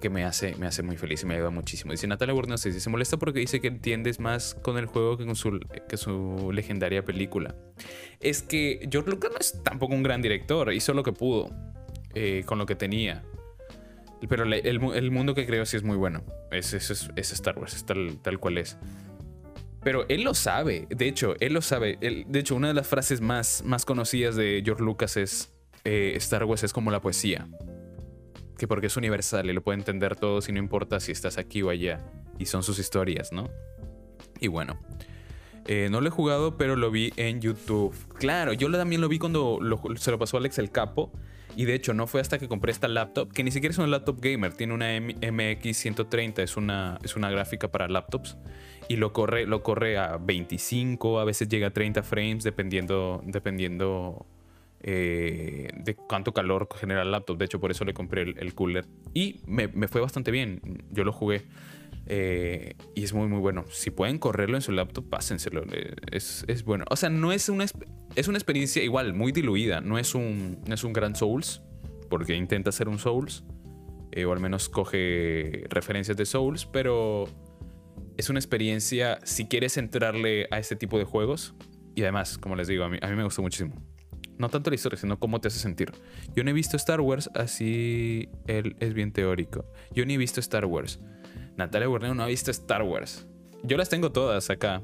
que 0.00 0.10
me 0.10 0.24
hace, 0.24 0.54
me 0.56 0.66
hace 0.66 0.82
muy 0.82 0.96
feliz 0.96 1.22
y 1.22 1.26
me 1.26 1.34
ayuda 1.34 1.50
muchísimo. 1.50 1.92
Dice 1.92 2.06
Natalia 2.06 2.34
Burnos, 2.34 2.62
dice, 2.62 2.80
se 2.80 2.90
molesta 2.90 3.16
porque 3.16 3.40
dice 3.40 3.60
que 3.60 3.68
entiendes 3.68 4.20
más 4.20 4.54
con 4.62 4.78
el 4.78 4.86
juego 4.86 5.16
que 5.16 5.26
con 5.26 5.36
su, 5.36 5.60
que 5.88 5.96
su 5.96 6.50
legendaria 6.52 7.04
película. 7.04 7.54
Es 8.20 8.42
que 8.42 8.88
George 8.90 9.10
Lucas 9.10 9.30
no 9.32 9.38
es 9.38 9.62
tampoco 9.62 9.94
un 9.94 10.02
gran 10.02 10.22
director, 10.22 10.72
hizo 10.72 10.94
lo 10.94 11.02
que 11.02 11.12
pudo 11.12 11.50
eh, 12.14 12.42
con 12.46 12.58
lo 12.58 12.66
que 12.66 12.74
tenía. 12.74 13.24
Pero 14.28 14.44
el, 14.44 15.10
mundo 15.10 15.34
que 15.34 15.46
creó 15.46 15.64
sí 15.64 15.76
es 15.76 15.84
muy 15.84 15.96
bueno. 15.96 16.24
Es, 16.50 16.74
es, 16.74 17.08
es 17.14 17.32
Star 17.32 17.56
Wars, 17.58 17.84
tal, 17.86 18.18
tal 18.20 18.40
cual 18.40 18.58
es. 18.58 18.76
Pero 19.84 20.06
él 20.08 20.22
lo 20.22 20.34
sabe, 20.34 20.88
de 20.90 21.06
hecho, 21.06 21.36
él 21.38 21.52
lo 21.52 21.62
sabe. 21.62 21.96
de 22.00 22.38
hecho, 22.38 22.56
una 22.56 22.68
de 22.68 22.74
las 22.74 22.88
frases 22.88 23.20
más, 23.20 23.62
más 23.64 23.84
conocidas 23.84 24.34
de 24.34 24.60
George 24.64 24.82
Lucas 24.82 25.16
es, 25.16 25.52
eh, 25.84 26.14
Star 26.16 26.44
Wars 26.44 26.64
es 26.64 26.72
como 26.72 26.90
la 26.90 27.00
poesía 27.00 27.46
que 28.58 28.68
porque 28.68 28.88
es 28.88 28.96
universal 28.96 29.48
y 29.48 29.52
lo 29.52 29.62
puede 29.62 29.78
entender 29.78 30.16
todo 30.16 30.42
si 30.42 30.52
no 30.52 30.58
importa 30.58 31.00
si 31.00 31.12
estás 31.12 31.38
aquí 31.38 31.62
o 31.62 31.70
allá. 31.70 32.00
Y 32.38 32.46
son 32.46 32.62
sus 32.62 32.78
historias, 32.78 33.32
¿no? 33.32 33.48
Y 34.40 34.48
bueno. 34.48 34.78
Eh, 35.66 35.88
no 35.90 36.00
lo 36.00 36.08
he 36.08 36.10
jugado, 36.10 36.56
pero 36.56 36.76
lo 36.76 36.90
vi 36.90 37.12
en 37.16 37.40
YouTube. 37.40 37.94
Claro, 38.14 38.54
yo 38.54 38.70
también 38.72 39.00
lo 39.00 39.08
vi 39.08 39.18
cuando 39.18 39.58
se 39.96 40.10
lo 40.10 40.18
pasó 40.18 40.38
Alex 40.38 40.58
el 40.58 40.70
Capo. 40.70 41.12
Y 41.56 41.64
de 41.64 41.74
hecho, 41.74 41.92
no 41.92 42.06
fue 42.06 42.20
hasta 42.20 42.38
que 42.38 42.46
compré 42.46 42.70
esta 42.70 42.88
laptop, 42.88 43.32
que 43.32 43.42
ni 43.42 43.50
siquiera 43.50 43.72
es 43.72 43.78
una 43.78 43.88
laptop 43.88 44.20
gamer, 44.20 44.52
tiene 44.52 44.74
una 44.74 44.96
MX130, 44.96 46.40
es 46.40 46.56
una, 46.56 46.98
es 47.02 47.16
una 47.16 47.30
gráfica 47.30 47.68
para 47.68 47.88
laptops. 47.88 48.36
Y 48.88 48.96
lo 48.96 49.12
corre, 49.12 49.44
lo 49.44 49.62
corre 49.62 49.98
a 49.98 50.18
25, 50.18 51.18
a 51.18 51.24
veces 51.24 51.48
llega 51.48 51.68
a 51.68 51.70
30 51.70 52.02
frames, 52.04 52.44
dependiendo, 52.44 53.22
dependiendo 53.24 54.24
eh, 54.80 55.70
de 55.74 55.96
cuánto 55.96 56.32
calor 56.32 56.68
genera 56.76 57.02
el 57.02 57.10
laptop. 57.10 57.38
De 57.38 57.44
hecho, 57.44 57.60
por 57.60 57.70
eso 57.70 57.84
le 57.84 57.94
compré 57.94 58.22
el, 58.22 58.54
cooler. 58.54 58.86
Y 59.14 59.40
me, 59.46 59.68
fue 59.88 60.00
bastante 60.00 60.30
bien. 60.30 60.60
Yo 60.90 61.04
lo 61.04 61.12
jugué. 61.12 61.46
Eh, 62.06 62.74
y 62.94 63.04
es 63.04 63.12
muy, 63.12 63.28
muy 63.28 63.40
bueno. 63.40 63.64
Si 63.70 63.90
pueden 63.90 64.18
correrlo 64.18 64.56
en 64.56 64.62
su 64.62 64.72
laptop, 64.72 65.08
pásenselo. 65.08 65.64
Eh, 65.72 65.94
es, 66.12 66.44
es, 66.48 66.64
bueno. 66.64 66.84
O 66.90 66.96
sea, 66.96 67.10
no 67.10 67.32
es 67.32 67.48
una, 67.48 67.66
es 68.14 68.28
una 68.28 68.38
experiencia 68.38 68.82
igual, 68.82 69.14
muy 69.14 69.32
diluida. 69.32 69.80
No 69.80 69.98
es 69.98 70.14
un, 70.14 70.62
no 70.66 70.74
es 70.74 70.84
un 70.84 70.92
gran 70.92 71.16
Souls, 71.16 71.62
porque 72.08 72.34
intenta 72.34 72.72
ser 72.72 72.88
un 72.88 72.98
Souls. 72.98 73.44
o 74.24 74.32
al 74.32 74.40
menos 74.40 74.68
coge 74.68 75.64
referencias 75.68 76.16
de 76.16 76.24
Souls, 76.24 76.66
pero 76.66 77.26
es 78.16 78.30
una 78.30 78.38
experiencia 78.38 79.18
si 79.24 79.46
quieres 79.46 79.76
entrarle 79.76 80.46
a 80.50 80.58
este 80.58 80.76
tipo 80.76 80.98
de 80.98 81.04
juegos. 81.04 81.54
Y 81.94 82.02
además, 82.02 82.38
como 82.38 82.54
les 82.54 82.68
digo, 82.68 82.84
a 82.84 82.88
mí, 82.88 82.98
a 83.02 83.08
mí 83.08 83.16
me 83.16 83.24
gustó 83.24 83.42
muchísimo. 83.42 83.74
No 84.38 84.48
tanto 84.48 84.70
la 84.70 84.76
historia, 84.76 84.98
sino 84.98 85.18
cómo 85.18 85.40
te 85.40 85.48
hace 85.48 85.58
sentir. 85.58 85.92
Yo 86.34 86.44
no 86.44 86.50
he 86.50 86.52
visto 86.52 86.76
Star 86.76 87.00
Wars, 87.00 87.28
así 87.34 88.28
él 88.46 88.76
es 88.78 88.94
bien 88.94 89.12
teórico. 89.12 89.64
Yo 89.92 90.06
ni 90.06 90.14
he 90.14 90.18
visto 90.18 90.40
Star 90.40 90.64
Wars. 90.64 91.00
Natalia 91.56 91.88
Burneo 91.88 92.14
no 92.14 92.22
ha 92.22 92.26
visto 92.26 92.50
Star 92.50 92.82
Wars. 92.82 93.26
Yo 93.64 93.76
las 93.76 93.88
tengo 93.88 94.12
todas 94.12 94.48
acá, 94.50 94.82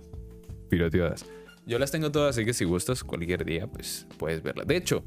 pirateadas. 0.68 1.24
Yo 1.66 1.78
las 1.78 1.92
tengo 1.92 2.10
todas, 2.10 2.36
así 2.36 2.44
que 2.44 2.52
si 2.52 2.64
gustas 2.64 3.04
cualquier 3.04 3.44
día, 3.44 3.66
pues 3.68 4.06
puedes 4.18 4.42
verlas. 4.42 4.66
De 4.66 4.76
hecho, 4.76 5.04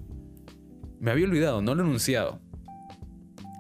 me 1.00 1.12
había 1.12 1.26
olvidado, 1.26 1.62
no 1.62 1.76
lo 1.76 1.84
he 1.84 1.86
anunciado. 1.86 2.40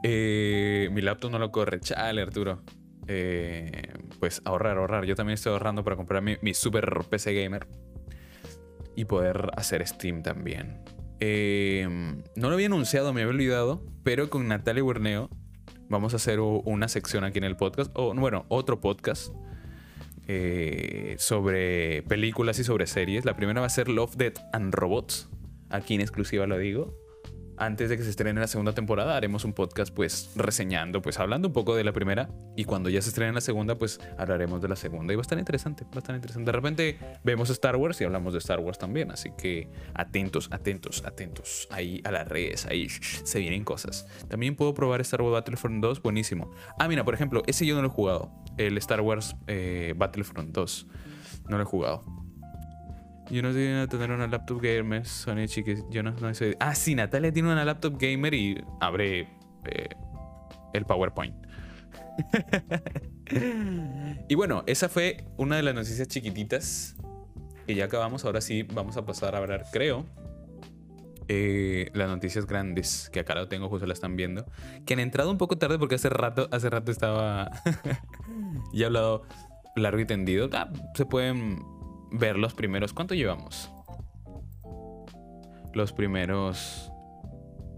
Eh, 0.03 0.89
mi 0.93 1.01
laptop 1.01 1.31
no 1.31 1.39
lo 1.39 1.51
corre. 1.51 1.79
Chale, 1.79 2.21
Arturo. 2.21 2.63
Eh, 3.07 3.93
pues 4.19 4.41
ahorrar, 4.45 4.77
ahorrar. 4.77 5.05
Yo 5.05 5.15
también 5.15 5.35
estoy 5.35 5.51
ahorrando 5.53 5.83
para 5.83 5.95
comprar 5.95 6.21
mi, 6.21 6.53
super 6.53 7.03
PC 7.09 7.33
gamer 7.33 7.67
y 8.97 9.05
poder 9.05 9.51
hacer 9.55 9.87
Steam 9.87 10.23
también. 10.23 10.79
Eh, 11.21 11.87
no 12.35 12.49
lo 12.49 12.55
había 12.55 12.65
anunciado, 12.65 13.13
me 13.13 13.21
había 13.21 13.33
olvidado, 13.33 13.81
pero 14.03 14.29
con 14.29 14.49
Natalia 14.49 14.83
Burneo 14.83 15.29
vamos 15.87 16.11
a 16.11 16.17
hacer 16.17 16.41
una 16.41 16.89
sección 16.89 17.23
aquí 17.23 17.37
en 17.37 17.45
el 17.45 17.55
podcast, 17.55 17.89
o 17.93 18.13
bueno, 18.13 18.45
otro 18.49 18.81
podcast 18.81 19.33
sobre 21.17 22.03
películas 22.03 22.59
y 22.59 22.65
sobre 22.65 22.85
series. 22.85 23.23
La 23.23 23.37
primera 23.37 23.61
va 23.61 23.67
a 23.67 23.69
ser 23.69 23.87
Love, 23.87 24.17
Death 24.17 24.39
and 24.51 24.73
Robots. 24.73 25.29
Aquí 25.69 25.95
en 25.95 26.01
exclusiva 26.01 26.45
lo 26.47 26.57
digo 26.57 27.06
antes 27.57 27.89
de 27.89 27.97
que 27.97 28.03
se 28.03 28.09
estrene 28.09 28.39
la 28.39 28.47
segunda 28.47 28.73
temporada, 28.73 29.17
haremos 29.17 29.43
un 29.43 29.53
podcast 29.53 29.93
pues 29.93 30.31
reseñando, 30.35 31.01
pues 31.01 31.19
hablando 31.19 31.47
un 31.47 31.53
poco 31.53 31.75
de 31.75 31.83
la 31.83 31.91
primera 31.91 32.29
y 32.55 32.65
cuando 32.65 32.89
ya 32.89 33.01
se 33.01 33.09
estrene 33.09 33.33
la 33.33 33.41
segunda, 33.41 33.77
pues 33.77 33.99
hablaremos 34.17 34.61
de 34.61 34.67
la 34.67 34.75
segunda 34.75 35.13
y 35.13 35.15
va 35.15 35.21
a 35.21 35.23
estar 35.23 35.39
interesante, 35.39 35.83
va 35.85 35.95
a 35.95 35.99
estar 35.99 36.15
interesante. 36.15 36.45
De 36.45 36.51
repente 36.51 36.99
vemos 37.23 37.49
Star 37.49 37.75
Wars 37.75 37.99
y 38.01 38.03
hablamos 38.03 38.33
de 38.33 38.39
Star 38.39 38.59
Wars 38.59 38.77
también, 38.77 39.11
así 39.11 39.31
que 39.37 39.69
atentos, 39.93 40.49
atentos, 40.51 41.03
atentos 41.05 41.67
ahí 41.71 42.01
a 42.03 42.11
las 42.11 42.27
redes, 42.27 42.65
ahí 42.65 42.87
se 43.23 43.39
vienen 43.39 43.63
cosas. 43.63 44.07
También 44.27 44.55
puedo 44.55 44.73
probar 44.73 45.01
Star 45.01 45.21
Wars 45.21 45.33
Battlefront 45.33 45.81
2, 45.81 46.01
buenísimo. 46.01 46.51
Ah, 46.79 46.87
mira, 46.87 47.03
por 47.03 47.13
ejemplo, 47.13 47.43
ese 47.47 47.65
yo 47.65 47.75
no 47.75 47.81
lo 47.81 47.87
he 47.87 47.91
jugado, 47.91 48.31
el 48.57 48.77
Star 48.77 49.01
Wars 49.01 49.35
eh, 49.47 49.93
Battlefront 49.97 50.51
2, 50.51 50.87
no 51.49 51.57
lo 51.57 51.63
he 51.63 51.65
jugado. 51.65 52.16
Yo 53.29 53.41
no 53.41 53.51
sé 53.51 53.87
tener 53.89 54.11
una 54.11 54.27
laptop 54.27 54.61
gamer, 54.61 55.05
Sony 55.05 55.47
chiques. 55.47 55.83
Yo 55.89 56.03
no, 56.03 56.11
no 56.11 56.33
sé. 56.33 56.55
Ah, 56.59 56.75
sí, 56.75 56.95
Natalia 56.95 57.31
tiene 57.31 57.51
una 57.51 57.65
laptop 57.65 57.97
gamer 57.99 58.33
y 58.33 58.63
abre 58.79 59.27
eh, 59.65 59.89
el 60.73 60.85
PowerPoint. 60.85 61.35
y 64.29 64.35
bueno, 64.35 64.63
esa 64.65 64.89
fue 64.89 65.25
una 65.37 65.57
de 65.57 65.63
las 65.63 65.75
noticias 65.75 66.07
chiquititas 66.07 66.95
que 67.65 67.75
ya 67.75 67.85
acabamos. 67.85 68.23
Ahora 68.23 68.41
sí 68.41 68.63
vamos 68.63 68.97
a 68.97 69.05
pasar 69.05 69.35
a 69.35 69.39
hablar, 69.39 69.65
creo, 69.71 70.05
eh, 71.27 71.91
las 71.93 72.07
noticias 72.07 72.47
grandes, 72.47 73.09
que 73.11 73.19
acá 73.19 73.35
lo 73.35 73.49
tengo, 73.49 73.67
justo 73.67 73.85
la 73.85 73.93
están 73.93 74.15
viendo, 74.15 74.45
que 74.85 74.93
han 74.93 75.01
entrado 75.01 75.29
un 75.29 75.37
poco 75.37 75.57
tarde 75.57 75.77
porque 75.77 75.95
hace 75.95 76.09
rato, 76.09 76.47
hace 76.51 76.69
rato 76.69 76.91
estaba 76.91 77.51
ya 78.73 78.83
he 78.83 78.85
hablado 78.85 79.23
largo 79.75 79.99
y 79.99 80.05
tendido. 80.05 80.49
Ah, 80.53 80.71
se 80.95 81.05
pueden 81.05 81.76
ver 82.11 82.37
los 82.37 82.53
primeros. 82.53 82.93
¿Cuánto 82.93 83.13
llevamos? 83.15 83.69
Los 85.73 85.93
primeros 85.93 86.91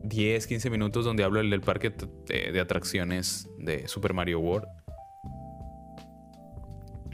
10, 0.03 0.47
15 0.47 0.69
minutos 0.69 1.05
donde 1.05 1.23
hablo 1.23 1.39
del 1.39 1.61
parque 1.61 1.93
de, 2.27 2.59
atracciones 2.59 3.49
de 3.57 3.88
Super 3.88 4.13
Mario 4.13 4.39
World. 4.39 4.67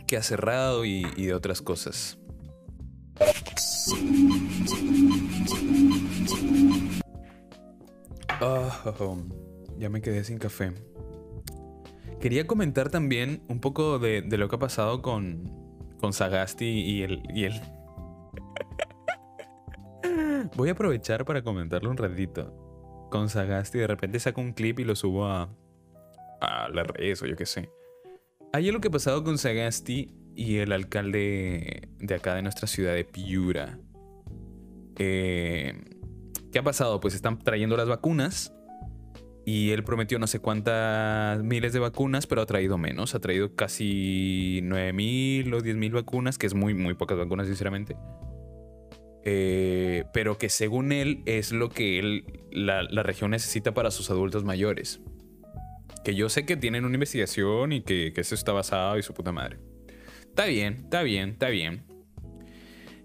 Que 0.08 0.18
ha 0.18 0.24
cerrado 0.24 0.86
y, 0.86 1.04
de 1.04 1.34
otras 1.34 1.62
cosas. 1.62 2.20
Oh, 8.42 9.18
ya 9.80 9.90
me 9.90 10.02
quedé 10.02 10.24
sin 10.24 10.38
café. 10.38 10.74
Quería 12.20 12.46
comentar 12.46 12.90
también 12.90 13.44
un 13.48 13.60
poco 13.60 13.98
de 13.98 14.22
lo 14.22 14.48
que 14.48 14.56
ha 14.56 14.60
pasado 14.60 15.02
con, 15.02 15.65
con 16.06 16.14
Sagasti 16.14 16.66
y 16.66 17.02
el, 17.02 17.24
y 17.34 17.46
el... 17.46 17.60
Voy 20.56 20.70
a 20.70 20.74
aprovechar 20.74 21.26
para 21.26 21.42
comentarlo 21.42 21.90
un 21.90 21.98
ratito. 21.98 23.08
Con 23.10 23.28
Sagasti 23.28 23.80
de 23.80 23.88
repente 23.88 24.20
saco 24.20 24.40
un 24.40 24.54
clip 24.54 24.82
y 24.82 24.84
lo 24.84 24.96
subo 24.96 25.26
a, 25.26 25.50
a 26.42 26.70
las 26.70 26.86
redes 26.86 27.24
o 27.24 27.26
yo 27.26 27.36
qué 27.36 27.48
sé. 27.48 27.72
Hay 28.54 28.68
algo 28.68 28.82
que 28.82 28.90
ha 28.90 28.92
pasado 28.92 29.24
con 29.24 29.40
Sagasti 29.40 30.14
y 30.36 30.58
el 30.58 30.74
alcalde 30.74 31.90
de 31.98 32.14
acá 32.14 32.36
de 32.36 32.44
nuestra 32.44 32.68
ciudad 32.68 32.94
de 32.94 33.04
Piura. 33.04 33.80
Eh, 35.00 35.74
¿Qué 36.52 36.60
ha 36.60 36.64
pasado? 36.64 37.00
Pues 37.00 37.16
están 37.16 37.40
trayendo 37.40 37.76
las 37.78 37.88
vacunas 37.88 38.55
y 39.46 39.70
él 39.70 39.84
prometió 39.84 40.18
no 40.18 40.26
sé 40.26 40.40
cuántas 40.40 41.44
miles 41.44 41.72
de 41.72 41.78
vacunas, 41.78 42.26
pero 42.26 42.42
ha 42.42 42.48
traído 42.48 42.80
menos. 42.80 43.14
Ha 43.14 43.20
traído 43.20 43.56
casi 43.56 44.60
9.000 44.64 45.54
o 45.54 45.62
10.000 45.62 45.92
vacunas, 45.92 46.40
que 46.40 46.48
es 46.48 46.56
muy, 46.56 46.74
muy 46.74 46.96
pocas 46.96 47.16
vacunas, 47.16 47.46
sinceramente. 47.46 47.96
Eh, 49.24 50.06
pero 50.14 50.40
que 50.40 50.50
según 50.50 50.92
él 50.92 51.22
es 51.28 51.52
lo 51.52 51.70
que 51.70 52.24
la, 52.52 52.82
región 53.04 53.32
necesita 53.32 53.76
para 53.76 53.92
sus 53.92 54.10
adultos 54.10 54.44
mayores. 54.44 55.00
Que 56.04 56.16
yo 56.16 56.28
sé 56.30 56.48
que 56.48 56.58
tienen 56.58 56.84
una 56.84 56.96
investigación 56.96 57.72
y 57.72 57.82
que, 57.82 58.14
eso 58.16 58.34
está 58.34 58.52
basado 58.52 58.98
y 58.98 59.04
su 59.04 59.14
puta 59.14 59.32
madre. 59.32 59.60
Está 60.22 60.46
bien, 60.46 60.82
está 60.86 61.04
bien, 61.04 61.30
está 61.30 61.50
bien. 61.50 61.86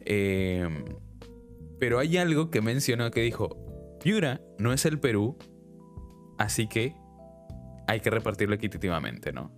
Eh, 0.07 0.67
pero 1.79 1.99
hay 1.99 2.17
algo 2.17 2.51
que 2.51 2.63
mencionó 2.63 3.11
que 3.11 3.21
dijo, 3.21 3.99
Piura 4.03 4.41
no 4.59 4.73
es 4.73 4.87
el 4.87 4.99
Perú, 4.99 5.37
Así 6.41 6.69
que 6.69 6.95
hay 7.87 8.01
que 8.01 8.09
repartirlo 8.09 8.55
equitativamente, 8.55 9.31
¿no? 9.31 9.55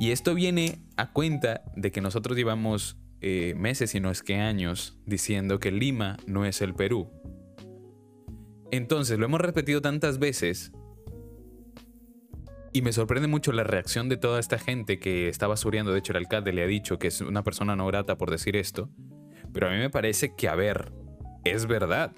Y 0.00 0.10
esto 0.10 0.34
viene 0.34 0.82
a 0.96 1.12
cuenta 1.12 1.62
de 1.76 1.92
que 1.92 2.00
nosotros 2.00 2.36
llevamos 2.36 2.98
eh, 3.20 3.54
meses, 3.56 3.94
y 3.94 4.00
no 4.00 4.10
es 4.10 4.24
que 4.24 4.34
años, 4.34 4.98
diciendo 5.06 5.60
que 5.60 5.70
Lima 5.70 6.16
no 6.26 6.44
es 6.44 6.60
el 6.60 6.74
Perú. 6.74 7.08
Entonces, 8.72 9.16
lo 9.16 9.26
hemos 9.26 9.40
repetido 9.40 9.80
tantas 9.80 10.18
veces 10.18 10.72
y 12.72 12.82
me 12.82 12.92
sorprende 12.92 13.28
mucho 13.28 13.52
la 13.52 13.62
reacción 13.62 14.08
de 14.08 14.16
toda 14.16 14.40
esta 14.40 14.58
gente 14.58 14.98
que 14.98 15.28
estaba 15.28 15.56
suriendo. 15.56 15.92
De 15.92 16.00
hecho, 16.00 16.14
el 16.14 16.18
alcalde 16.18 16.52
le 16.52 16.64
ha 16.64 16.66
dicho 16.66 16.98
que 16.98 17.06
es 17.06 17.20
una 17.20 17.44
persona 17.44 17.76
no 17.76 17.86
grata 17.86 18.18
por 18.18 18.28
decir 18.28 18.56
esto. 18.56 18.90
Pero 19.52 19.68
a 19.68 19.70
mí 19.70 19.76
me 19.76 19.90
parece 19.90 20.34
que, 20.34 20.48
a 20.48 20.56
ver, 20.56 20.92
es 21.44 21.66
verdad. 21.66 22.12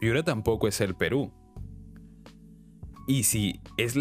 Piura 0.00 0.22
tampoco 0.22 0.68
es 0.68 0.80
el 0.80 0.94
Perú. 0.94 1.34
Y 3.06 3.22
si 3.22 3.60
es, 3.76 3.96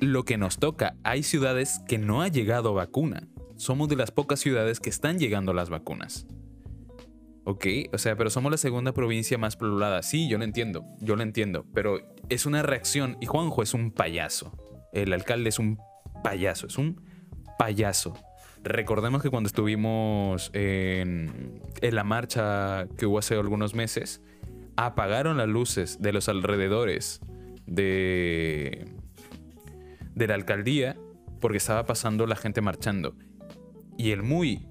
lo 0.00 0.24
que 0.24 0.36
nos 0.36 0.58
toca, 0.58 0.96
hay 1.04 1.22
ciudades 1.22 1.80
que 1.86 1.98
no 1.98 2.22
ha 2.22 2.28
llegado 2.28 2.74
vacuna. 2.74 3.28
Somos 3.56 3.88
de 3.88 3.96
las 3.96 4.10
pocas 4.10 4.40
ciudades 4.40 4.80
que 4.80 4.90
están 4.90 5.18
llegando 5.18 5.52
las 5.52 5.70
vacunas. 5.70 6.26
Ok, 7.44 7.66
o 7.92 7.98
sea, 7.98 8.16
pero 8.16 8.30
somos 8.30 8.50
la 8.50 8.58
segunda 8.58 8.92
provincia 8.92 9.38
más 9.38 9.56
poblada. 9.56 10.02
Sí, 10.02 10.28
yo 10.28 10.38
lo 10.38 10.44
entiendo, 10.44 10.84
yo 11.00 11.16
lo 11.16 11.22
entiendo, 11.22 11.64
pero 11.72 11.98
es 12.28 12.46
una 12.46 12.62
reacción 12.62 13.16
y 13.20 13.26
Juanjo 13.26 13.62
es 13.62 13.74
un 13.74 13.92
payaso. 13.92 14.52
El 14.92 15.12
alcalde 15.12 15.48
es 15.48 15.58
un 15.58 15.78
payaso, 16.24 16.66
es 16.66 16.78
un 16.78 17.00
payaso. 17.58 18.14
Recordemos 18.64 19.22
que 19.22 19.30
cuando 19.30 19.48
estuvimos 19.48 20.50
en, 20.54 21.62
en 21.80 21.94
la 21.94 22.04
marcha 22.04 22.86
que 22.96 23.06
hubo 23.06 23.18
hace 23.18 23.34
algunos 23.34 23.74
meses, 23.74 24.22
apagaron 24.76 25.36
las 25.36 25.48
luces 25.48 26.00
de 26.00 26.12
los 26.12 26.28
alrededores 26.28 27.20
de, 27.66 28.86
de 30.14 30.26
la 30.26 30.34
alcaldía 30.34 30.96
porque 31.40 31.58
estaba 31.58 31.84
pasando 31.84 32.26
la 32.26 32.36
gente 32.36 32.60
marchando. 32.60 33.14
Y 33.98 34.12
el 34.12 34.22
muy... 34.22 34.68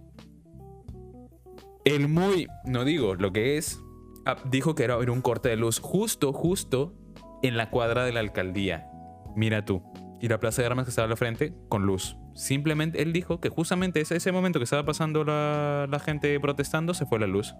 El 1.85 2.07
muy... 2.07 2.47
No 2.65 2.85
digo 2.85 3.15
lo 3.15 3.31
que 3.31 3.57
es. 3.57 3.79
Ah, 4.25 4.37
dijo 4.49 4.73
que 4.75 4.83
era 4.83 4.97
un 4.97 5.21
corte 5.21 5.49
de 5.49 5.57
luz 5.57 5.79
justo, 5.79 6.31
justo 6.31 6.95
en 7.43 7.57
la 7.57 7.69
cuadra 7.69 8.05
de 8.05 8.13
la 8.13 8.19
alcaldía. 8.19 8.87
Mira 9.35 9.65
tú. 9.65 9.83
Y 10.21 10.27
la 10.27 10.39
plaza 10.39 10.61
de 10.61 10.67
armas 10.67 10.85
que 10.85 10.89
estaba 10.89 11.07
al 11.07 11.17
frente 11.17 11.53
con 11.67 11.85
luz. 11.85 12.15
Simplemente 12.35 13.01
él 13.01 13.11
dijo 13.11 13.41
que 13.41 13.49
justamente 13.49 13.99
ese, 14.01 14.15
ese 14.15 14.31
momento 14.31 14.59
que 14.59 14.63
estaba 14.63 14.85
pasando 14.85 15.23
la, 15.23 15.87
la 15.89 15.99
gente 15.99 16.39
protestando 16.39 16.93
se 16.93 17.05
fue 17.05 17.19
la 17.19 17.27
luz. 17.27 17.55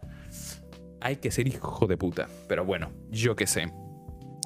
Hay 1.02 1.18
que 1.18 1.32
ser 1.32 1.48
hijo 1.48 1.88
de 1.88 1.98
puta. 1.98 2.28
Pero 2.48 2.64
bueno, 2.64 2.92
yo 3.10 3.36
qué 3.36 3.48
sé. 3.48 3.74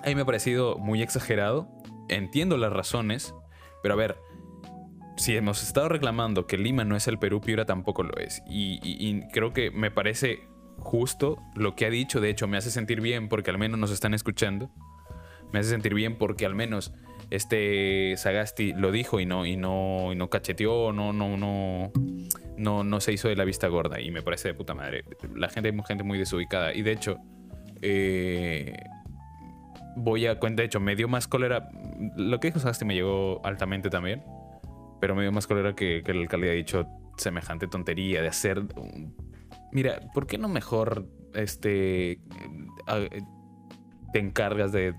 A 0.05 0.09
mí 0.09 0.15
me 0.15 0.21
ha 0.21 0.25
parecido 0.25 0.77
muy 0.77 1.01
exagerado. 1.01 1.67
Entiendo 2.09 2.57
las 2.57 2.71
razones, 2.71 3.33
pero 3.81 3.95
a 3.95 3.97
ver, 3.97 4.17
si 5.17 5.35
hemos 5.35 5.63
estado 5.63 5.89
reclamando 5.89 6.45
que 6.45 6.59
Lima 6.59 6.83
no 6.83 6.95
es 6.95 7.07
el 7.07 7.17
Perú, 7.17 7.41
Piura 7.41 7.65
tampoco 7.65 8.03
lo 8.03 8.15
es. 8.17 8.43
Y, 8.47 9.21
creo 9.31 9.51
que 9.51 9.71
me 9.71 9.89
parece 9.89 10.43
justo 10.77 11.39
lo 11.55 11.75
que 11.75 11.87
ha 11.87 11.89
dicho. 11.89 12.21
De 12.21 12.29
hecho, 12.29 12.47
me 12.47 12.57
hace 12.57 12.69
sentir 12.69 13.01
bien 13.01 13.29
porque 13.29 13.49
al 13.49 13.57
menos 13.57 13.79
nos 13.79 13.89
están 13.89 14.13
escuchando. 14.13 14.69
Me 15.51 15.59
hace 15.59 15.69
sentir 15.69 15.95
bien 15.95 16.19
porque 16.19 16.45
al 16.45 16.53
menos 16.53 16.93
este 17.31 18.13
Sagasti 18.15 18.73
lo 18.73 18.91
dijo 18.91 19.19
y 19.19 19.25
no, 19.25 19.47
y 19.47 19.57
no, 19.57 20.13
y 20.13 20.15
no 20.15 20.29
cacheteó, 20.29 20.91
no, 20.93 21.13
no, 21.13 21.35
no, 21.35 22.83
no, 22.83 22.99
se 22.99 23.11
hizo 23.11 23.27
de 23.27 23.35
la 23.35 23.43
vista 23.43 23.67
gorda. 23.69 23.99
Y 23.99 24.11
me 24.11 24.21
parece 24.21 24.49
de 24.49 24.53
puta 24.53 24.75
madre. 24.75 25.03
La 25.35 25.49
gente 25.49 25.69
es 25.69 25.87
gente 25.87 26.03
muy 26.03 26.19
desubicada. 26.19 26.75
Y 26.75 26.83
de 26.83 26.91
hecho, 26.91 27.17
eh, 27.81 28.75
voy 29.95 30.27
a 30.27 30.39
cuenta, 30.39 30.61
de 30.61 30.67
hecho, 30.67 30.79
me 30.79 30.95
dio 30.95 31.07
más 31.07 31.27
cólera. 31.27 31.69
Lo 32.15 32.39
que 32.39 32.47
dijo 32.47 32.59
Sagasti 32.59 32.85
me 32.85 32.93
llegó 32.93 33.41
altamente 33.45 33.89
también. 33.89 34.23
Pero 35.01 35.15
me 35.15 35.21
dio 35.23 35.31
más 35.31 35.47
cólera 35.47 35.75
que, 35.75 36.03
que 36.03 36.11
el 36.11 36.21
alcalde 36.21 36.49
ha 36.49 36.53
dicho 36.53 36.87
semejante 37.17 37.67
tontería 37.67 38.21
de 38.21 38.27
hacer... 38.27 38.63
Mira, 39.71 39.99
¿por 40.13 40.25
qué 40.25 40.37
no 40.37 40.47
mejor 40.47 41.05
este, 41.33 42.19
te 44.13 44.19
encargas 44.19 44.71
de, 44.71 44.95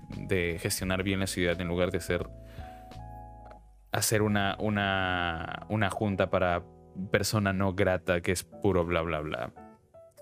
gestionar 0.59 1.03
bien 1.03 1.19
la 1.19 1.27
ciudad 1.27 1.59
en 1.59 1.67
lugar 1.67 1.91
de 1.91 1.97
hacer, 1.97 2.29
hacer 3.91 4.21
una, 4.21 4.55
una, 4.59 5.65
una 5.69 5.89
junta 5.89 6.29
para 6.29 6.63
persona 7.11 7.53
no 7.53 7.73
grata 7.73 8.21
que 8.21 8.31
es 8.31 8.43
puro 8.43 8.85
bla 8.85 9.01
bla 9.01 9.21
bla? 9.21 9.51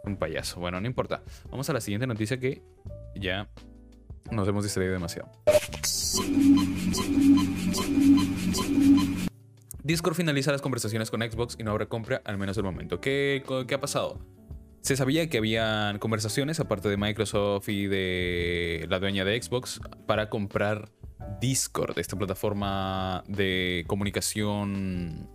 Un 0.05 0.17
payaso. 0.17 0.59
Bueno, 0.59 0.79
no 0.79 0.87
importa. 0.87 1.23
Vamos 1.49 1.69
a 1.69 1.73
la 1.73 1.81
siguiente 1.81 2.07
noticia 2.07 2.39
que 2.39 2.61
ya 3.15 3.49
nos 4.31 4.47
hemos 4.47 4.63
distraído 4.63 4.93
demasiado. 4.93 5.31
Discord 9.83 10.15
finaliza 10.15 10.51
las 10.51 10.61
conversaciones 10.61 11.11
con 11.11 11.21
Xbox 11.21 11.57
y 11.59 11.63
no 11.63 11.71
habrá 11.71 11.85
compra, 11.85 12.21
al 12.25 12.37
menos 12.37 12.57
el 12.57 12.63
momento. 12.63 12.99
¿Qué, 12.99 13.43
¿Qué 13.67 13.75
ha 13.75 13.79
pasado? 13.79 14.19
Se 14.81 14.95
sabía 14.95 15.29
que 15.29 15.37
habían 15.37 15.99
conversaciones, 15.99 16.59
aparte 16.59 16.89
de 16.89 16.97
Microsoft 16.97 17.69
y 17.69 17.87
de 17.87 18.85
la 18.89 18.99
dueña 18.99 19.25
de 19.25 19.41
Xbox, 19.41 19.81
para 20.05 20.29
comprar 20.29 20.89
Discord, 21.39 21.97
esta 21.99 22.15
plataforma 22.15 23.23
de 23.27 23.83
comunicación 23.87 25.29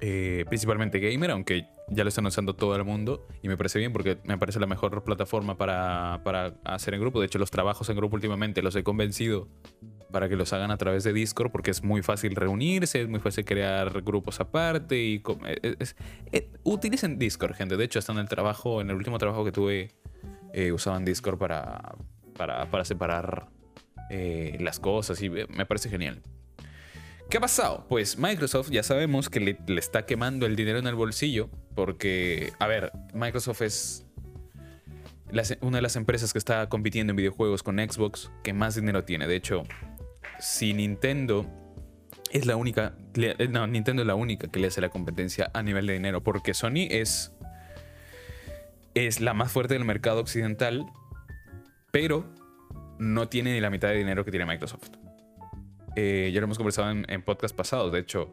eh, 0.00 0.44
principalmente 0.48 0.98
gamer, 0.98 1.30
aunque 1.30 1.66
ya 1.88 2.02
lo 2.04 2.08
están 2.08 2.26
usando 2.26 2.54
todo 2.54 2.74
el 2.76 2.84
mundo 2.84 3.26
y 3.42 3.48
me 3.48 3.56
parece 3.56 3.78
bien 3.78 3.92
porque 3.92 4.18
me 4.24 4.36
parece 4.36 4.58
la 4.58 4.66
mejor 4.66 5.04
plataforma 5.04 5.56
para, 5.56 6.20
para, 6.24 6.54
hacer 6.64 6.94
en 6.94 7.00
grupo. 7.00 7.20
De 7.20 7.26
hecho, 7.26 7.38
los 7.38 7.50
trabajos 7.50 7.88
en 7.88 7.96
grupo 7.96 8.16
últimamente 8.16 8.60
los 8.62 8.74
he 8.76 8.82
convencido 8.82 9.48
para 10.10 10.28
que 10.28 10.36
los 10.36 10.52
hagan 10.52 10.70
a 10.70 10.76
través 10.76 11.04
de 11.04 11.12
Discord 11.12 11.50
porque 11.50 11.70
es 11.70 11.82
muy 11.82 12.02
fácil 12.02 12.34
reunirse, 12.34 13.02
es 13.02 13.08
muy 13.08 13.20
fácil 13.20 13.44
crear 13.44 14.02
grupos 14.02 14.40
aparte 14.40 14.98
y 14.98 15.22
e, 15.46 15.76
es, 15.78 15.96
e, 16.32 16.50
utilicen 16.64 17.18
Discord, 17.18 17.54
gente. 17.54 17.76
De 17.76 17.84
hecho, 17.84 17.98
hasta 17.98 18.12
en 18.12 18.18
el 18.18 18.28
trabajo, 18.28 18.80
en 18.80 18.90
el 18.90 18.96
último 18.96 19.18
trabajo 19.18 19.44
que 19.44 19.52
tuve, 19.52 19.92
eh, 20.52 20.72
usaban 20.72 21.04
Discord 21.04 21.38
para, 21.38 21.96
para, 22.36 22.70
para 22.70 22.84
separar 22.84 23.48
eh, 24.10 24.56
las 24.60 24.78
cosas 24.80 25.22
y 25.22 25.30
me 25.30 25.66
parece 25.66 25.88
genial. 25.88 26.20
¿Qué 27.28 27.38
ha 27.38 27.40
pasado? 27.40 27.84
Pues 27.88 28.18
Microsoft 28.18 28.70
ya 28.70 28.82
sabemos 28.82 29.28
que 29.28 29.40
le, 29.40 29.58
está 29.78 30.06
quemando 30.06 30.46
el 30.46 30.54
dinero 30.54 30.78
en 30.78 30.86
el 30.86 30.94
bolsillo 30.94 31.50
porque, 31.74 32.52
a 32.60 32.66
ver, 32.68 32.92
Microsoft 33.14 33.62
es 33.62 34.06
una 35.60 35.78
de 35.78 35.82
las 35.82 35.96
empresas 35.96 36.32
que 36.32 36.38
está 36.38 36.68
compitiendo 36.68 37.10
en 37.10 37.16
videojuegos 37.16 37.64
con 37.64 37.78
Xbox 37.78 38.30
que 38.44 38.52
más 38.52 38.76
dinero 38.76 39.04
tiene. 39.04 39.26
De 39.26 39.34
hecho, 39.34 39.64
si 40.38 40.72
Nintendo 40.72 41.46
es 42.30 42.46
la 42.46 42.54
única, 42.54 42.94
no, 43.50 43.66
Nintendo 43.66 44.02
es 44.02 44.06
la 44.06 44.14
única 44.14 44.48
que 44.48 44.60
le 44.60 44.68
hace 44.68 44.80
la 44.80 44.88
competencia 44.88 45.50
a 45.52 45.62
nivel 45.64 45.86
de 45.86 45.94
dinero 45.94 46.22
porque 46.22 46.54
Sony 46.54 46.86
es 46.90 47.32
es 48.94 49.20
la 49.20 49.34
más 49.34 49.52
fuerte 49.52 49.74
del 49.74 49.84
mercado 49.84 50.20
occidental, 50.20 50.86
pero 51.90 52.24
no 52.98 53.28
tiene 53.28 53.52
ni 53.52 53.60
la 53.60 53.68
mitad 53.68 53.88
de 53.88 53.96
dinero 53.96 54.24
que 54.24 54.30
tiene 54.30 54.46
Microsoft. 54.46 54.88
Eh, 55.96 56.30
ya 56.32 56.40
lo 56.40 56.44
hemos 56.44 56.58
conversado 56.58 56.90
en, 56.90 57.22
podcast 57.22 57.56
pasados, 57.56 57.90
de 57.90 57.98
hecho. 58.00 58.30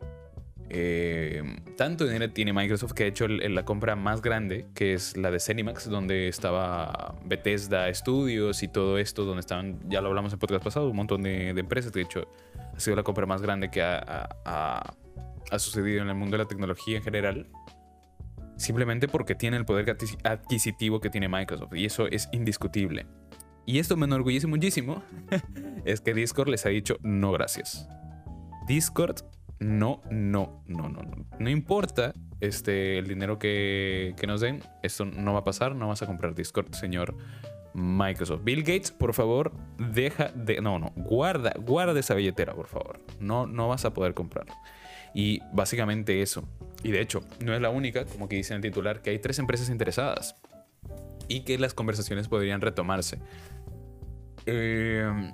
Eh, 0.70 1.43
tanto 1.78 2.05
dinero 2.05 2.32
tiene 2.34 2.51
Microsoft 2.51 2.93
que 2.93 3.03
ha 3.03 3.07
hecho 3.07 3.28
la 3.28 3.64
compra 3.64 3.95
más 3.95 4.22
grande, 4.22 4.68
que 4.76 4.93
es 4.93 5.16
la 5.16 5.32
de 5.32 5.39
Cenimax, 5.39 5.89
donde 5.89 6.28
estaba 6.28 7.16
Bethesda 7.26 7.93
Studios 7.93 8.64
y 8.64 8.68
todo 8.68 8.97
esto, 8.97 9.24
donde 9.24 9.39
estaban, 9.39 9.80
ya 9.88 10.01
lo 10.01 10.09
hablamos 10.09 10.34
en 10.34 10.39
podcast 10.39 10.64
pasado, 10.64 10.89
un 10.89 10.97
montón 10.97 11.24
de, 11.24 11.49
empresas. 11.49 11.93
De 11.93 12.01
hecho, 12.01 12.28
ha 12.76 12.80
sido 12.80 12.97
la 12.97 13.03
compra 13.03 13.26
más 13.26 13.41
grande 13.41 13.70
que 13.70 13.82
ha, 13.82 14.28
ha, 14.45 15.59
sucedido 15.59 16.01
en 16.01 16.09
el 16.09 16.16
mundo 16.16 16.38
de 16.38 16.43
la 16.43 16.49
tecnología 16.49 16.97
en 16.97 17.03
general. 17.03 17.47
Simplemente 18.57 19.07
porque 19.07 19.36
tiene 19.36 19.57
el 19.57 19.66
poder 19.66 19.95
adquisitivo 20.24 20.99
que 20.99 21.09
tiene 21.09 21.30
Microsoft. 21.30 21.74
Y 21.76 21.86
eso 21.86 22.07
es 22.07 22.28
indiscutible. 22.34 23.05
Y 23.66 23.80
esto 23.80 23.95
me 23.95 24.05
enorgullece 24.05 24.47
muchísimo, 24.47 25.03
es 25.86 26.01
que 26.01 26.14
Discord 26.14 26.49
les 26.49 26.66
ha 26.66 26.70
dicho 26.70 26.97
no 27.01 27.32
gracias. 27.32 27.88
Discord, 28.68 29.22
no, 29.59 30.01
no, 30.09 30.64
no, 30.68 30.89
no, 30.89 31.01
no. 31.01 31.26
No 31.39 31.49
importa 31.49 32.14
este, 32.41 32.97
el 32.97 33.07
dinero 33.07 33.39
que, 33.39 34.16
que 34.18 34.28
nos 34.28 34.41
den, 34.41 34.61
esto 34.82 35.05
no 35.05 35.34
va 35.34 35.39
a 35.39 35.43
pasar, 35.43 35.76
no 35.76 35.88
vas 35.88 36.01
a 36.01 36.07
comprar 36.07 36.36
Discord, 36.36 36.74
señor 36.74 37.16
Microsoft. 37.74 38.43
Bill 38.43 38.64
Gates, 38.64 38.91
por 38.91 39.14
favor, 39.14 39.53
deja 39.78 40.30
de... 40.30 40.61
No, 40.61 40.80
no, 40.80 40.91
guarda, 40.95 41.53
guarda 41.57 41.99
esa 41.99 42.14
billetera, 42.14 42.53
por 42.53 42.68
favor. 42.68 42.99
No, 43.20 43.47
no 43.47 43.70
vas 43.70 43.86
a 43.86 43.93
poder 43.93 44.14
comprar. 44.14 44.45
Y 45.14 45.39
básicamente 45.53 46.22
eso. 46.22 46.47
Y 46.84 46.91
de 46.91 47.01
hecho, 47.01 47.24
no 47.39 47.53
es 47.53 47.61
la 47.61 47.70
única, 47.70 48.05
como 48.05 48.28
que 48.28 48.36
dice 48.36 48.53
en 48.53 48.57
el 48.57 48.61
titular, 48.61 49.01
que 49.01 49.11
hay 49.11 49.20
tres 49.20 49.39
empresas 49.39 49.70
interesadas 49.70 50.36
y 51.28 51.41
que 51.41 51.57
las 51.57 51.74
conversaciones 51.74 52.28
podrían 52.28 52.61
retomarse. 52.61 53.19
Eh, 54.45 55.34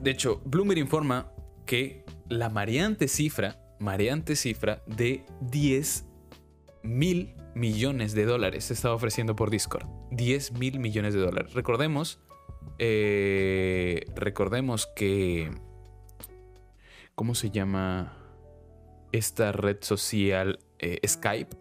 de 0.00 0.10
hecho, 0.10 0.40
Bloomberg 0.44 0.78
informa 0.78 1.32
que 1.66 2.04
la 2.28 2.48
mareante 2.48 3.08
cifra, 3.08 3.60
mareante 3.78 4.36
cifra 4.36 4.82
de 4.86 5.24
10 5.40 6.06
mil 6.82 7.34
millones 7.54 8.14
de 8.14 8.24
dólares 8.24 8.64
se 8.64 8.74
estaba 8.74 8.94
ofreciendo 8.94 9.36
por 9.36 9.50
Discord. 9.50 9.86
10 10.12 10.52
mil 10.52 10.78
millones 10.78 11.14
de 11.14 11.20
dólares. 11.20 11.52
Recordemos, 11.52 12.20
eh, 12.78 14.06
recordemos 14.14 14.88
que, 14.96 15.50
¿cómo 17.14 17.34
se 17.34 17.50
llama 17.50 18.16
esta 19.12 19.52
red 19.52 19.78
social? 19.80 20.60
Eh, 20.78 21.06
Skype 21.06 21.56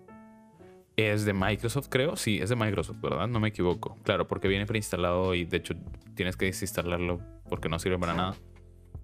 es 1.07 1.25
de 1.25 1.33
Microsoft, 1.33 1.87
creo. 1.89 2.15
Sí, 2.15 2.39
es 2.41 2.49
de 2.49 2.55
Microsoft, 2.55 2.99
¿verdad? 3.01 3.27
No 3.27 3.39
me 3.39 3.49
equivoco. 3.49 3.97
Claro, 4.03 4.27
porque 4.27 4.47
viene 4.47 4.65
preinstalado 4.65 5.33
y 5.35 5.45
de 5.45 5.57
hecho 5.57 5.75
tienes 6.15 6.35
que 6.35 6.45
desinstalarlo 6.45 7.21
porque 7.49 7.69
no 7.69 7.79
sirve 7.79 7.97
para 7.97 8.13
nada. 8.13 8.35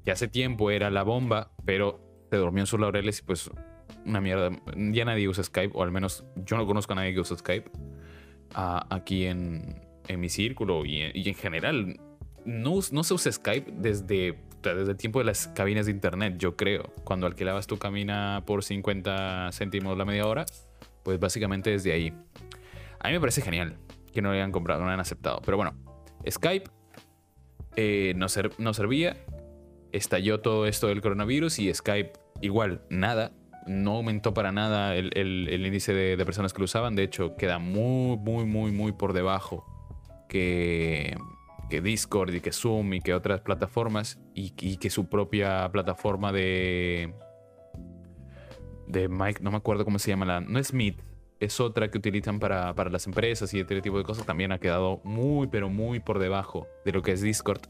Ya 0.06 0.14
hace 0.14 0.28
tiempo 0.28 0.72
era 0.72 0.90
la 0.90 1.04
bomba, 1.04 1.52
pero 1.66 2.00
se 2.30 2.38
durmió 2.38 2.62
en 2.62 2.68
sus 2.68 2.80
laureles 2.80 3.20
y 3.20 3.24
pues 3.24 3.50
una 4.06 4.22
mierda. 4.22 4.52
Ya 4.76 5.06
nadie 5.06 5.28
usa 5.28 5.44
Skype, 5.44 5.72
o 5.76 5.84
al 5.84 5.92
menos 5.92 6.26
yo 6.46 6.58
no 6.58 6.66
conozco 6.66 6.94
a 6.94 6.96
nadie 6.98 7.14
que 7.14 7.20
use 7.20 7.36
Skype 7.36 7.70
ah, 8.54 8.86
aquí 8.90 9.26
en, 9.26 9.82
mi 10.18 10.30
círculo 10.30 10.86
y, 10.86 11.02
en 11.02 11.36
general. 11.36 12.00
No, 12.46 12.80
no 12.92 13.04
se 13.04 13.14
usa 13.14 13.32
Skype 13.32 13.72
desde, 13.76 14.38
desde 14.62 14.92
el 14.92 14.98
tiempo 14.98 15.20
de 15.20 15.26
las 15.26 15.48
cabinas 15.48 15.88
de 15.88 15.92
internet, 15.92 16.36
yo 16.38 16.56
creo. 16.56 16.94
Cuando 17.04 17.26
alquilabas 17.26 17.66
tu 17.66 17.78
cabina 17.78 18.44
por 18.46 18.64
50 18.64 19.50
céntimos 19.52 19.98
la 19.98 20.06
media 20.06 20.28
hora 20.28 20.46
pues 21.06 21.20
básicamente 21.20 21.70
desde 21.70 21.94
ahí. 21.94 22.14
A 23.00 23.08
mí 23.08 23.14
me 23.14 23.20
parece 23.20 23.42
genial 23.42 23.78
que 24.12 24.22
no 24.22 24.30
lo 24.30 24.34
hayan 24.34 24.52
comprado, 24.52 24.80
no 24.80 24.88
lo 24.88 24.92
hayan 24.92 25.00
aceptado. 25.00 25.40
Pero 25.46 25.56
bueno, 25.56 25.76
Skype 26.28 26.70
eh, 27.76 28.14
no, 28.18 28.28
servía, 28.74 29.16
estalló 29.92 30.42
todo 30.42 30.66
esto 30.66 30.88
del 30.88 31.02
coronavirus 31.02 31.60
y 31.60 31.72
Skype 31.72 32.14
igual, 32.42 32.82
nada. 32.90 33.32
No 33.68 33.98
aumentó 33.98 34.34
para 34.34 34.52
nada 34.52 34.96
el, 34.96 35.66
índice 35.66 35.94
de, 35.94 36.26
personas 36.26 36.54
que 36.54 36.60
lo 36.60 36.66
usaban. 36.66 36.96
De 36.96 37.04
hecho, 37.04 37.36
queda 37.36 37.60
muy, 37.60 38.18
muy, 38.18 38.46
muy, 38.46 38.72
muy 38.72 38.92
por 38.92 39.14
debajo 39.14 39.64
que, 40.28 41.16
que 41.70 41.82
Discord 41.82 42.34
y 42.34 42.42
que 42.42 42.52
Zoom 42.52 42.96
y 42.96 43.02
que 43.02 43.14
otras 43.14 43.42
plataformas 43.42 44.20
y 44.34 44.78
que 44.78 44.90
su 44.90 45.08
propia 45.08 45.70
plataforma 45.72 46.32
de, 46.32 47.14
de 48.88 49.08
Mike, 49.08 49.42
no 49.42 49.52
me 49.52 49.58
acuerdo 49.58 49.86
cómo 49.86 50.00
se 50.00 50.12
llama 50.12 50.26
la. 50.26 50.42
No 50.42 50.60
es 50.60 50.74
Meet, 50.74 50.96
es 51.40 51.60
otra 51.60 51.90
que 51.90 51.98
utilizan 51.98 52.40
para, 52.40 52.74
las 52.90 53.08
empresas 53.08 53.54
y 53.54 53.60
este 53.60 53.82
tipo 53.82 53.98
de 53.98 54.04
cosas. 54.04 54.26
También 54.26 54.52
ha 54.52 54.60
quedado 54.60 55.02
muy, 55.04 55.48
pero 55.48 55.70
muy 55.70 56.00
por 56.00 56.20
debajo 56.20 56.68
de 56.86 56.92
lo 56.92 57.02
que 57.02 57.12
es 57.12 57.22
Discord. 57.22 57.62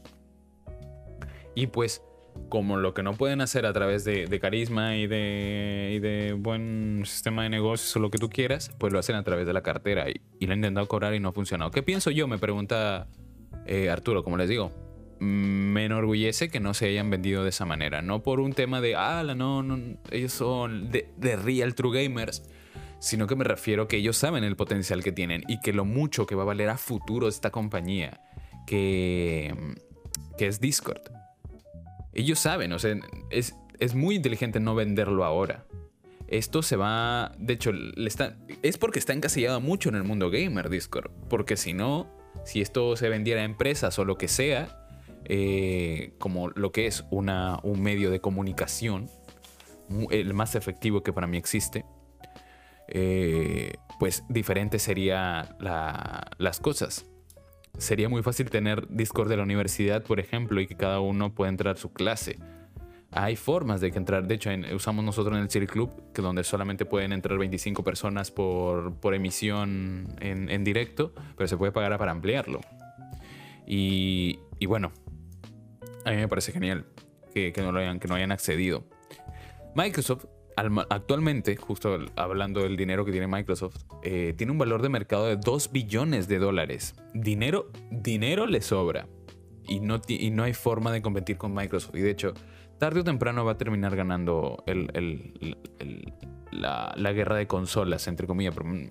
Y 1.54 1.68
pues, 1.68 2.02
como 2.48 2.76
lo 2.76 2.92
que 2.92 3.02
no 3.02 3.14
pueden 3.14 3.40
hacer 3.40 3.64
a 3.64 3.72
través 3.72 4.04
de, 4.04 4.38
carisma 4.40 4.96
y 4.96 5.06
de, 5.06 5.92
y 5.94 5.98
de 6.00 6.34
buen 6.34 7.02
sistema 7.06 7.44
de 7.44 7.48
negocios 7.48 7.96
o 7.96 7.98
lo 7.98 8.10
que 8.10 8.18
tú 8.18 8.28
quieras, 8.28 8.70
pues 8.78 8.92
lo 8.92 8.98
hacen 8.98 9.16
a 9.16 9.22
través 9.22 9.46
de 9.46 9.52
la 9.52 9.62
cartera. 9.62 10.10
Y, 10.10 10.20
y 10.38 10.46
lo 10.46 10.52
han 10.52 10.58
intentado 10.58 10.86
cobrar 10.86 11.14
y 11.14 11.20
no 11.20 11.30
ha 11.30 11.32
funcionado. 11.32 11.70
¿Qué 11.70 11.82
pienso 11.82 12.10
yo? 12.10 12.28
Me 12.28 12.38
pregunta 12.38 13.08
eh, 13.66 13.88
Arturo, 13.90 14.22
como 14.22 14.36
les 14.36 14.48
digo 14.48 14.70
me 15.18 15.84
enorgullece 15.84 16.48
que 16.48 16.60
no 16.60 16.74
se 16.74 16.86
hayan 16.86 17.10
vendido 17.10 17.42
de 17.42 17.50
esa 17.50 17.64
manera. 17.64 18.02
No 18.02 18.22
por 18.22 18.40
un 18.40 18.52
tema 18.52 18.80
de, 18.80 18.94
ah, 18.96 19.22
no, 19.36 19.62
no, 19.62 19.98
ellos 20.10 20.32
son 20.32 20.90
de, 20.90 21.08
real 21.36 21.74
true 21.74 22.02
gamers, 22.02 22.42
sino 22.98 23.26
que 23.26 23.36
me 23.36 23.44
refiero 23.44 23.88
que 23.88 23.96
ellos 23.96 24.16
saben 24.16 24.44
el 24.44 24.56
potencial 24.56 25.02
que 25.02 25.12
tienen 25.12 25.44
y 25.48 25.60
que 25.60 25.72
lo 25.72 25.84
mucho 25.84 26.26
que 26.26 26.34
va 26.34 26.42
a 26.42 26.46
valer 26.46 26.68
a 26.68 26.78
futuro 26.78 27.28
esta 27.28 27.50
compañía, 27.50 28.20
que, 28.66 29.54
es 30.38 30.60
Discord. 30.60 31.02
Ellos 32.12 32.38
saben, 32.38 32.72
o 32.72 32.78
sea, 32.78 32.96
es, 33.30 33.54
es 33.78 33.94
muy 33.94 34.16
inteligente 34.16 34.60
no 34.60 34.74
venderlo 34.74 35.24
ahora. 35.24 35.66
Esto 36.28 36.62
se 36.62 36.76
va, 36.76 37.32
de 37.38 37.52
hecho, 37.52 37.70
está, 37.96 38.36
es 38.62 38.78
porque 38.78 38.98
está 38.98 39.12
encasillado 39.12 39.60
mucho 39.60 39.88
en 39.88 39.94
el 39.94 40.02
mundo 40.02 40.30
gamer 40.30 40.68
Discord, 40.68 41.10
porque 41.28 41.56
si 41.56 41.72
no, 41.72 42.10
si 42.44 42.60
esto 42.60 42.96
se 42.96 43.08
vendiera 43.08 43.42
a 43.42 43.44
empresas 43.44 43.98
o 43.98 44.04
lo 44.04 44.18
que 44.18 44.26
sea, 44.26 44.85
eh, 45.28 46.14
como 46.18 46.50
lo 46.50 46.70
que 46.70 46.86
es 46.86 47.04
una, 47.10 47.58
un 47.64 47.82
medio 47.82 48.10
de 48.10 48.20
comunicación, 48.20 49.10
el 50.10 50.34
más 50.34 50.54
efectivo 50.54 51.02
que 51.02 51.12
para 51.12 51.26
mí 51.26 51.36
existe, 51.36 51.84
eh, 52.88 53.74
pues 53.98 54.24
diferente 54.28 54.78
sería 54.78 55.56
las 56.38 56.60
cosas. 56.60 57.06
Sería 57.76 58.08
muy 58.08 58.22
fácil 58.22 58.50
tener 58.50 58.88
Discord 58.88 59.28
de 59.28 59.36
la 59.36 59.42
universidad, 59.42 60.02
por 60.02 60.20
ejemplo, 60.20 60.60
y 60.60 60.66
que 60.66 60.76
cada 60.76 61.00
uno 61.00 61.34
pueda 61.34 61.50
entrar 61.50 61.74
a 61.74 61.78
su 61.78 61.92
clase. 61.92 62.38
Hay 63.10 63.34
formas 63.36 63.80
de 63.80 63.90
que 63.90 63.98
entrar. 63.98 64.26
De 64.26 64.34
hecho, 64.34 64.50
usamos 64.74 65.04
nosotros 65.04 65.36
en 65.36 65.42
el 65.42 65.50
City 65.50 65.66
Club, 65.66 65.90
que 66.12 66.22
donde 66.22 66.44
solamente 66.44 66.84
pueden 66.84 67.12
entrar 67.12 67.38
25 67.38 67.82
personas 67.82 68.30
por, 68.30 68.94
por 69.00 69.14
emisión 69.14 70.08
en, 70.20 70.64
directo, 70.64 71.12
pero 71.36 71.48
se 71.48 71.56
puede 71.56 71.72
pagar 71.72 71.98
para 71.98 72.12
ampliarlo. 72.12 72.60
Y, 73.66 74.38
y 74.58 74.66
bueno, 74.66 74.92
a 76.06 76.10
mí 76.12 76.16
me 76.16 76.28
parece 76.28 76.52
genial 76.52 76.86
que, 77.34 77.52
no 77.58 77.72
lo 77.72 77.80
hayan, 77.80 77.98
que 77.98 78.08
no 78.08 78.14
hayan 78.14 78.32
accedido. 78.32 78.84
Microsoft 79.74 80.24
actualmente, 80.88 81.56
justo 81.56 81.98
hablando 82.16 82.62
del 82.62 82.76
dinero 82.76 83.04
que 83.04 83.12
tiene 83.12 83.26
Microsoft, 83.26 83.76
eh, 84.02 84.32
tiene 84.36 84.52
un 84.52 84.58
valor 84.58 84.80
de 84.80 84.88
mercado 84.88 85.26
de 85.26 85.36
2 85.36 85.70
billones 85.70 86.28
de 86.28 86.38
dólares. 86.38 86.94
Dinero, 87.12 87.70
dinero 87.90 88.46
le 88.46 88.62
sobra. 88.62 89.06
Y 89.68 89.80
no, 89.80 90.00
y 90.08 90.30
no 90.30 90.44
hay 90.44 90.54
forma 90.54 90.92
de 90.92 91.02
competir 91.02 91.36
con 91.36 91.52
Microsoft. 91.52 91.94
Y 91.96 92.00
de 92.00 92.10
hecho, 92.10 92.32
tarde 92.78 93.00
o 93.00 93.04
temprano 93.04 93.44
va 93.44 93.52
a 93.52 93.58
terminar 93.58 93.96
ganando 93.96 94.64
la, 96.52 97.12
guerra 97.12 97.36
de 97.36 97.46
consolas, 97.46 98.06
entre 98.06 98.26
comillas. 98.26 98.54
Mm, 98.56 98.86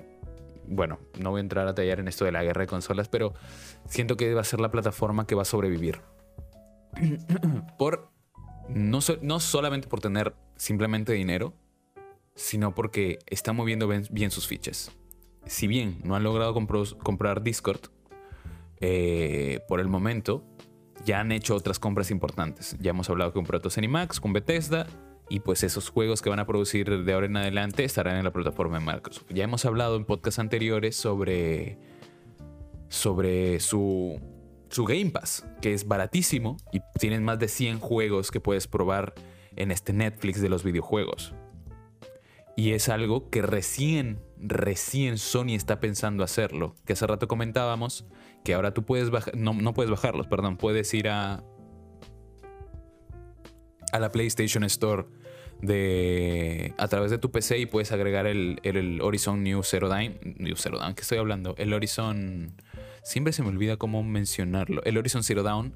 bueno, 0.68 1.00
no 1.20 1.32
voy 1.32 1.40
a 1.40 1.42
entrar 1.42 1.68
a 1.68 1.74
tallar 1.74 2.00
en 2.00 2.10
esto 2.10 2.26
de 2.26 2.32
la 2.32 2.44
guerra 2.44 2.62
de 2.62 2.68
consolas, 2.68 3.08
pero 3.08 3.34
siento 3.88 4.18
que 4.18 4.34
va 4.34 4.42
a 4.42 4.46
ser 4.46 4.60
la 4.60 4.70
plataforma 4.70 5.26
que 5.26 5.34
va 5.34 5.44
a 5.44 5.46
sobrevivir. 5.46 6.02
por 7.78 8.12
no, 8.70 9.00
no 9.22 9.40
solamente 9.40 9.88
por 9.88 10.02
tener 10.02 10.36
simplemente 10.56 11.14
dinero, 11.14 11.54
sino 12.36 12.76
porque 12.76 13.20
está 13.28 13.54
moviendo 13.54 13.88
bien, 13.88 14.32
sus 14.32 14.48
fichas. 14.48 14.92
Si 15.46 15.68
bien 15.68 16.00
no 16.04 16.16
han 16.16 16.24
logrado 16.24 16.54
comprar 16.54 17.44
Discord, 17.44 17.90
eh, 18.82 19.60
por 19.68 19.80
el 19.80 19.88
momento 19.88 20.44
ya 21.06 21.20
han 21.20 21.32
hecho 21.32 21.56
otras 21.56 21.80
compras 21.80 22.12
importantes. 22.12 22.76
Ya 22.80 22.92
hemos 22.92 23.10
hablado 23.10 23.32
con 23.34 23.46
Proto 23.46 23.70
Max, 23.88 24.20
con 24.20 24.34
Bethesda, 24.34 24.88
y 25.30 25.40
pues 25.40 25.64
esos 25.64 25.90
juegos 25.90 26.22
que 26.22 26.30
van 26.30 26.40
a 26.40 26.46
producir 26.46 27.04
de 27.04 27.14
ahora 27.14 27.26
en 27.26 27.38
adelante 27.38 27.84
estarán 27.84 28.18
en 28.18 28.24
la 28.24 28.32
plataforma 28.32 28.80
de 28.80 28.86
Microsoft. 28.86 29.26
Ya 29.30 29.44
hemos 29.44 29.66
hablado 29.66 29.96
en 29.96 30.06
podcasts 30.06 30.40
anteriores 30.40 30.96
sobre, 30.96 31.78
sobre 32.90 33.60
su 33.60 34.20
su 34.70 34.86
Game 34.86 35.12
Pass, 35.12 35.46
que 35.62 35.74
es 35.74 35.88
baratísimo 35.88 36.58
y 36.72 36.82
tienen 37.00 37.24
más 37.24 37.40
de 37.40 37.48
100 37.48 37.80
juegos 37.80 38.32
que 38.32 38.40
puedes 38.40 38.68
probar 38.68 39.14
en 39.56 39.72
este 39.72 39.94
Netflix 39.94 40.42
de 40.42 40.50
los 40.50 40.64
videojuegos. 40.64 41.34
Y 42.58 42.72
es 42.72 42.88
algo 42.88 43.30
que 43.30 43.42
recién, 43.42 44.22
recién 44.38 45.18
Sony 45.18 45.56
está 45.56 45.80
pensando 45.80 46.24
hacerlo. 46.24 46.76
Que 46.86 46.94
hace 46.94 47.06
rato 47.06 47.28
comentábamos 47.28 48.06
que 48.44 48.54
ahora 48.54 48.74
tú 48.74 48.86
puedes 48.86 49.10
bajar, 49.10 49.36
no, 49.36 49.54
no 49.54 49.74
puedes 49.74 49.92
bajarlos, 49.92 50.28
perdón, 50.28 50.56
puedes 50.56 50.94
ir 50.94 51.10
a, 51.10 51.44
a 53.92 54.00
la 54.00 54.12
PlayStation 54.12 54.64
Store 54.64 55.06
de, 55.62 56.74
a 56.78 56.88
través 56.88 57.12
de 57.12 57.18
tu 57.18 57.32
PC 57.32 57.60
y 57.60 57.66
puedes 57.66 57.92
agregar 57.92 58.28
el, 58.28 58.60
el, 58.64 59.02
Horizon 59.02 59.44
New 59.44 59.64
Zero 59.64 59.90
Dawn. 59.90 60.18
New 60.38 60.56
Zero 60.56 60.80
¿qué 60.96 61.02
estoy 61.02 61.18
hablando? 61.18 61.56
El 61.58 61.74
Horizon 61.74 62.54
Siempre 63.06 63.34
se 63.34 63.44
me 63.44 63.50
olvida 63.50 63.78
cómo 63.78 64.02
mencionarlo. 64.02 64.82
El 64.84 64.98
Horizon 64.98 65.24
Zero 65.24 65.44
Dawn 65.44 65.76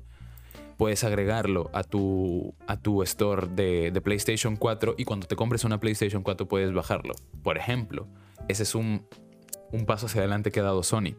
puedes 0.77 1.03
agregarlo 1.03 1.69
a 1.73 1.83
tu, 1.83 2.55
a 2.65 2.75
tu 2.77 3.03
store 3.03 3.49
de, 3.49 3.91
de, 3.91 4.01
PlayStation 4.01 4.55
4 4.55 4.95
y 4.97 5.05
cuando 5.05 5.27
te 5.27 5.35
compres 5.35 5.63
una 5.63 5.79
PlayStation 5.79 6.23
4 6.23 6.47
puedes 6.47 6.73
bajarlo. 6.73 7.13
Por 7.43 7.59
ejemplo, 7.59 8.07
ese 8.47 8.63
es 8.63 8.73
un, 8.73 9.05
un 9.71 9.85
paso 9.85 10.07
hacia 10.07 10.21
adelante 10.21 10.51
que 10.51 10.59
ha 10.59 10.63
dado 10.63 10.81
Sony, 10.81 11.13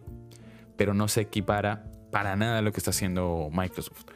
pero 0.77 0.95
no 0.95 1.07
se 1.07 1.21
equipara 1.21 1.85
para 2.11 2.35
nada 2.35 2.59
a 2.59 2.63
lo 2.63 2.73
que 2.73 2.79
está 2.79 2.91
haciendo 2.91 3.49
Microsoft. 3.53 4.07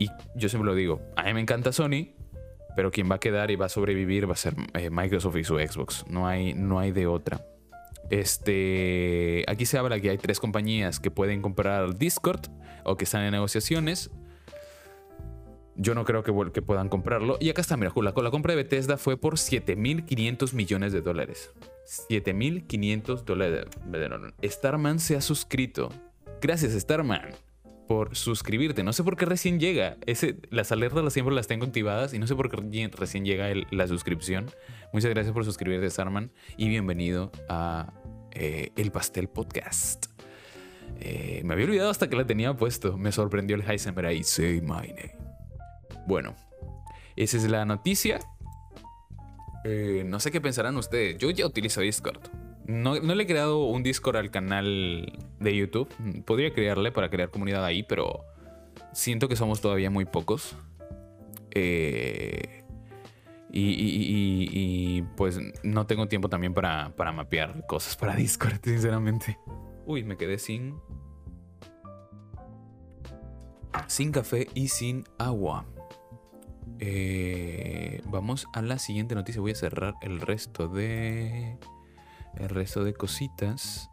Y 0.00 0.08
yo 0.34 0.48
siempre 0.48 0.66
lo 0.66 0.74
digo, 0.74 1.02
a 1.14 1.22
mí 1.22 1.34
me 1.34 1.40
encanta 1.40 1.70
Sony, 1.70 2.16
pero 2.76 2.90
quien 2.90 3.10
va 3.10 3.16
a 3.16 3.20
quedar 3.20 3.50
y 3.50 3.56
va 3.56 3.66
a 3.66 3.68
sobrevivir 3.68 4.28
va 4.28 4.34
a 4.34 4.36
ser 4.36 4.54
eh, 4.74 4.90
Microsoft 4.90 5.36
y 5.36 5.44
su 5.44 5.58
Xbox. 5.58 6.04
No 6.08 6.26
hay, 6.26 6.54
no 6.54 6.78
hay 6.78 6.92
de 6.92 7.06
otra. 7.06 7.44
Este, 8.10 9.44
aquí 9.48 9.64
se 9.64 9.78
habla 9.78 9.98
que 10.00 10.10
hay 10.10 10.18
tres 10.18 10.38
compañías 10.38 11.00
que 11.00 11.10
pueden 11.10 11.40
comprar 11.40 11.96
Discord 11.96 12.42
o 12.84 12.96
que 12.96 13.04
están 13.04 13.22
en 13.22 13.32
negociaciones. 13.32 14.10
Yo 15.76 15.94
no 15.94 16.04
creo 16.04 16.22
que, 16.22 16.32
que 16.52 16.60
puedan 16.60 16.88
comprarlo. 16.88 17.38
Y 17.40 17.48
acá 17.48 17.62
está, 17.62 17.76
mira, 17.76 17.92
la, 17.96 18.12
la 18.14 18.30
compra 18.30 18.52
de 18.52 18.62
Bethesda 18.62 18.98
fue 18.98 19.16
por 19.16 19.34
7.500 19.36 20.52
millones 20.52 20.92
de 20.92 21.00
dólares. 21.00 21.50
7.500 22.08 23.24
dólares. 23.24 23.66
Starman 24.42 25.00
se 25.00 25.16
ha 25.16 25.20
suscrito. 25.20 25.88
Gracias, 26.40 26.72
Starman, 26.72 27.30
por 27.92 28.16
suscribirte. 28.16 28.82
No 28.82 28.94
sé 28.94 29.04
por 29.04 29.18
qué 29.18 29.26
recién 29.26 29.60
llega. 29.60 29.98
Las 30.48 30.72
alertas 30.72 31.04
las 31.04 31.12
siempre 31.12 31.34
las 31.34 31.46
tengo 31.46 31.66
activadas 31.66 32.14
y 32.14 32.18
no 32.18 32.26
sé 32.26 32.34
por 32.34 32.48
qué 32.48 32.88
recién 32.90 33.26
llega 33.26 33.52
la 33.70 33.86
suscripción. 33.86 34.50
Muchas 34.94 35.10
gracias 35.10 35.34
por 35.34 35.44
suscribirte, 35.44 35.90
Starman. 35.90 36.32
Y 36.56 36.70
bienvenido 36.70 37.30
a 37.50 37.92
eh, 38.30 38.70
el 38.76 38.92
Pastel 38.92 39.28
Podcast. 39.28 40.06
Eh, 41.00 41.42
me 41.44 41.52
había 41.52 41.66
olvidado 41.66 41.90
hasta 41.90 42.08
que 42.08 42.16
la 42.16 42.26
tenía 42.26 42.56
puesto. 42.56 42.96
Me 42.96 43.12
sorprendió 43.12 43.56
el 43.56 43.70
Heisenberg 43.70 44.06
ahí. 44.06 44.22
Say 44.22 44.62
my 44.62 44.88
name. 44.88 45.14
Bueno, 46.06 46.34
esa 47.14 47.36
es 47.36 47.44
la 47.44 47.66
noticia. 47.66 48.20
Eh, 49.66 50.02
no 50.06 50.18
sé 50.18 50.30
qué 50.30 50.40
pensarán 50.40 50.78
ustedes. 50.78 51.18
Yo 51.18 51.28
ya 51.28 51.44
utilizo 51.44 51.82
Discord. 51.82 52.22
No, 52.66 52.94
le 52.94 53.22
he 53.22 53.26
creado 53.26 53.64
un 53.64 53.82
Discord 53.82 54.16
al 54.16 54.30
canal 54.30 55.18
de 55.40 55.56
YouTube. 55.56 55.88
Podría 56.24 56.52
crearle 56.52 56.92
para 56.92 57.10
crear 57.10 57.30
comunidad 57.30 57.64
ahí, 57.64 57.82
pero 57.82 58.24
siento 58.92 59.28
que 59.28 59.36
somos 59.36 59.60
todavía 59.60 59.90
muy 59.90 60.04
pocos. 60.04 60.56
Eh, 61.50 62.62
y, 63.54 65.02
pues 65.16 65.38
no 65.62 65.86
tengo 65.86 66.08
tiempo 66.08 66.28
también 66.28 66.54
para, 66.54 66.94
para 66.96 67.12
mapear 67.12 67.66
cosas 67.66 67.96
para 67.96 68.14
Discord, 68.16 68.60
sinceramente. 68.62 69.38
Uy, 69.86 70.04
me 70.04 70.16
quedé 70.16 70.38
sin. 70.38 70.76
Sin 73.86 74.12
café 74.12 74.48
y 74.54 74.68
sin 74.68 75.04
agua. 75.18 75.66
Eh, 76.78 78.02
vamos 78.06 78.46
a 78.52 78.62
la 78.62 78.78
siguiente 78.78 79.14
noticia. 79.14 79.40
Voy 79.40 79.52
a 79.52 79.56
cerrar 79.56 79.94
el 80.02 80.20
resto 80.20 80.68
de. 80.68 81.58
El 82.36 82.48
resto 82.48 82.84
de 82.84 82.94
cositas. 82.94 83.90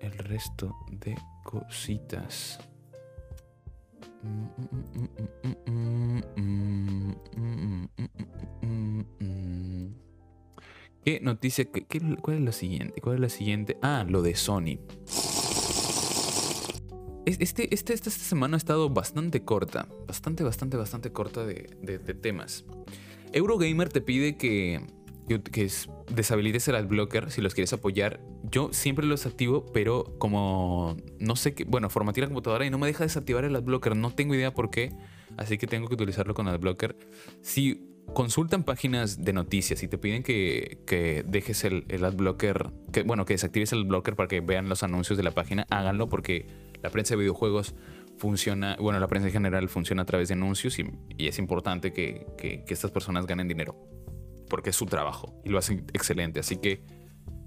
El 0.00 0.16
resto 0.18 0.76
de 0.90 1.16
cositas. 1.44 2.58
¿Qué 11.04 11.20
noticia? 11.20 11.66
cuál 12.20 12.36
es 12.36 12.42
la 12.42 12.52
siguiente? 12.52 13.00
¿Cuál 13.00 13.14
es 13.16 13.20
la 13.20 13.28
siguiente? 13.28 13.78
Ah, 13.82 14.04
lo 14.06 14.22
de 14.22 14.34
Sony. 14.34 14.78
Este, 17.24 17.74
este, 17.74 17.92
esta, 17.92 18.10
semana 18.10 18.56
ha 18.56 18.58
estado 18.58 18.88
bastante 18.88 19.44
corta. 19.44 19.86
Bastante, 20.06 20.44
bastante, 20.44 20.76
bastante 20.76 21.12
corta 21.12 21.44
de, 21.44 21.98
temas. 22.20 22.64
Eurogamer 23.32 23.90
te 23.90 24.00
pide 24.00 24.36
que, 24.36 24.80
que, 25.28 25.70
deshabilites 26.10 26.68
el 26.68 26.76
adblocker 26.76 27.30
si 27.30 27.40
los 27.40 27.54
quieres 27.54 27.72
apoyar. 27.72 28.20
Yo 28.44 28.70
siempre 28.72 29.06
los 29.06 29.26
activo, 29.26 29.66
pero 29.72 30.16
como 30.18 30.96
no 31.18 31.36
sé 31.36 31.54
qué. 31.54 31.64
Bueno, 31.64 31.90
formateé 31.90 32.22
la 32.22 32.28
computadora 32.28 32.66
y 32.66 32.70
no 32.70 32.78
me 32.78 32.86
deja 32.86 33.04
desactivar 33.04 33.44
el 33.44 33.56
adblocker. 33.56 33.96
No 33.96 34.10
tengo 34.10 34.34
idea 34.34 34.52
por 34.52 34.70
qué. 34.70 34.92
Así 35.36 35.58
que 35.58 35.66
tengo 35.66 35.88
que 35.88 35.94
utilizarlo 35.94 36.34
con 36.34 36.48
adblocker. 36.48 36.96
Si 37.42 37.84
consultan 38.14 38.64
páginas 38.64 39.22
de 39.22 39.32
noticias 39.32 39.82
y 39.82 39.88
te 39.88 39.98
piden 39.98 40.22
que, 40.22 41.24
dejes 41.26 41.64
el, 41.64 41.84
el 41.88 42.04
adblocker, 42.04 42.70
que, 42.92 43.02
bueno, 43.02 43.24
que 43.24 43.34
desactives 43.34 43.72
el 43.72 43.82
adblocker 43.82 44.16
para 44.16 44.28
que 44.28 44.40
vean 44.40 44.68
los 44.68 44.82
anuncios 44.82 45.16
de 45.16 45.22
la 45.22 45.32
página, 45.32 45.66
háganlo 45.70 46.08
porque 46.08 46.46
la 46.82 46.90
prensa 46.90 47.14
de 47.14 47.20
videojuegos 47.20 47.74
funciona, 48.18 48.76
bueno, 48.80 48.98
la 48.98 49.06
prensa 49.06 49.28
en 49.28 49.32
general 49.32 49.68
funciona 49.68 50.02
a 50.02 50.04
través 50.04 50.28
de 50.28 50.34
anuncios 50.34 50.78
y, 50.78 50.86
es 51.18 51.38
importante 51.38 51.92
que, 51.92 52.26
que, 52.36 52.64
estas 52.68 52.90
personas 52.90 53.26
ganen 53.26 53.48
dinero 53.48 53.76
porque 54.48 54.70
es 54.70 54.76
su 54.76 54.86
trabajo 54.86 55.40
y 55.44 55.50
lo 55.50 55.58
hacen 55.58 55.86
excelente. 55.92 56.40
Así 56.40 56.56
que 56.56 56.82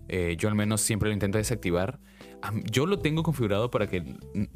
eh, 0.07 0.35
yo 0.37 0.49
al 0.49 0.55
menos 0.55 0.81
siempre 0.81 1.09
lo 1.09 1.13
intento 1.13 1.37
desactivar 1.37 1.99
yo 2.65 2.85
lo 2.85 2.99
tengo 2.99 3.23
configurado 3.23 3.69
para 3.69 3.87
que 3.87 4.03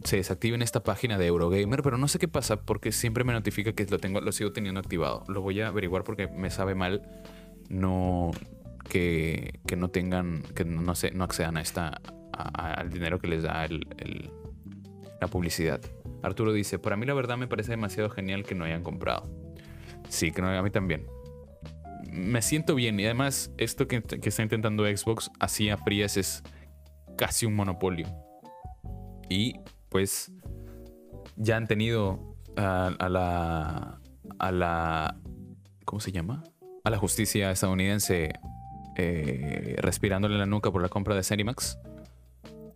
se 0.03 0.17
desactive 0.17 0.55
en 0.55 0.61
esta 0.61 0.83
página 0.83 1.17
de 1.17 1.27
Eurogamer, 1.27 1.83
pero 1.83 1.97
no 1.97 2.07
sé 2.07 2.19
qué 2.19 2.27
pasa 2.27 2.61
porque 2.61 2.91
siempre 2.91 3.23
me 3.23 3.33
notifica 3.33 3.73
que 3.73 3.85
lo 3.85 3.99
tengo, 3.99 4.21
lo 4.21 4.31
sigo 4.31 4.51
teniendo 4.51 4.79
activado. 4.79 5.23
Lo 5.27 5.41
voy 5.41 5.61
a 5.61 5.67
averiguar 5.67 6.03
porque 6.03 6.27
me 6.27 6.49
sabe 6.49 6.75
mal 6.75 7.03
no 7.69 8.31
que, 8.89 9.59
no 9.77 9.89
tengan, 9.89 10.41
que 10.55 10.65
no, 10.65 10.95
sé, 10.95 11.11
no 11.11 11.23
accedan 11.23 11.57
a 11.57 11.61
esta 11.61 12.01
al 12.31 12.89
dinero 12.89 13.19
que 13.19 13.27
les 13.27 13.43
da 13.43 13.67
la 15.21 15.27
publicidad. 15.27 15.79
Arturo 16.23 16.53
dice, 16.53 16.79
para 16.79 16.97
mí 16.97 17.05
la 17.05 17.13
verdad 17.13 17.37
me 17.37 17.47
parece 17.47 17.71
demasiado 17.71 18.09
genial 18.09 18.43
que 18.43 18.55
no 18.55 18.65
hayan 18.65 18.83
comprado. 18.83 19.29
Sí, 20.09 20.31
que 20.31 20.41
no, 20.41 20.49
a 20.49 20.61
mí 20.61 20.69
también. 20.71 21.05
Me 22.15 22.41
siento 22.41 22.75
bien. 22.75 22.99
Y 22.99 23.05
además, 23.05 23.51
esto 23.57 23.87
que, 23.87 24.03
está 24.23 24.43
intentando 24.43 24.85
Xbox 24.85 25.31
así 25.39 25.69
a 25.69 25.77
frías 25.77 26.17
es 26.17 26.43
casi 27.17 27.45
un 27.45 27.55
monopolio. 27.55 28.07
Y 29.29 29.59
pues 29.89 30.31
ya 31.35 31.57
han 31.57 31.67
tenido 31.67 32.35
a, 32.55 33.09
la. 33.09 33.99
a 34.39 34.51
la. 34.51 35.17
¿Cómo 35.85 35.99
se 35.99 36.11
llama? 36.11 36.43
A 36.83 36.89
la 36.89 36.97
justicia 36.97 37.51
estadounidense 37.51 38.33
eh, 38.97 39.75
respirándole 39.77 40.37
la 40.37 40.45
nuca 40.45 40.71
por 40.71 40.81
la 40.81 40.89
compra 40.89 41.15
de 41.15 41.23
Cinemax. 41.23 41.77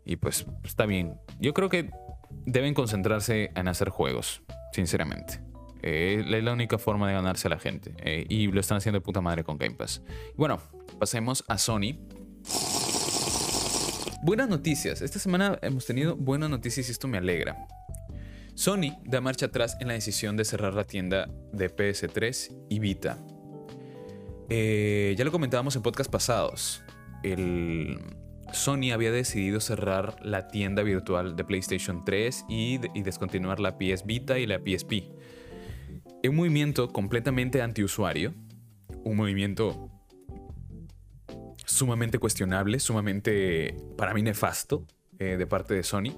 Y 0.05 0.15
pues 0.15 0.45
está 0.63 0.85
bien. 0.85 1.19
Yo 1.39 1.53
creo 1.53 1.69
que 1.69 1.91
deben 2.45 2.73
concentrarse 2.73 3.51
en 3.55 3.67
hacer 3.67 3.89
juegos, 3.89 4.41
sinceramente. 4.73 5.48
Eh, 5.81 6.23
es 6.27 6.43
la 6.43 6.53
única 6.53 6.77
forma 6.77 7.07
de 7.07 7.13
ganarse 7.13 7.47
a 7.47 7.51
la 7.51 7.59
gente. 7.59 7.93
Eh, 8.03 8.25
y 8.29 8.47
lo 8.47 8.59
están 8.59 8.77
haciendo 8.77 8.99
de 8.99 9.01
puta 9.01 9.21
madre 9.21 9.43
con 9.43 9.57
Game 9.57 9.75
Pass. 9.75 10.01
Bueno, 10.35 10.59
pasemos 10.99 11.43
a 11.47 11.57
Sony. 11.57 11.97
Buenas 14.21 14.49
noticias. 14.49 15.01
Esta 15.01 15.19
semana 15.19 15.57
hemos 15.61 15.85
tenido 15.85 16.15
buenas 16.15 16.49
noticias 16.49 16.89
y 16.89 16.91
esto 16.91 17.07
me 17.07 17.17
alegra. 17.17 17.67
Sony 18.53 18.97
da 19.05 19.21
marcha 19.21 19.45
atrás 19.45 19.77
en 19.79 19.87
la 19.87 19.93
decisión 19.93 20.35
de 20.35 20.43
cerrar 20.43 20.73
la 20.73 20.83
tienda 20.83 21.29
de 21.53 21.73
PS3 21.73 22.65
y 22.69 22.79
Vita. 22.79 23.17
Eh, 24.49 25.15
ya 25.17 25.23
lo 25.23 25.31
comentábamos 25.31 25.75
en 25.77 25.81
podcast 25.81 26.11
pasados. 26.11 26.83
Sony 28.51 28.91
había 28.91 29.11
decidido 29.11 29.61
cerrar 29.61 30.17
la 30.25 30.47
tienda 30.47 30.83
virtual 30.83 31.35
de 31.35 31.43
PlayStation 31.45 32.03
3 32.03 32.45
y, 32.49 32.79
y 32.93 33.03
descontinuar 33.03 33.59
la 33.59 33.77
PS 33.77 34.05
Vita 34.05 34.39
y 34.39 34.47
la 34.47 34.57
PSP 34.57 35.18
un 36.27 36.35
movimiento 36.35 36.89
completamente 36.89 37.61
antiusuario, 37.61 38.33
un 39.03 39.15
movimiento 39.15 39.89
sumamente 41.65 42.19
cuestionable, 42.19 42.79
sumamente 42.79 43.75
para 43.97 44.13
mí 44.13 44.21
nefasto 44.21 44.85
eh, 45.19 45.37
de 45.37 45.47
parte 45.47 45.73
de 45.73 45.83
Sony. 45.83 46.13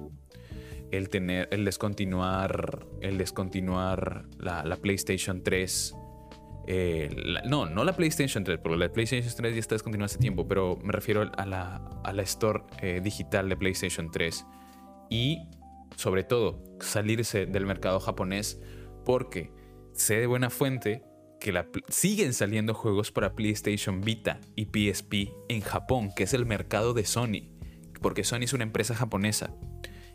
El 0.90 1.08
tener, 1.08 1.48
el 1.52 1.64
descontinuar, 1.64 2.86
el 3.00 3.16
descontinuar 3.16 4.26
la, 4.38 4.76
PlayStation 4.76 5.42
3. 5.42 5.94
Eh, 6.66 7.10
no, 7.46 7.66
no 7.66 7.84
la 7.84 7.94
PlayStation 7.94 8.44
3, 8.44 8.58
porque 8.58 8.76
la 8.76 8.92
PlayStation 8.92 9.32
3 9.34 9.54
ya 9.54 9.60
está 9.60 9.74
descontinuada 9.74 10.06
hace 10.06 10.18
tiempo, 10.18 10.46
pero 10.46 10.78
me 10.82 10.92
refiero 10.92 11.30
a 11.36 11.46
la, 11.46 11.76
a 12.04 12.12
la 12.12 12.22
store 12.22 12.64
eh, 12.82 13.00
digital 13.02 13.48
de 13.48 13.56
PlayStation 13.56 14.10
3. 14.10 14.44
Y 15.08 15.48
sobre 15.96 16.24
todo, 16.24 16.62
salirse 16.80 17.46
del 17.46 17.64
mercado 17.64 17.98
japonés 18.00 18.60
porque 19.04 19.50
sé 19.94 20.16
de 20.16 20.26
buena 20.26 20.50
fuente 20.50 21.02
que 21.40 21.52
siguen 21.88 22.34
saliendo 22.34 22.72
juegos 22.72 23.10
para 23.10 23.34
PlayStation 23.34 24.00
Vita 24.00 24.40
y 24.54 24.66
PSP 24.66 25.32
en 25.48 25.60
Japón, 25.60 26.10
que 26.14 26.22
es 26.22 26.34
el 26.34 26.46
mercado 26.46 26.94
de 26.94 27.04
Sony, 27.04 27.50
porque 28.00 28.22
Sony 28.22 28.42
es 28.42 28.52
una 28.52 28.62
empresa 28.62 28.94
japonesa 28.94 29.52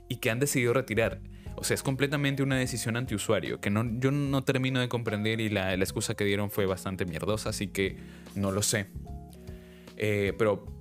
y 0.07 0.17
que 0.17 0.29
han 0.29 0.39
decidido 0.39 0.73
retirar. 0.73 1.21
O 1.57 1.63
sea, 1.63 1.75
es 1.75 1.83
completamente 1.83 2.43
una 2.43 2.55
decisión 2.57 2.95
antiusuario 2.95 3.59
que 3.59 3.69
no, 3.69 3.83
yo 3.99 4.11
no 4.11 4.43
termino 4.43 4.79
de 4.79 4.87
comprender 4.87 5.41
y 5.41 5.49
la, 5.49 5.73
excusa 5.73 6.15
que 6.15 6.23
dieron 6.23 6.49
fue 6.49 6.65
bastante 6.65 7.05
mierdosa, 7.05 7.49
así 7.49 7.67
que 7.67 7.97
no 8.35 8.51
lo 8.51 8.61
sé. 8.61 8.87
Eh, 9.97 10.33
pero 10.37 10.76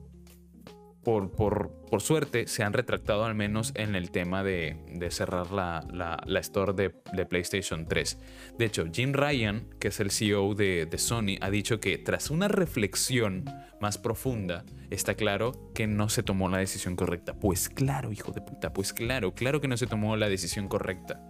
por, 1.07 2.01
suerte, 2.01 2.49
se 2.49 2.65
han 2.65 2.73
retractado 2.73 3.25
al 3.25 3.37
menos 3.37 3.71
en 3.77 3.95
el 3.95 4.11
tema 4.11 4.43
de, 4.43 4.77
cerrar 5.11 5.53
la, 5.53 5.87
la, 5.93 6.41
store 6.41 6.73
de, 6.73 7.27
PlayStation 7.27 7.87
3. 7.87 8.19
De 8.59 8.65
hecho, 8.65 8.87
Jim 8.93 9.13
Ryan, 9.13 9.69
que 9.79 9.89
es 9.89 10.01
el 10.01 10.11
CEO 10.11 10.57
de, 10.57 10.89
Sony, 10.99 11.37
ha 11.41 11.49
dicho 11.49 11.79
que 11.79 11.97
tras 11.97 12.29
una 12.29 12.49
reflexión 12.49 13.45
más 13.81 13.99
profunda, 13.99 14.65
está 14.91 15.15
claro 15.15 15.71
que 15.75 15.87
no 15.87 16.09
se 16.09 16.25
tomó 16.25 16.49
la 16.49 16.59
decisión 16.59 16.97
correcta. 16.97 17.35
Pues 17.39 17.69
claro, 17.69 18.11
hijo 18.11 18.33
de 18.33 18.41
puta, 18.41 18.73
pues 18.73 18.93
claro, 18.93 19.33
claro 19.33 19.61
que 19.61 19.69
no 19.69 19.77
se 19.77 19.87
tomó 19.87 20.17
la 20.17 20.29
decisión 20.29 20.67
correcta. 20.67 21.23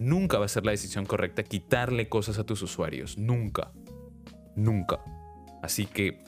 Nunca 0.00 0.40
va 0.40 0.46
a 0.46 0.48
ser 0.48 0.66
la 0.66 0.72
decisión 0.72 1.06
correcta 1.06 1.44
quitarle 1.44 2.08
cosas 2.08 2.40
a 2.40 2.44
tus 2.44 2.60
usuarios. 2.60 3.18
Nunca. 3.18 3.70
Nunca. 4.56 4.98
Así 5.62 5.86
que, 5.86 6.24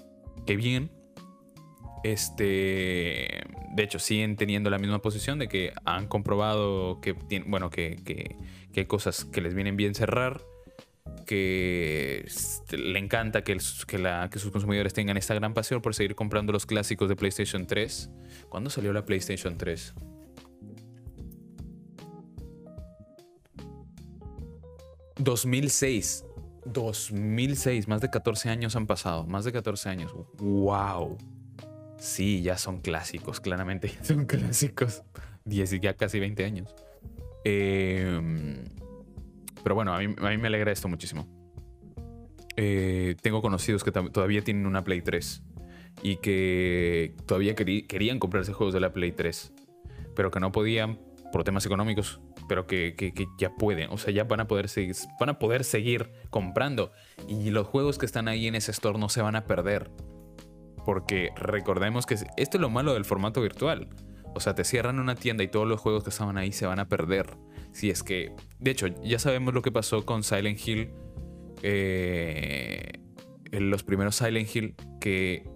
qué 0.47 0.55
bien 0.55 0.93
este, 2.05 3.43
de 3.75 3.83
hecho, 3.83 3.99
siguen 3.99 4.37
teniendo 4.37 4.71
la 4.71 4.79
misma 4.79 5.01
posición 5.01 5.39
de 5.39 5.49
que 5.49 5.73
han 5.85 6.07
comprobado 6.07 7.01
que, 7.01 7.13
bueno, 7.47 7.71
que, 7.71 8.37
hay 8.75 8.85
cosas 8.87 9.25
que 9.25 9.41
les 9.41 9.55
vienen 9.55 9.77
bien 9.77 9.95
cerrar, 9.95 10.41
que 11.27 12.27
le 12.71 12.99
encanta 12.99 13.43
que, 13.43 13.55
que, 13.55 14.39
sus 14.39 14.51
consumidores 14.53 14.95
tengan 14.95 15.17
esta 15.17 15.35
gran 15.35 15.55
pasión 15.55 15.83
por 15.83 15.95
seguir 15.95 16.15
comprando 16.15 16.53
los 16.53 16.67
clásicos 16.67 17.09
de 17.09 17.17
PlayStation 17.17 17.67
3. 17.67 18.11
¿Cuándo 18.49 18.71
salió 18.71 18.93
la 18.93 19.05
PlayStation 19.05 19.59
3? 19.59 19.95
¿2006? 25.17 26.25
2006, 26.65 27.89
más 27.89 28.01
de 28.01 28.11
14 28.11 28.51
años 28.51 28.77
han 28.77 28.87
pasado, 28.87 29.27
más 29.27 29.45
de 29.45 29.53
14 29.53 29.89
años. 29.89 30.15
¡Wow! 30.39 31.17
Sí, 31.99 32.43
ya 32.43 32.57
son 32.57 32.81
clásicos, 32.81 33.41
claramente 33.41 33.93
son 34.03 34.27
clásicos. 34.27 35.03
10 35.45 35.81
ya 35.81 35.95
casi 35.95 36.21
20 36.21 36.45
años. 36.45 36.75
Em, 37.45 38.65
pero 39.63 39.75
bueno, 39.75 39.95
a 39.95 39.99
mí, 39.99 40.09
me 40.17 40.47
alegra 40.47 40.73
esto 40.73 40.89
muchísimo. 40.89 41.27
Eh, 42.57 43.17
tengo 43.23 43.41
conocidos 43.41 43.85
que 43.85 43.93
todavía 43.93 44.43
tienen 44.43 44.67
una 44.67 44.83
Play 44.83 45.01
3 45.01 45.43
y 46.03 46.17
que 46.17 47.15
todavía 47.27 47.55
querían 47.55 48.19
comprarse 48.19 48.53
juegos 48.53 48.75
de 48.75 48.81
la 48.81 48.93
Play 48.93 49.13
3, 49.13 49.53
pero 50.15 50.31
que 50.31 50.41
no 50.41 50.53
podían 50.53 50.99
por 51.33 51.45
temas 51.45 51.65
económicos, 51.67 52.21
pero 52.49 52.67
que, 52.67 53.13
ya 53.39 53.55
pueden, 53.55 53.91
o 53.91 53.99
sea, 53.99 54.13
ya 54.13 54.25
van 54.25 54.41
a, 54.41 54.49
poder 54.49 54.69
seguir, 54.69 54.97
van 55.21 55.29
a 55.29 55.39
poder 55.39 55.65
seguir 55.65 56.11
comprando 56.31 56.91
y 57.29 57.51
los 57.51 57.67
juegos 57.67 57.99
que 57.99 58.07
están 58.07 58.29
ahí 58.29 58.47
en 58.47 58.55
ese 58.55 58.71
store 58.71 58.99
no 58.99 59.09
se 59.09 59.23
van 59.23 59.37
a 59.37 59.45
perder 59.45 59.91
porque 60.89 61.33
recordemos 61.37 62.07
que 62.07 62.15
esto 62.15 62.33
es 62.39 62.61
lo 62.63 62.71
malo 62.71 62.95
del 62.95 63.05
formato 63.05 63.43
virtual. 63.43 63.89
O 64.35 64.41
sea, 64.41 64.55
te 64.55 64.65
cierran 64.65 64.99
una 64.99 65.17
tienda 65.17 65.45
y 65.45 65.49
todos 65.49 65.69
los 65.69 65.79
juegos 65.79 66.03
que 66.03 66.09
estaban 66.09 66.39
ahí 66.39 66.51
se 66.51 66.65
van 66.65 66.79
a 66.81 66.89
perder. 66.89 67.37
Si 67.73 67.91
es 67.91 68.03
que, 68.03 68.33
de 68.59 68.71
hecho, 68.71 68.87
ya 69.05 69.19
sabemos 69.19 69.53
lo 69.53 69.61
que 69.61 69.71
pasó 69.71 70.07
con 70.07 70.25
Silent 70.25 70.59
Hill. 70.67 70.89
Eh, 71.63 73.01
los 73.53 73.83
primeros 73.83 74.17
Silent 74.17 74.49
Hill, 74.57 74.77
que 74.99 75.47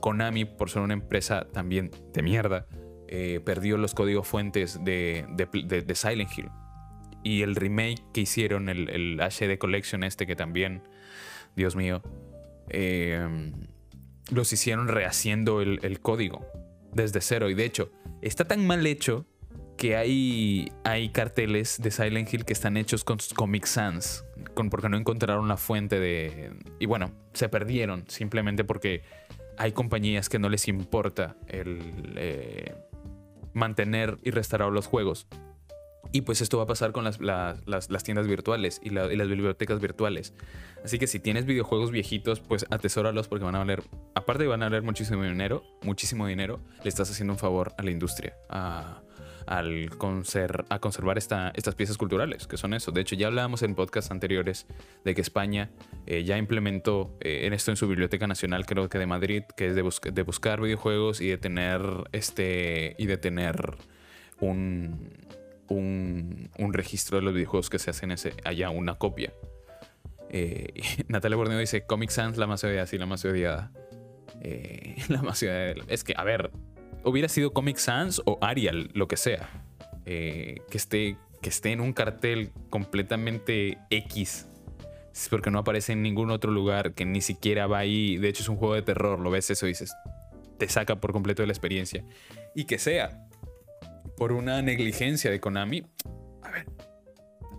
Konami, 0.00 0.44
por 0.44 0.68
ser 0.68 0.82
una 0.82 0.92
empresa 0.92 1.46
también 1.50 1.90
de 2.12 2.22
mierda, 2.22 2.66
eh, 3.08 3.40
perdió 3.42 3.78
los 3.78 3.94
códigos 3.94 4.28
fuentes 4.28 4.84
de, 4.84 5.24
de, 5.34 5.94
Silent 5.94 6.30
Hill. 6.36 6.50
Y 7.22 7.40
el 7.40 7.56
remake 7.56 8.02
que 8.12 8.20
hicieron, 8.20 8.68
el, 8.68 8.90
el 8.90 9.18
HD 9.18 9.56
Collection 9.56 10.04
este, 10.04 10.26
que 10.26 10.36
también, 10.36 10.82
Dios 11.56 11.74
mío, 11.74 12.02
eh, 12.68 13.50
los 14.30 14.52
hicieron 14.52 14.88
rehaciendo 14.88 15.60
el, 15.60 16.00
código 16.00 16.46
desde 16.92 17.20
cero. 17.20 17.50
Y 17.50 17.54
de 17.54 17.64
hecho, 17.64 17.90
está 18.22 18.46
tan 18.46 18.66
mal 18.66 18.86
hecho 18.86 19.26
que 19.76 19.96
hay, 19.96 20.72
hay 20.84 21.10
carteles 21.10 21.80
de 21.82 21.90
Silent 21.90 22.32
Hill 22.32 22.44
que 22.44 22.52
están 22.52 22.76
hechos 22.76 23.04
con 23.04 23.18
Comic 23.34 23.66
Sans, 23.66 24.24
con, 24.54 24.70
porque 24.70 24.88
no 24.88 24.96
encontraron 24.96 25.48
la 25.48 25.56
fuente 25.56 25.98
de... 25.98 26.52
Y 26.78 26.86
bueno, 26.86 27.12
se 27.32 27.48
perdieron 27.48 28.04
simplemente 28.08 28.64
porque 28.64 29.02
hay 29.56 29.72
compañías 29.72 30.28
que 30.28 30.38
no 30.38 30.48
les 30.48 30.68
importa 30.68 31.36
el 31.48 31.80
eh, 32.16 32.74
mantener 33.52 34.18
y 34.22 34.30
restaurar 34.30 34.70
los 34.70 34.86
juegos. 34.86 35.26
Y 36.12 36.22
pues 36.22 36.40
esto 36.40 36.58
va 36.58 36.64
a 36.64 36.66
pasar 36.66 36.92
con 36.92 37.04
las, 37.04 37.18
tiendas 38.04 38.26
virtuales 38.26 38.80
y, 38.82 38.90
las 38.90 39.08
bibliotecas 39.28 39.80
virtuales. 39.80 40.34
Así 40.84 40.98
que 40.98 41.06
si 41.06 41.18
tienes 41.18 41.46
videojuegos 41.46 41.90
viejitos, 41.90 42.40
pues 42.40 42.66
atesóralos 42.70 43.28
porque 43.28 43.44
van 43.44 43.54
a 43.54 43.58
valer, 43.58 43.82
aparte 44.14 44.46
van 44.46 44.62
a 44.62 44.66
valer 44.66 44.82
muchísimo 44.82 45.22
dinero, 45.22 45.64
muchísimo 45.82 46.26
dinero, 46.26 46.60
le 46.82 46.88
estás 46.88 47.10
haciendo 47.10 47.32
un 47.32 47.38
favor 47.38 47.72
a 47.78 47.82
la 47.82 47.90
industria, 47.90 48.34
a, 48.48 49.00
al 49.46 49.90
a 50.68 50.78
conservar 50.78 51.18
estas 51.18 51.74
piezas 51.76 51.96
culturales, 51.96 52.46
que 52.46 52.56
son 52.56 52.74
eso. 52.74 52.92
De 52.92 53.00
hecho, 53.00 53.16
ya 53.16 53.26
hablábamos 53.26 53.62
en 53.62 53.74
podcasts 53.74 54.10
anteriores 54.10 54.66
de 55.04 55.14
que 55.14 55.20
España 55.20 55.70
eh, 56.06 56.24
ya 56.24 56.36
implementó 56.38 57.16
eh, 57.20 57.46
en 57.46 57.52
esto 57.52 57.70
en 57.70 57.76
su 57.76 57.88
Biblioteca 57.88 58.26
Nacional, 58.26 58.66
creo 58.66 58.88
que 58.88 58.98
de 58.98 59.06
Madrid, 59.06 59.42
que 59.56 59.68
es 59.68 59.74
de, 59.74 59.82
de 60.12 60.22
buscar 60.22 60.60
videojuegos 60.60 61.20
y 61.20 61.28
de 61.28 61.38
tener 61.38 61.80
este 62.12 62.94
y 62.98 63.06
de 63.06 63.16
tener 63.16 63.76
un 64.40 65.10
un, 65.68 66.50
registro 66.72 67.18
de 67.18 67.22
los 67.22 67.34
videojuegos 67.34 67.70
que 67.70 67.78
se 67.78 67.90
hacen 67.90 68.10
ese, 68.10 68.34
allá, 68.44 68.70
una 68.70 68.96
copia. 68.96 69.32
Eh, 70.30 70.72
Natalia 71.08 71.36
Borneo 71.36 71.58
dice 71.58 71.86
Comic 71.86 72.10
Sans, 72.10 72.36
la 72.36 72.46
más 72.46 72.64
odiada, 72.64 72.86
sí, 72.86 72.98
la 72.98 73.06
más 73.06 73.24
odiada. 73.24 73.72
Eh, 74.40 74.96
la 75.08 75.22
más 75.22 75.42
odiada. 75.42 75.74
Es 75.88 76.04
que, 76.04 76.14
a 76.16 76.24
ver, 76.24 76.50
hubiera 77.04 77.28
sido 77.28 77.52
Comic 77.52 77.76
Sans 77.76 78.22
o 78.24 78.38
Arial, 78.40 78.90
lo 78.94 79.08
que 79.08 79.16
sea. 79.16 79.48
Eh, 80.06 80.60
que, 80.70 80.76
esté, 80.76 81.16
que 81.40 81.48
esté 81.48 81.72
en 81.72 81.80
un 81.80 81.92
cartel 81.92 82.52
completamente 82.68 83.78
X 83.90 84.48
porque 85.30 85.50
no 85.50 85.60
aparece 85.60 85.92
en 85.92 86.02
ningún 86.02 86.30
otro 86.30 86.50
lugar, 86.50 86.94
que 86.94 87.04
ni 87.04 87.20
siquiera 87.20 87.66
va 87.66 87.78
ahí. 87.78 88.16
De 88.16 88.28
hecho, 88.28 88.42
es 88.42 88.48
un 88.48 88.56
juego 88.56 88.74
de 88.74 88.82
terror, 88.82 89.20
lo 89.20 89.30
ves 89.30 89.48
eso 89.50 89.66
y 89.66 89.70
dices, 89.70 89.94
te 90.58 90.68
saca 90.68 91.00
por 91.00 91.12
completo 91.12 91.42
de 91.42 91.46
la 91.46 91.52
experiencia. 91.52 92.04
Y 92.54 92.64
que 92.64 92.78
sea 92.78 93.26
por 94.16 94.32
una 94.32 94.62
negligencia 94.62 95.30
de 95.30 95.40
Konami, 95.40 95.86
a 96.42 96.50
ver, 96.50 96.66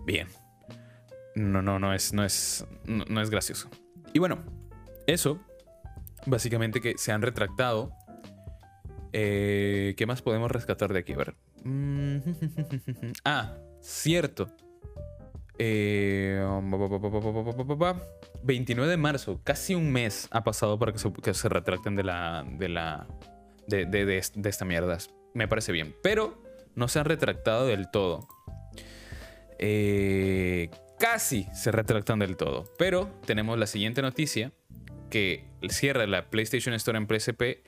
bien. 0.04 0.28
No, 1.34 1.60
no, 1.60 1.78
no 1.78 1.92
es, 1.92 2.12
no 2.14 2.24
es, 2.24 2.66
no, 2.84 3.20
es 3.20 3.30
gracioso. 3.30 3.68
Y 4.14 4.18
bueno, 4.18 4.42
eso, 5.06 5.38
básicamente 6.24 6.80
que 6.80 6.96
se 6.96 7.12
han 7.12 7.20
retractado. 7.20 7.92
Eh, 9.12 9.94
¿Qué 9.96 10.06
más 10.06 10.22
podemos 10.22 10.50
rescatar 10.50 10.92
de 10.92 11.00
aquí? 11.00 11.12
A 11.12 11.16
ver. 11.16 11.34
ah, 13.24 13.56
cierto. 13.80 14.48
29 18.42 18.90
de 18.90 18.96
marzo, 18.96 19.40
casi 19.42 19.74
un 19.74 19.90
mes 19.90 20.28
ha 20.30 20.44
pasado 20.44 20.78
para 20.78 20.92
que 20.92 20.98
se, 21.34 21.48
retracten 21.48 21.96
de 21.96 22.04
la. 22.04 22.46
de 22.58 22.68
la. 22.68 23.06
De, 23.66 23.84
de, 23.86 24.18
esta 24.18 24.64
mierda. 24.64 24.98
Me 25.36 25.48
parece 25.48 25.70
bien. 25.70 25.94
Pero 26.02 26.42
no 26.74 26.88
se 26.88 26.98
han 26.98 27.04
retractado 27.04 27.66
del 27.66 27.90
todo. 27.90 28.26
Eh, 29.58 30.70
casi 30.98 31.46
se 31.52 31.70
retractan 31.70 32.18
del 32.18 32.36
todo. 32.36 32.72
Pero 32.78 33.10
tenemos 33.26 33.58
la 33.58 33.66
siguiente 33.66 34.00
noticia: 34.00 34.52
que 35.10 35.44
el 35.60 35.70
cierre 35.70 36.00
de 36.00 36.06
la 36.06 36.30
PlayStation 36.30 36.74
Store 36.74 36.96
en 36.96 37.06
PSP. 37.06 37.62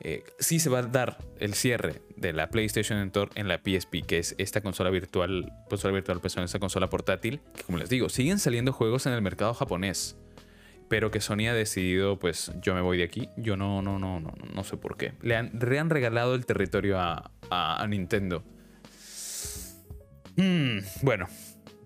Eh, 0.00 0.24
sí 0.38 0.58
se 0.60 0.68
va 0.68 0.80
a 0.80 0.82
dar 0.82 1.16
el 1.38 1.54
cierre 1.54 2.02
de 2.16 2.34
la 2.34 2.50
PlayStation 2.50 2.98
Store 3.06 3.30
en 3.34 3.48
la 3.48 3.56
PSP, 3.56 4.04
que 4.06 4.18
es 4.18 4.34
esta 4.36 4.60
consola 4.60 4.90
virtual, 4.90 5.50
consola 5.70 5.94
virtual, 5.94 6.20
pues 6.20 6.36
esta 6.36 6.58
consola 6.58 6.90
portátil, 6.90 7.40
que 7.56 7.62
como 7.62 7.78
les 7.78 7.88
digo, 7.88 8.10
siguen 8.10 8.38
saliendo 8.38 8.74
juegos 8.74 9.06
en 9.06 9.14
el 9.14 9.22
mercado 9.22 9.54
japonés, 9.54 10.18
pero 10.88 11.10
que 11.10 11.20
Sony 11.20 11.48
ha 11.48 11.54
decidido, 11.54 12.18
pues 12.18 12.52
yo 12.60 12.74
me 12.74 12.80
voy 12.80 12.98
de 12.98 13.04
aquí, 13.04 13.28
yo 13.36 13.56
no, 13.56 13.82
no, 13.82 13.98
no, 13.98 14.20
no, 14.20 14.32
no 14.54 14.64
sé 14.64 14.76
por 14.76 14.96
qué. 14.96 15.12
Le 15.22 15.36
han, 15.36 15.90
regalado 15.90 16.34
el 16.34 16.46
territorio 16.46 16.98
a, 16.98 17.86
Nintendo. 17.88 18.44
Hmm, 20.36 20.78
bueno, 21.02 21.26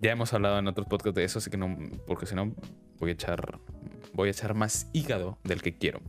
ya 0.00 0.12
hemos 0.12 0.32
hablado 0.32 0.58
en 0.58 0.66
otros 0.66 0.86
podcasts 0.86 1.14
de 1.14 1.24
eso, 1.24 1.38
así 1.38 1.50
que 1.50 1.56
no, 1.56 1.76
porque 2.06 2.26
si 2.26 2.34
no 2.34 2.54
voy 2.98 3.10
a 3.10 3.12
echar, 3.12 3.60
voy 4.12 4.28
a 4.28 4.32
echar 4.32 4.54
más 4.54 4.88
hígado 4.92 5.38
del 5.44 5.62
que 5.62 5.76
quiero. 5.76 6.00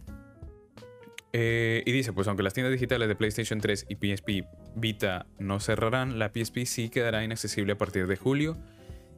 Eh, 1.33 1.83
y 1.85 1.91
dice, 1.91 2.11
pues 2.11 2.27
aunque 2.27 2.43
las 2.43 2.53
tiendas 2.53 2.73
digitales 2.73 3.07
de 3.07 3.15
PlayStation 3.15 3.61
3 3.61 3.87
y 3.87 3.95
PSP 3.95 4.45
Vita 4.75 5.27
no 5.39 5.59
cerrarán, 5.59 6.19
la 6.19 6.31
PSP 6.33 6.65
sí 6.65 6.89
quedará 6.89 7.23
inaccesible 7.23 7.73
a 7.73 7.77
partir 7.77 8.07
de 8.07 8.17
julio. 8.17 8.57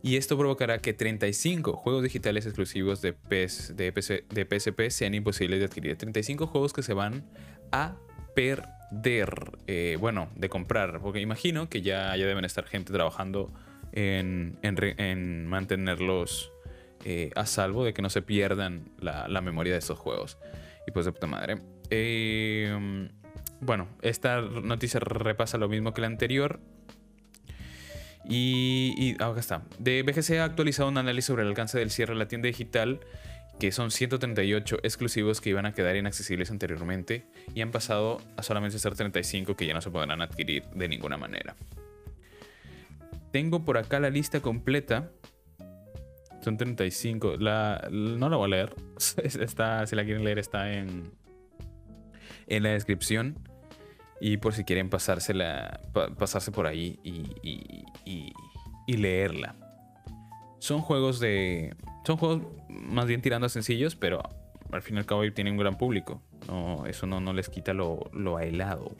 Y 0.05 0.17
esto 0.17 0.37
provocará 0.37 0.79
que 0.79 0.93
35 0.93 1.77
juegos 1.77 2.03
digitales 2.03 2.45
exclusivos 2.45 3.01
de, 3.01 3.13
PS, 3.13 3.73
PSP 3.73 4.89
sean 4.89 5.13
imposibles 5.13 5.59
de 5.59 5.65
adquirir. 5.65 5.95
35 5.95 6.45
juegos 6.45 6.73
que 6.73 6.83
se 6.83 6.93
van 6.93 7.23
a 7.71 7.95
perder. 8.35 9.33
Eh, 9.65 9.97
bueno, 10.01 10.27
de 10.35 10.49
comprar. 10.49 10.99
Porque 10.99 11.21
imagino 11.21 11.69
que 11.69 11.81
ya, 11.81 12.17
ya 12.17 12.25
deben 12.25 12.43
estar 12.43 12.65
gente 12.65 12.91
trabajando 12.91 13.49
en, 13.93 14.59
en, 14.61 15.47
mantenerlos 15.47 16.51
eh, 17.05 17.31
a 17.37 17.45
salvo 17.45 17.85
de 17.85 17.93
que 17.93 18.01
no 18.01 18.09
se 18.09 18.21
pierdan 18.21 18.89
la, 18.99 19.29
la 19.29 19.39
memoria 19.39 19.71
de 19.71 19.79
estos 19.79 19.97
juegos. 19.97 20.37
Y 20.85 20.91
pues 20.91 21.05
de 21.05 21.13
puta 21.13 21.27
madre. 21.27 21.59
Eh, 21.89 23.07
bueno, 23.61 23.87
esta 24.01 24.41
noticia 24.41 24.99
repasa 24.99 25.57
lo 25.57 25.69
mismo 25.69 25.93
que 25.93 26.01
la 26.01 26.07
anterior. 26.07 26.59
Y, 28.27 29.15
acá 29.19 29.39
está. 29.39 29.63
De 29.79 30.03
BGC 30.03 30.39
ha 30.39 30.45
actualizado 30.45 30.89
un 30.89 30.97
análisis 30.97 31.25
sobre 31.25 31.43
el 31.43 31.49
alcance 31.49 31.77
del 31.77 31.91
cierre 31.91 32.13
de 32.13 32.19
la 32.19 32.27
tienda 32.27 32.47
digital, 32.47 32.99
que 33.59 33.71
son 33.71 33.91
138 33.91 34.79
exclusivos 34.83 35.41
que 35.41 35.49
iban 35.49 35.65
a 35.65 35.73
quedar 35.73 35.95
inaccesibles 35.95 36.49
anteriormente 36.49 37.25
y 37.53 37.61
han 37.61 37.71
pasado 37.71 38.19
a 38.37 38.43
solamente 38.43 38.79
ser 38.79 38.95
35 38.95 39.55
que 39.55 39.67
ya 39.67 39.73
no 39.73 39.81
se 39.81 39.91
podrán 39.91 40.21
adquirir 40.21 40.63
de 40.73 40.87
ninguna 40.87 41.17
manera. 41.17 41.55
Tengo 43.31 43.65
por 43.65 43.77
acá 43.77 43.99
la 43.99 44.09
lista 44.09 44.41
completa. 44.41 45.11
Son 46.41 46.57
35. 46.57 47.37
La, 47.37 47.87
no 47.91 48.29
la 48.29 48.37
voy 48.37 48.45
a 48.45 48.49
leer. 48.49 48.75
Está, 49.23 49.85
si 49.87 49.95
la 49.95 50.03
quieren 50.03 50.23
leer 50.23 50.39
está 50.39 50.71
en, 50.73 51.11
en 52.47 52.63
la 52.63 52.69
descripción. 52.69 53.39
Y 54.25 54.37
por 54.37 54.53
si 54.53 54.63
quieren 54.63 54.89
pasársela, 54.89 55.81
pasarse 56.17 56.49
por 56.53 56.65
ahí 56.65 56.97
y, 57.03 58.33
leerla. 58.87 59.53
Son 60.59 60.79
juegos 60.79 61.19
de. 61.19 61.75
Son 62.05 62.15
juegos 62.15 62.41
más 62.69 63.05
bien 63.05 63.21
tirando 63.21 63.47
a 63.47 63.49
sencillos, 63.49 63.97
pero 63.97 64.23
al 64.71 64.81
fin 64.81 64.95
y 64.95 64.99
al 64.99 65.05
cabo 65.05 65.29
tienen 65.33 65.55
un 65.55 65.59
gran 65.59 65.77
público. 65.77 66.21
No, 66.47 66.85
eso 66.85 67.05
no, 67.05 67.19
no 67.19 67.33
les 67.33 67.49
quita 67.49 67.73
lo, 67.73 68.09
lo 68.13 68.39
helado. 68.39 68.95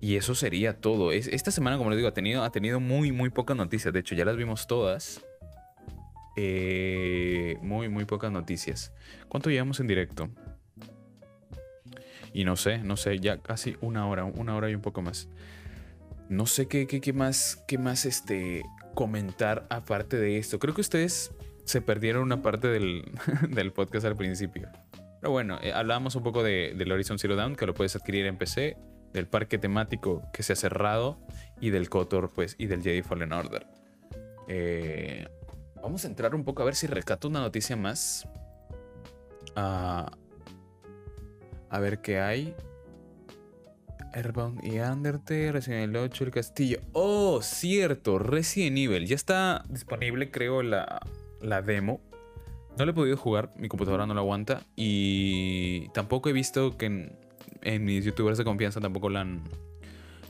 Y 0.00 0.14
eso 0.14 0.36
sería 0.36 0.80
todo. 0.80 1.10
esta 1.10 1.50
semana, 1.50 1.78
como 1.78 1.90
les 1.90 1.96
digo, 1.96 2.08
ha 2.08 2.14
tenido, 2.14 2.44
ha 2.44 2.52
tenido 2.52 2.78
muy, 2.78 3.10
muy 3.10 3.30
pocas 3.30 3.56
noticias. 3.56 3.92
De 3.92 3.98
hecho, 3.98 4.14
ya 4.14 4.24
las 4.24 4.36
vimos 4.36 4.68
todas. 4.68 5.20
Eh, 6.36 7.56
muy, 7.60 7.88
muy 7.88 8.04
pocas 8.04 8.30
noticias. 8.30 8.92
¿Cuánto 9.28 9.50
llevamos 9.50 9.80
en 9.80 9.88
directo? 9.88 10.30
Y 12.32 12.44
no 12.44 12.56
sé, 12.56 12.78
no 12.78 12.96
sé, 12.96 13.18
ya 13.18 13.38
casi 13.38 13.76
una 13.80 14.06
hora, 14.06 14.24
una 14.24 14.56
hora 14.56 14.70
y 14.70 14.74
un 14.74 14.82
poco 14.82 15.02
más. 15.02 15.28
No 16.28 16.46
sé 16.46 16.68
qué, 16.68 16.86
qué, 16.86 17.12
más, 17.12 17.64
qué 17.66 17.76
más 17.76 18.06
este, 18.06 18.62
comentar 18.94 19.66
aparte 19.68 20.16
de 20.16 20.38
esto. 20.38 20.58
Creo 20.58 20.74
que 20.74 20.80
ustedes 20.80 21.32
se 21.64 21.80
perdieron 21.80 22.22
una 22.22 22.42
parte 22.42 22.68
del, 22.68 23.72
podcast 23.74 24.06
al 24.06 24.16
principio. 24.16 24.68
Pero 25.20 25.32
bueno, 25.32 25.58
eh, 25.62 25.72
hablábamos 25.72 26.14
un 26.14 26.22
poco 26.22 26.42
de, 26.42 26.74
del 26.76 26.92
Horizon 26.92 27.18
Zero 27.18 27.36
Dawn, 27.36 27.56
que 27.56 27.66
lo 27.66 27.74
puedes 27.74 27.96
adquirir 27.96 28.26
en 28.26 28.38
PC, 28.38 28.76
del 29.12 29.26
parque 29.26 29.58
temático 29.58 30.22
que 30.32 30.42
se 30.42 30.52
ha 30.52 30.56
cerrado 30.56 31.18
y 31.60 31.70
del 31.70 31.90
KOTOR, 31.90 32.30
pues, 32.32 32.54
y 32.58 32.66
del 32.66 32.82
Jedi 32.82 33.02
Fallen 33.02 33.32
Order. 33.32 33.66
Eh, 34.48 35.28
vamos 35.82 36.04
a 36.04 36.08
entrar 36.08 36.34
un 36.34 36.44
poco 36.44 36.62
a 36.62 36.64
ver 36.64 36.74
si 36.74 36.86
rescato 36.86 37.28
una 37.28 37.40
noticia 37.40 37.76
más. 37.76 38.28
Ah, 39.56 40.10
a 41.70 41.80
ver 41.80 42.00
qué 42.00 42.20
hay. 42.20 42.54
Airbound 44.12 44.64
y 44.64 44.80
Undertale, 44.80 45.52
Resident 45.52 45.84
Evil 45.84 45.96
8, 45.96 46.24
El 46.24 46.30
Castillo. 46.30 46.80
Oh, 46.92 47.40
cierto, 47.42 48.18
Resident 48.18 48.76
Evil. 48.76 49.06
Ya 49.06 49.14
está 49.14 49.64
disponible, 49.68 50.30
creo, 50.30 50.62
la, 50.62 51.00
la 51.40 51.62
demo. 51.62 52.00
No 52.76 52.84
lo 52.84 52.92
he 52.92 52.94
podido 52.94 53.16
jugar, 53.16 53.52
mi 53.56 53.68
computadora 53.68 54.06
no 54.06 54.14
lo 54.14 54.20
aguanta. 54.20 54.62
Y 54.76 55.88
tampoco 55.90 56.28
he 56.28 56.32
visto 56.32 56.76
que 56.76 57.12
en, 57.62 57.84
mis 57.84 58.04
youtubers 58.04 58.38
de 58.38 58.44
confianza 58.44 58.80
tampoco 58.80 59.08
lo 59.08 59.18
han, 59.18 59.44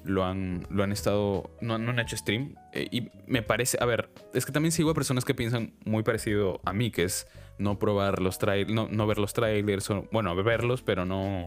lo 0.04 0.24
han, 0.24 0.66
lo 0.70 0.82
han 0.82 0.92
estado, 0.92 1.50
no, 1.60 1.74
han 1.74 1.98
hecho 1.98 2.16
stream. 2.16 2.54
Eh, 2.72 2.88
y 2.90 3.10
me 3.26 3.42
parece, 3.42 3.78
a 3.80 3.86
ver, 3.86 4.10
es 4.34 4.46
que 4.46 4.52
también 4.52 4.72
sigo 4.72 4.90
a 4.90 4.94
personas 4.94 5.24
que 5.24 5.34
piensan 5.34 5.74
muy 5.84 6.02
parecido 6.02 6.60
a 6.64 6.72
mí, 6.72 6.90
que 6.90 7.04
es 7.04 7.26
no 7.58 7.78
probar 7.78 8.20
los 8.20 8.38
trailers, 8.38 8.72
no, 8.72 8.88
no, 8.90 9.06
ver 9.06 9.18
los 9.18 9.32
trailers, 9.32 9.88
bueno, 10.10 10.34
verlos, 10.42 10.82
pero 10.82 11.04
no, 11.04 11.46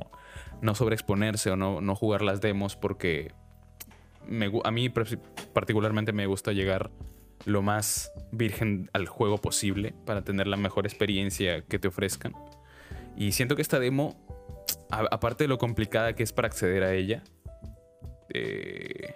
no 0.61 0.75
sobreexponerse 0.75 1.51
o 1.51 1.55
no, 1.55 1.81
no 1.81 1.95
jugar 1.95 2.21
las 2.21 2.41
demos 2.41 2.75
porque 2.75 3.31
me, 4.27 4.51
a 4.63 4.71
mí 4.71 4.89
particularmente 5.53 6.13
me 6.13 6.25
gusta 6.25 6.51
llegar 6.51 6.91
lo 7.45 7.61
más 7.61 8.11
virgen 8.31 8.89
al 8.93 9.07
juego 9.07 9.37
posible 9.37 9.93
para 10.05 10.23
tener 10.23 10.47
la 10.47 10.57
mejor 10.57 10.85
experiencia 10.85 11.63
que 11.63 11.79
te 11.79 11.87
ofrezcan. 11.87 12.33
Y 13.17 13.33
siento 13.33 13.55
que 13.55 13.61
esta 13.61 13.79
demo, 13.79 14.15
aparte 14.89 15.43
de 15.43 15.47
lo 15.47 15.57
complicada 15.57 16.13
que 16.13 16.23
es 16.23 16.31
para 16.31 16.47
acceder 16.47 16.83
a 16.83 16.93
ella, 16.93 17.23
eh, 18.33 19.15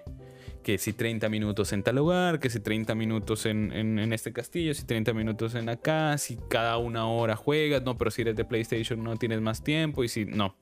que 0.63 0.77
si 0.77 0.93
30 0.93 1.29
minutos 1.29 1.71
en 1.73 1.83
tal 1.83 1.95
lugar, 1.95 2.39
que 2.39 2.49
si 2.49 2.59
30 2.59 2.93
minutos 2.95 3.45
en, 3.45 4.11
este 4.11 4.33
castillo, 4.33 4.73
si 4.73 4.85
30 4.85 5.13
minutos 5.13 5.55
en 5.55 5.69
acá, 5.69 6.17
si 6.17 6.37
cada 6.49 6.77
una 6.77 7.07
hora 7.07 7.35
juegas, 7.35 7.83
no, 7.83 7.97
pero 7.97 8.11
si 8.11 8.23
eres 8.23 8.35
de 8.35 8.43
PlayStation 8.43 9.01
no 9.01 9.15
tienes 9.15 9.39
más 9.39 9.63
tiempo 9.63 10.03
y 10.03 10.09
si 10.09 10.25
no, 10.25 10.55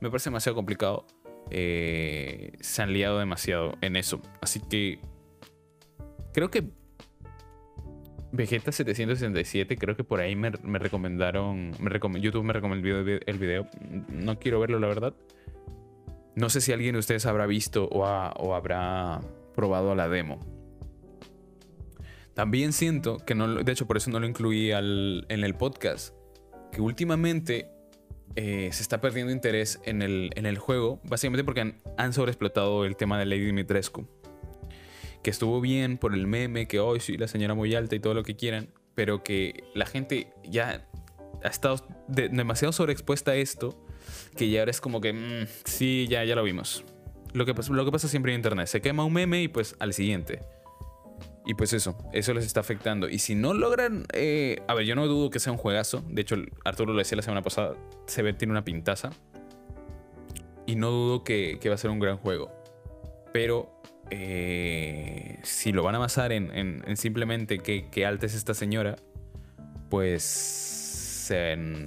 me 0.00 0.08
parece 0.08 0.30
demasiado 0.30 0.56
complicado. 0.56 1.06
Eh, 1.50 2.52
se 2.60 2.82
han 2.82 2.94
liado 2.94 3.18
demasiado 3.18 3.74
en 3.82 3.96
eso. 3.96 4.22
Así 4.40 4.60
que 4.60 4.98
creo 6.32 6.50
que 6.50 6.64
Vegeta 8.34 8.72
767, 8.72 9.76
creo 9.76 9.94
que 9.94 10.02
por 10.02 10.20
ahí 10.20 10.34
me, 10.34 10.50
recomendaron, 10.50 11.70
me 11.78 12.20
YouTube 12.20 12.42
me 12.42 12.52
recomendó 12.52 12.88
el 12.98 13.38
video, 13.38 13.68
No 14.08 14.40
quiero 14.40 14.58
verlo, 14.58 14.80
la 14.80 14.88
verdad. 14.88 15.14
No 16.36 16.50
sé 16.50 16.60
si 16.60 16.72
alguien 16.72 16.94
de 16.94 16.98
ustedes 16.98 17.26
habrá 17.26 17.46
visto 17.46 17.88
o, 17.88 18.54
habrá 18.54 19.20
probado 19.54 19.94
la 19.94 20.08
demo. 20.08 20.40
También 22.34 22.72
siento 22.72 23.18
que 23.18 23.36
no, 23.36 23.62
de 23.62 23.72
hecho 23.72 23.86
por 23.86 23.96
eso 23.96 24.10
no 24.10 24.18
lo 24.18 24.26
incluí 24.26 24.72
en 24.72 25.24
el 25.28 25.54
podcast, 25.54 26.12
que 26.72 26.80
últimamente 26.80 27.68
eh, 28.36 28.70
se 28.72 28.82
está 28.82 29.00
perdiendo 29.00 29.32
interés 29.32 29.80
en 29.84 30.02
el, 30.02 30.58
juego, 30.58 31.00
básicamente 31.04 31.44
porque 31.44 31.76
han, 31.96 32.12
sobreexplotado 32.12 32.84
el 32.84 32.96
tema 32.96 33.18
de 33.18 33.26
Lady 33.26 33.44
Dimitrescu. 33.44 34.08
Que 35.22 35.30
estuvo 35.30 35.60
bien 35.60 35.98
por 35.98 36.14
el 36.14 36.26
meme, 36.26 36.66
que 36.66 36.80
hoy 36.80 36.98
sí, 36.98 37.16
la 37.16 37.28
señora 37.28 37.54
muy 37.54 37.74
alta 37.76 37.94
y 37.94 38.00
todo 38.00 38.12
lo 38.12 38.24
que 38.24 38.34
quieran, 38.34 38.70
pero 38.96 39.22
que 39.22 39.64
la 39.74 39.86
gente 39.86 40.32
ya 40.42 40.86
ha 41.44 41.48
estado 41.48 41.86
demasiado 42.08 42.72
sobreexpuesta 42.72 43.30
a 43.32 43.36
esto 43.36 43.83
que 44.36 44.50
ya 44.50 44.60
ahora 44.60 44.70
es 44.70 44.80
como 44.80 45.00
que, 45.00 45.12
mm, 45.12 45.46
sí, 45.64 46.06
ya, 46.08 46.24
ya 46.24 46.34
lo 46.34 46.42
vimos. 46.42 46.84
Lo 47.32 47.44
que, 47.44 47.52
lo 47.52 47.84
que 47.84 47.90
pasa 47.90 48.08
siempre 48.08 48.32
en 48.32 48.38
Internet, 48.38 48.68
se 48.68 48.80
quema 48.80 49.04
un 49.04 49.12
meme 49.12 49.42
y 49.42 49.48
pues 49.48 49.74
al 49.80 49.92
siguiente. 49.92 50.40
Y 51.46 51.54
pues 51.54 51.72
eso, 51.72 51.96
eso 52.12 52.32
les 52.32 52.46
está 52.46 52.60
afectando. 52.60 53.08
Y 53.08 53.18
si 53.18 53.34
no 53.34 53.52
logran. 53.52 54.06
Eh, 54.12 54.62
a 54.66 54.74
ver, 54.74 54.86
yo 54.86 54.94
no 54.94 55.06
dudo 55.06 55.30
que 55.30 55.38
sea 55.38 55.52
un 55.52 55.58
juegazo. 55.58 56.02
De 56.08 56.22
hecho, 56.22 56.36
Arturo 56.64 56.92
lo 56.92 56.98
decía 56.98 57.16
la 57.16 57.22
semana 57.22 57.42
pasada. 57.42 57.74
Se 58.06 58.22
ve, 58.22 58.32
tiene 58.32 58.52
una 58.52 58.64
pintaza. 58.64 59.10
Y 60.66 60.76
no 60.76 60.90
dudo 60.90 61.24
que, 61.24 61.60
va 61.66 61.74
a 61.74 61.78
ser 61.78 61.90
un 61.90 61.98
gran 61.98 62.16
juego. 62.16 62.50
Pero. 63.32 63.70
Eh, 64.10 65.38
si 65.42 65.72
lo 65.72 65.82
van 65.82 65.94
a 65.94 65.98
basar 65.98 66.30
en, 66.30 66.84
simplemente 66.96 67.58
que, 67.58 67.88
que 67.90 68.06
alta 68.06 68.26
es 68.26 68.34
esta 68.34 68.54
señora. 68.54 68.96
Pues. 69.90 71.30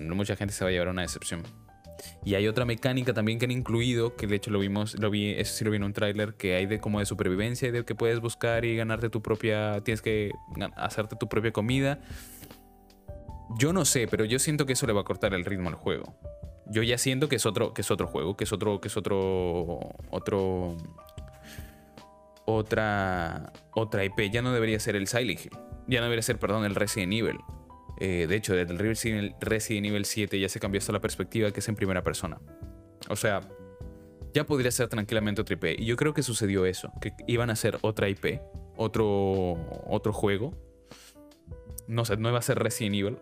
mucha 0.09 0.35
gente 0.35 0.53
se 0.53 0.63
va 0.63 0.69
a 0.69 0.71
llevar 0.71 0.89
una 0.89 1.01
decepción. 1.01 1.41
Y 2.23 2.35
hay 2.35 2.47
otra 2.47 2.65
mecánica 2.65 3.13
también 3.13 3.39
que 3.39 3.45
han 3.45 3.51
incluido, 3.51 4.15
que 4.15 4.27
de 4.27 4.35
hecho 4.35 4.51
lo 4.51 4.59
vimos, 4.59 4.99
lo 4.99 5.09
vi, 5.09 5.31
eso 5.31 5.53
sí 5.55 5.65
lo 5.65 5.71
vi 5.71 5.77
en 5.77 5.83
un 5.83 5.93
tráiler, 5.93 6.35
que 6.35 6.55
hay 6.55 6.65
de 6.65 6.79
como 6.79 6.99
de 6.99 7.05
supervivencia 7.05 7.67
y 7.67 7.71
de 7.71 7.85
que 7.85 7.95
puedes 7.95 8.19
buscar 8.19 8.65
y 8.65 8.75
ganarte 8.75 9.09
tu 9.09 9.21
propia, 9.21 9.81
tienes 9.81 10.01
que 10.01 10.31
hacerte 10.75 11.15
tu 11.15 11.27
propia 11.27 11.51
comida. 11.51 11.99
Yo 13.57 13.73
no 13.73 13.85
sé, 13.85 14.07
pero 14.07 14.25
yo 14.25 14.39
siento 14.39 14.65
que 14.65 14.73
eso 14.73 14.85
le 14.87 14.93
va 14.93 15.01
a 15.01 15.05
cortar 15.05 15.33
el 15.33 15.45
ritmo 15.45 15.69
al 15.69 15.75
juego. 15.75 16.15
Yo 16.69 16.83
ya 16.83 16.97
siento 16.97 17.29
que 17.29 17.37
es 17.37 17.45
otro, 17.45 17.73
que 17.73 17.81
es 17.81 17.91
otro 17.91 18.07
juego, 18.07 18.35
que 18.35 18.43
es 18.43 18.51
otro, 18.51 18.81
que 18.81 18.89
es 18.89 18.97
otro, 18.97 19.79
otro, 20.09 20.75
otra, 22.45 23.53
otra 23.71 24.03
IP. 24.03 24.29
Ya 24.31 24.41
no 24.41 24.51
debería 24.51 24.79
ser 24.79 24.97
el 24.97 25.07
Silent 25.07 25.45
Hill. 25.45 25.51
Ya 25.87 25.99
no 25.99 26.05
debería 26.05 26.23
ser, 26.23 26.39
perdón, 26.39 26.65
el 26.65 26.75
Resident 26.75 27.13
Evil. 27.13 27.37
Eh, 27.99 28.27
de 28.27 28.35
hecho, 28.35 28.55
desde 28.55 28.73
el 28.73 29.33
Resident 29.39 29.85
Evil 29.87 30.05
7 30.05 30.39
ya 30.39 30.49
se 30.49 30.59
cambió 30.59 30.79
hasta 30.79 30.91
la 30.91 31.01
perspectiva 31.01 31.51
que 31.51 31.59
es 31.59 31.69
en 31.69 31.75
primera 31.75 32.03
persona. 32.03 32.39
O 33.09 33.15
sea, 33.15 33.41
ya 34.33 34.45
podría 34.45 34.71
ser 34.71 34.87
tranquilamente 34.87 35.41
otra 35.41 35.55
IP. 35.55 35.79
Y 35.79 35.85
yo 35.85 35.95
creo 35.95 36.13
que 36.13 36.23
sucedió 36.23 36.65
eso, 36.65 36.91
que 37.01 37.13
iban 37.25 37.49
a 37.49 37.55
ser 37.55 37.77
otra 37.81 38.09
IP, 38.09 38.39
otro, 38.75 39.57
otro 39.87 40.13
juego. 40.13 40.53
No 41.87 42.05
sé, 42.05 42.17
no 42.17 42.29
iba 42.29 42.39
a 42.39 42.43
ser 42.43 42.59
Resident 42.59 42.95
Evil, 42.95 43.17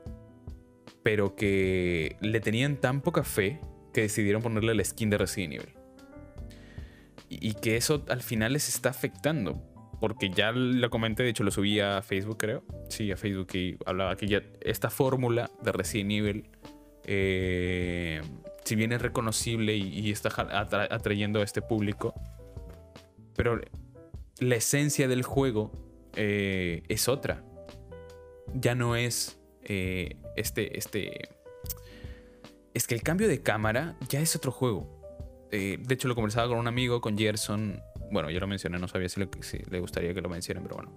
pero 1.03 1.35
que 1.35 2.17
le 2.19 2.39
tenían 2.41 2.77
tan 2.77 3.01
poca 3.01 3.23
fe 3.23 3.61
que 3.93 4.01
decidieron 4.01 4.41
ponerle 4.41 4.75
la 4.75 4.83
skin 4.83 5.09
de 5.09 5.17
Resident 5.17 5.53
Evil. 5.53 5.73
Y 7.29 7.53
que 7.53 7.77
eso 7.77 8.03
al 8.09 8.21
final 8.21 8.53
les 8.53 8.69
está 8.69 8.89
afectando 8.89 9.74
porque 9.99 10.29
ya 10.29 10.51
lo 10.51 10.89
comenté, 10.89 11.23
de 11.23 11.29
hecho 11.29 11.43
lo 11.43 11.51
subí 11.51 11.79
a 11.79 12.01
Facebook, 12.01 12.37
creo. 12.37 12.63
Sí, 12.89 13.11
a 13.11 13.17
Facebook 13.17 13.47
y 13.53 13.77
hablaba 13.85 14.15
que 14.15 14.27
ya 14.27 14.41
esta 14.61 14.89
fórmula 14.89 15.51
de 15.61 15.71
Resident 15.71 16.11
Evil, 16.11 16.49
eh, 17.03 18.21
si 18.63 18.75
bien 18.75 18.91
es 18.91 19.01
reconocible 19.01 19.75
y, 19.75 20.11
está 20.11 20.29
atrayendo 20.89 21.41
a 21.41 21.43
este 21.43 21.61
público, 21.61 22.13
pero 23.35 23.59
la 24.39 24.55
esencia 24.55 25.07
del 25.07 25.23
juego 25.23 25.71
eh, 26.15 26.83
es 26.87 27.07
otra. 27.07 27.43
Ya 28.53 28.75
no 28.75 28.95
es 28.95 29.39
eh, 29.63 30.17
este, 30.35 30.77
este... 30.77 31.29
Es 32.73 32.87
que 32.87 32.95
el 32.95 33.03
cambio 33.03 33.27
de 33.27 33.41
cámara 33.41 33.95
ya 34.09 34.19
es 34.19 34.35
otro 34.35 34.51
juego. 34.51 34.91
de 35.49 35.85
hecho, 35.89 36.09
lo 36.09 36.15
conversaba 36.15 36.49
con 36.49 36.57
un 36.57 36.67
amigo, 36.67 36.99
con 36.99 37.17
Gerson, 37.17 37.81
bueno, 38.11 38.29
yo 38.29 38.39
lo 38.39 38.47
mencioné, 38.47 38.79
no 38.79 38.87
sabía 38.87 39.09
si 39.09 39.19
le, 39.19 39.79
gustaría 39.79 40.13
que 40.13 40.21
lo 40.21 40.29
mencionen, 40.29 40.63
pero 40.63 40.75
bueno. 40.75 40.91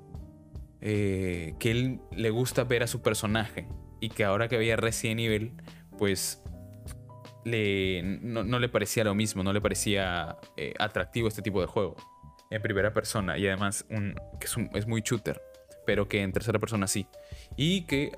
Eh, 0.81 1.55
que 1.59 1.71
él 1.73 2.01
le 2.13 2.31
gusta 2.31 2.65
ver 2.65 2.85
a 2.85 2.87
su 2.87 3.03
personaje 3.03 3.67
y 4.01 4.11
que 4.11 4.25
ahora 4.25 4.49
que 4.49 4.57
veía 4.57 4.77
Resident 4.77 5.21
Evil, 5.21 5.53
pues 5.99 6.43
no, 7.45 8.59
le 8.59 8.69
parecía 8.69 9.05
lo 9.05 9.15
mismo, 9.15 9.43
no 9.43 9.53
le 9.53 9.61
parecía 9.61 10.37
eh, 10.57 10.75
atractivo 10.79 11.29
este 11.29 11.43
tipo 11.43 11.61
de 11.61 11.67
juego 11.67 11.97
en 12.51 12.63
primera 12.63 12.93
persona 12.93 13.39
y 13.39 13.47
además 13.47 13.87
un, 13.91 14.15
que 14.39 14.47
es, 14.79 14.87
muy 14.87 15.03
shooter, 15.03 15.41
pero 15.87 16.09
que 16.09 16.23
en 16.23 16.33
tercera 16.33 16.59
persona 16.59 16.87
sí. 16.87 17.07
Y 17.57 17.83
que 17.87 18.13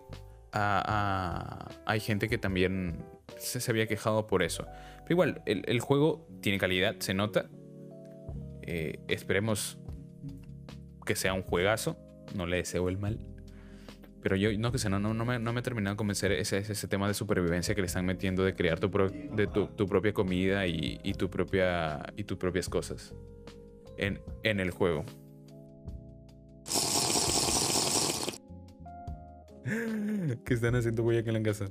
hay 0.53 2.01
gente 2.01 2.29
que 2.29 2.39
también 2.39 3.05
se, 3.39 3.71
había 3.71 3.87
quejado 3.87 4.27
por 4.27 4.43
eso. 4.43 4.67
Pero 5.05 5.13
igual, 5.13 5.43
el 5.47 5.81
juego 5.81 6.29
tiene 6.43 6.59
calidad, 6.59 6.97
se 6.99 7.15
nota, 7.15 7.49
eh, 8.73 9.01
esperemos 9.09 9.79
que 11.05 11.17
sea 11.17 11.35
un 11.35 11.43
juegazo. 11.43 11.99
No 12.37 12.47
le 12.47 12.59
deseo 12.59 12.89
el 12.89 12.99
mal. 12.99 13.19
Pero 14.23 14.37
yo 14.37 14.57
no 14.57 14.71
que 14.71 14.79
sé, 14.79 14.89
no, 14.89 15.01
no, 15.01 15.13
no, 15.13 15.25
me, 15.25 15.41
no 15.41 15.53
me 15.53 15.59
he 15.59 15.63
terminado 15.63 15.95
de 15.95 15.97
convencer 15.97 16.31
ese, 16.31 16.59
ese 16.59 16.87
tema 16.87 17.09
de 17.09 17.15
supervivencia 17.15 17.75
que 17.75 17.81
le 17.81 17.89
están 17.89 18.07
metiendo 18.07 18.45
de 18.45 18.55
crear 18.55 18.79
tu, 18.79 18.89
de 18.89 19.49
tu, 19.49 19.87
propia 19.87 20.13
comida 20.13 20.69
y, 20.69 21.15
tu 21.15 21.29
propia, 21.29 22.01
y 22.17 22.23
tus 22.23 22.39
propias 22.39 22.69
cosas 22.69 23.13
en, 23.97 24.21
en 24.45 24.61
el 24.61 24.71
juego. 24.71 25.05
¿Qué 30.45 30.55
están 30.55 30.77
haciendo 30.77 31.03
voy 31.03 31.17
aquí 31.17 31.31
en 31.31 31.35
la 31.35 31.43
casa? 31.43 31.65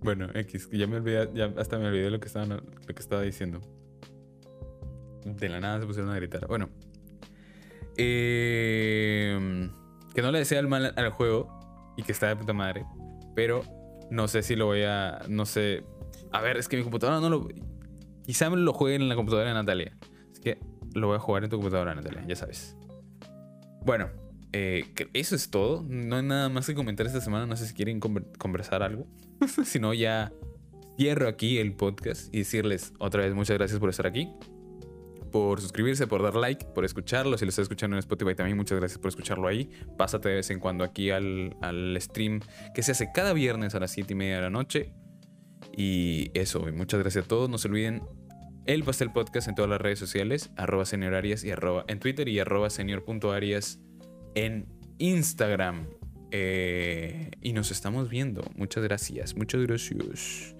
Bueno, 0.00 0.28
X, 0.34 0.68
ya 0.72 0.86
me 0.86 0.96
olvidé, 0.96 1.30
ya 1.32 1.54
hasta 1.56 1.78
me 1.78 1.86
olvidé 1.86 2.10
lo 2.10 2.20
que 2.20 2.26
estaba, 2.26 2.44
lo 2.44 2.60
que 2.94 3.00
estaba 3.00 3.22
diciendo 3.22 3.62
de 5.24 5.48
la 5.48 5.60
nada 5.60 5.80
se 5.80 5.86
pusieron 5.86 6.10
a 6.10 6.16
gritar. 6.16 6.46
Bueno. 6.46 6.68
Eh, 7.96 9.70
que 10.14 10.22
no 10.22 10.30
le 10.30 10.38
desea 10.38 10.60
el 10.60 10.68
mal 10.68 10.92
al 10.96 11.10
juego 11.10 11.94
y 11.96 12.02
que 12.02 12.12
está 12.12 12.28
de 12.28 12.36
puta 12.36 12.52
madre. 12.52 12.84
Pero 13.34 13.62
no 14.10 14.28
sé 14.28 14.42
si 14.42 14.56
lo 14.56 14.66
voy 14.66 14.82
a. 14.82 15.22
No 15.28 15.46
sé. 15.46 15.84
A 16.32 16.40
ver, 16.40 16.56
es 16.56 16.68
que 16.68 16.76
mi 16.76 16.82
computadora 16.82 17.20
no 17.20 17.30
lo. 17.30 17.48
Quizá 18.24 18.50
me 18.50 18.56
lo 18.56 18.72
juegue 18.72 18.96
en 18.96 19.08
la 19.08 19.16
computadora 19.16 19.48
de 19.48 19.54
Natalia. 19.54 19.96
Es 20.32 20.40
que 20.40 20.58
lo 20.94 21.08
voy 21.08 21.16
a 21.16 21.20
jugar 21.20 21.44
en 21.44 21.50
tu 21.50 21.56
computadora, 21.56 21.94
Natalia, 21.94 22.24
ya 22.26 22.36
sabes. 22.36 22.76
Bueno, 23.84 24.08
eh, 24.52 24.86
eso 25.12 25.34
es 25.34 25.50
todo. 25.50 25.84
No 25.88 26.16
hay 26.16 26.22
nada 26.22 26.48
más 26.48 26.66
que 26.66 26.74
comentar 26.74 27.06
esta 27.06 27.20
semana. 27.20 27.46
No 27.46 27.56
sé 27.56 27.66
si 27.66 27.74
quieren 27.74 28.00
conversar 28.00 28.82
algo. 28.82 29.06
si 29.64 29.78
no, 29.78 29.92
ya 29.92 30.32
cierro 30.96 31.28
aquí 31.28 31.58
el 31.58 31.74
podcast 31.74 32.32
y 32.32 32.38
decirles 32.38 32.92
otra 33.00 33.22
vez 33.22 33.34
muchas 33.34 33.58
gracias 33.58 33.80
por 33.80 33.90
estar 33.90 34.06
aquí 34.06 34.30
por 35.34 35.60
suscribirse, 35.60 36.06
por 36.06 36.22
dar 36.22 36.36
like, 36.36 36.64
por 36.64 36.84
escucharlo. 36.84 37.36
Si 37.36 37.44
lo 37.44 37.48
estás 37.48 37.64
escuchando 37.64 37.96
en 37.96 37.98
Spotify 37.98 38.36
también, 38.36 38.56
muchas 38.56 38.78
gracias 38.78 39.00
por 39.00 39.08
escucharlo 39.08 39.48
ahí. 39.48 39.68
Pásate 39.98 40.28
de 40.28 40.36
vez 40.36 40.50
en 40.50 40.60
cuando 40.60 40.84
aquí 40.84 41.10
al, 41.10 41.56
al 41.60 42.00
stream 42.00 42.38
que 42.72 42.84
se 42.84 42.92
hace 42.92 43.10
cada 43.12 43.32
viernes 43.32 43.74
a 43.74 43.80
las 43.80 43.90
7 43.90 44.12
y 44.12 44.14
media 44.14 44.36
de 44.36 44.42
la 44.42 44.50
noche. 44.50 44.92
Y 45.76 46.30
eso, 46.34 46.60
muchas 46.72 47.00
gracias 47.00 47.24
a 47.24 47.26
todos. 47.26 47.50
No 47.50 47.58
se 47.58 47.66
olviden 47.66 48.02
el 48.64 48.84
Pastel 48.84 49.10
Podcast 49.10 49.48
en 49.48 49.56
todas 49.56 49.68
las 49.68 49.80
redes 49.80 49.98
sociales, 49.98 50.52
arroba 50.56 50.84
seniorarias 50.84 51.42
y 51.42 51.50
arroba 51.50 51.84
en 51.88 51.98
Twitter 51.98 52.28
y 52.28 52.38
arroba 52.38 52.70
senior.arias 52.70 53.80
en 54.36 54.68
Instagram. 54.98 55.88
Eh, 56.30 57.32
y 57.40 57.54
nos 57.54 57.72
estamos 57.72 58.08
viendo. 58.08 58.44
Muchas 58.54 58.84
gracias, 58.84 59.34
muchas 59.34 59.62
gracias. 59.62 60.54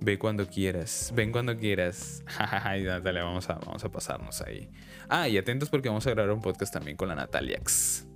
Ve 0.00 0.18
cuando 0.18 0.46
quieras. 0.46 1.12
Ven 1.14 1.32
cuando 1.32 1.56
quieras. 1.56 2.22
Ay, 2.38 2.82
Natalia, 2.82 3.24
vamos 3.24 3.48
a, 3.48 3.54
vamos 3.54 3.84
a 3.84 3.90
pasarnos 3.90 4.42
ahí. 4.42 4.68
Ah, 5.08 5.28
y 5.28 5.38
atentos 5.38 5.70
porque 5.70 5.88
vamos 5.88 6.06
a 6.06 6.10
grabar 6.10 6.32
un 6.32 6.42
podcast 6.42 6.72
también 6.72 6.96
con 6.96 7.08
la 7.08 7.14
Nataliax. 7.14 8.06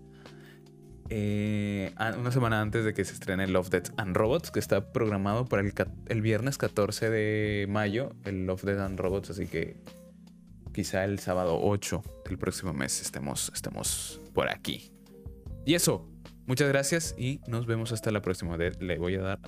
Eh, 1.10 1.94
una 2.18 2.30
semana 2.30 2.60
antes 2.60 2.84
de 2.84 2.92
que 2.92 3.04
se 3.04 3.14
estrene 3.14 3.46
Love, 3.48 3.70
Death 3.70 3.90
and 3.96 4.14
Robots, 4.14 4.50
que 4.50 4.58
está 4.58 4.92
programado 4.92 5.46
para 5.46 5.62
el, 5.62 5.72
el, 6.06 6.20
viernes 6.20 6.58
14 6.58 7.08
de 7.08 7.66
mayo, 7.68 8.14
el 8.24 8.46
Love, 8.46 8.64
Death 8.64 8.80
and 8.80 9.00
Robots, 9.00 9.30
así 9.30 9.46
que 9.46 9.76
quizá 10.72 11.04
el 11.04 11.18
sábado 11.18 11.58
8 11.62 12.02
del 12.26 12.38
próximo 12.38 12.74
mes 12.74 13.00
estemos, 13.00 13.50
estemos 13.54 14.20
por 14.34 14.50
aquí. 14.50 14.92
Y 15.64 15.74
eso, 15.74 16.08
muchas 16.46 16.68
gracias 16.68 17.14
y 17.18 17.40
nos 17.46 17.66
vemos 17.66 17.92
hasta 17.92 18.10
la 18.10 18.20
próxima. 18.20 18.56
Le 18.56 18.98
voy 18.98 19.14
a 19.14 19.22
dar... 19.22 19.38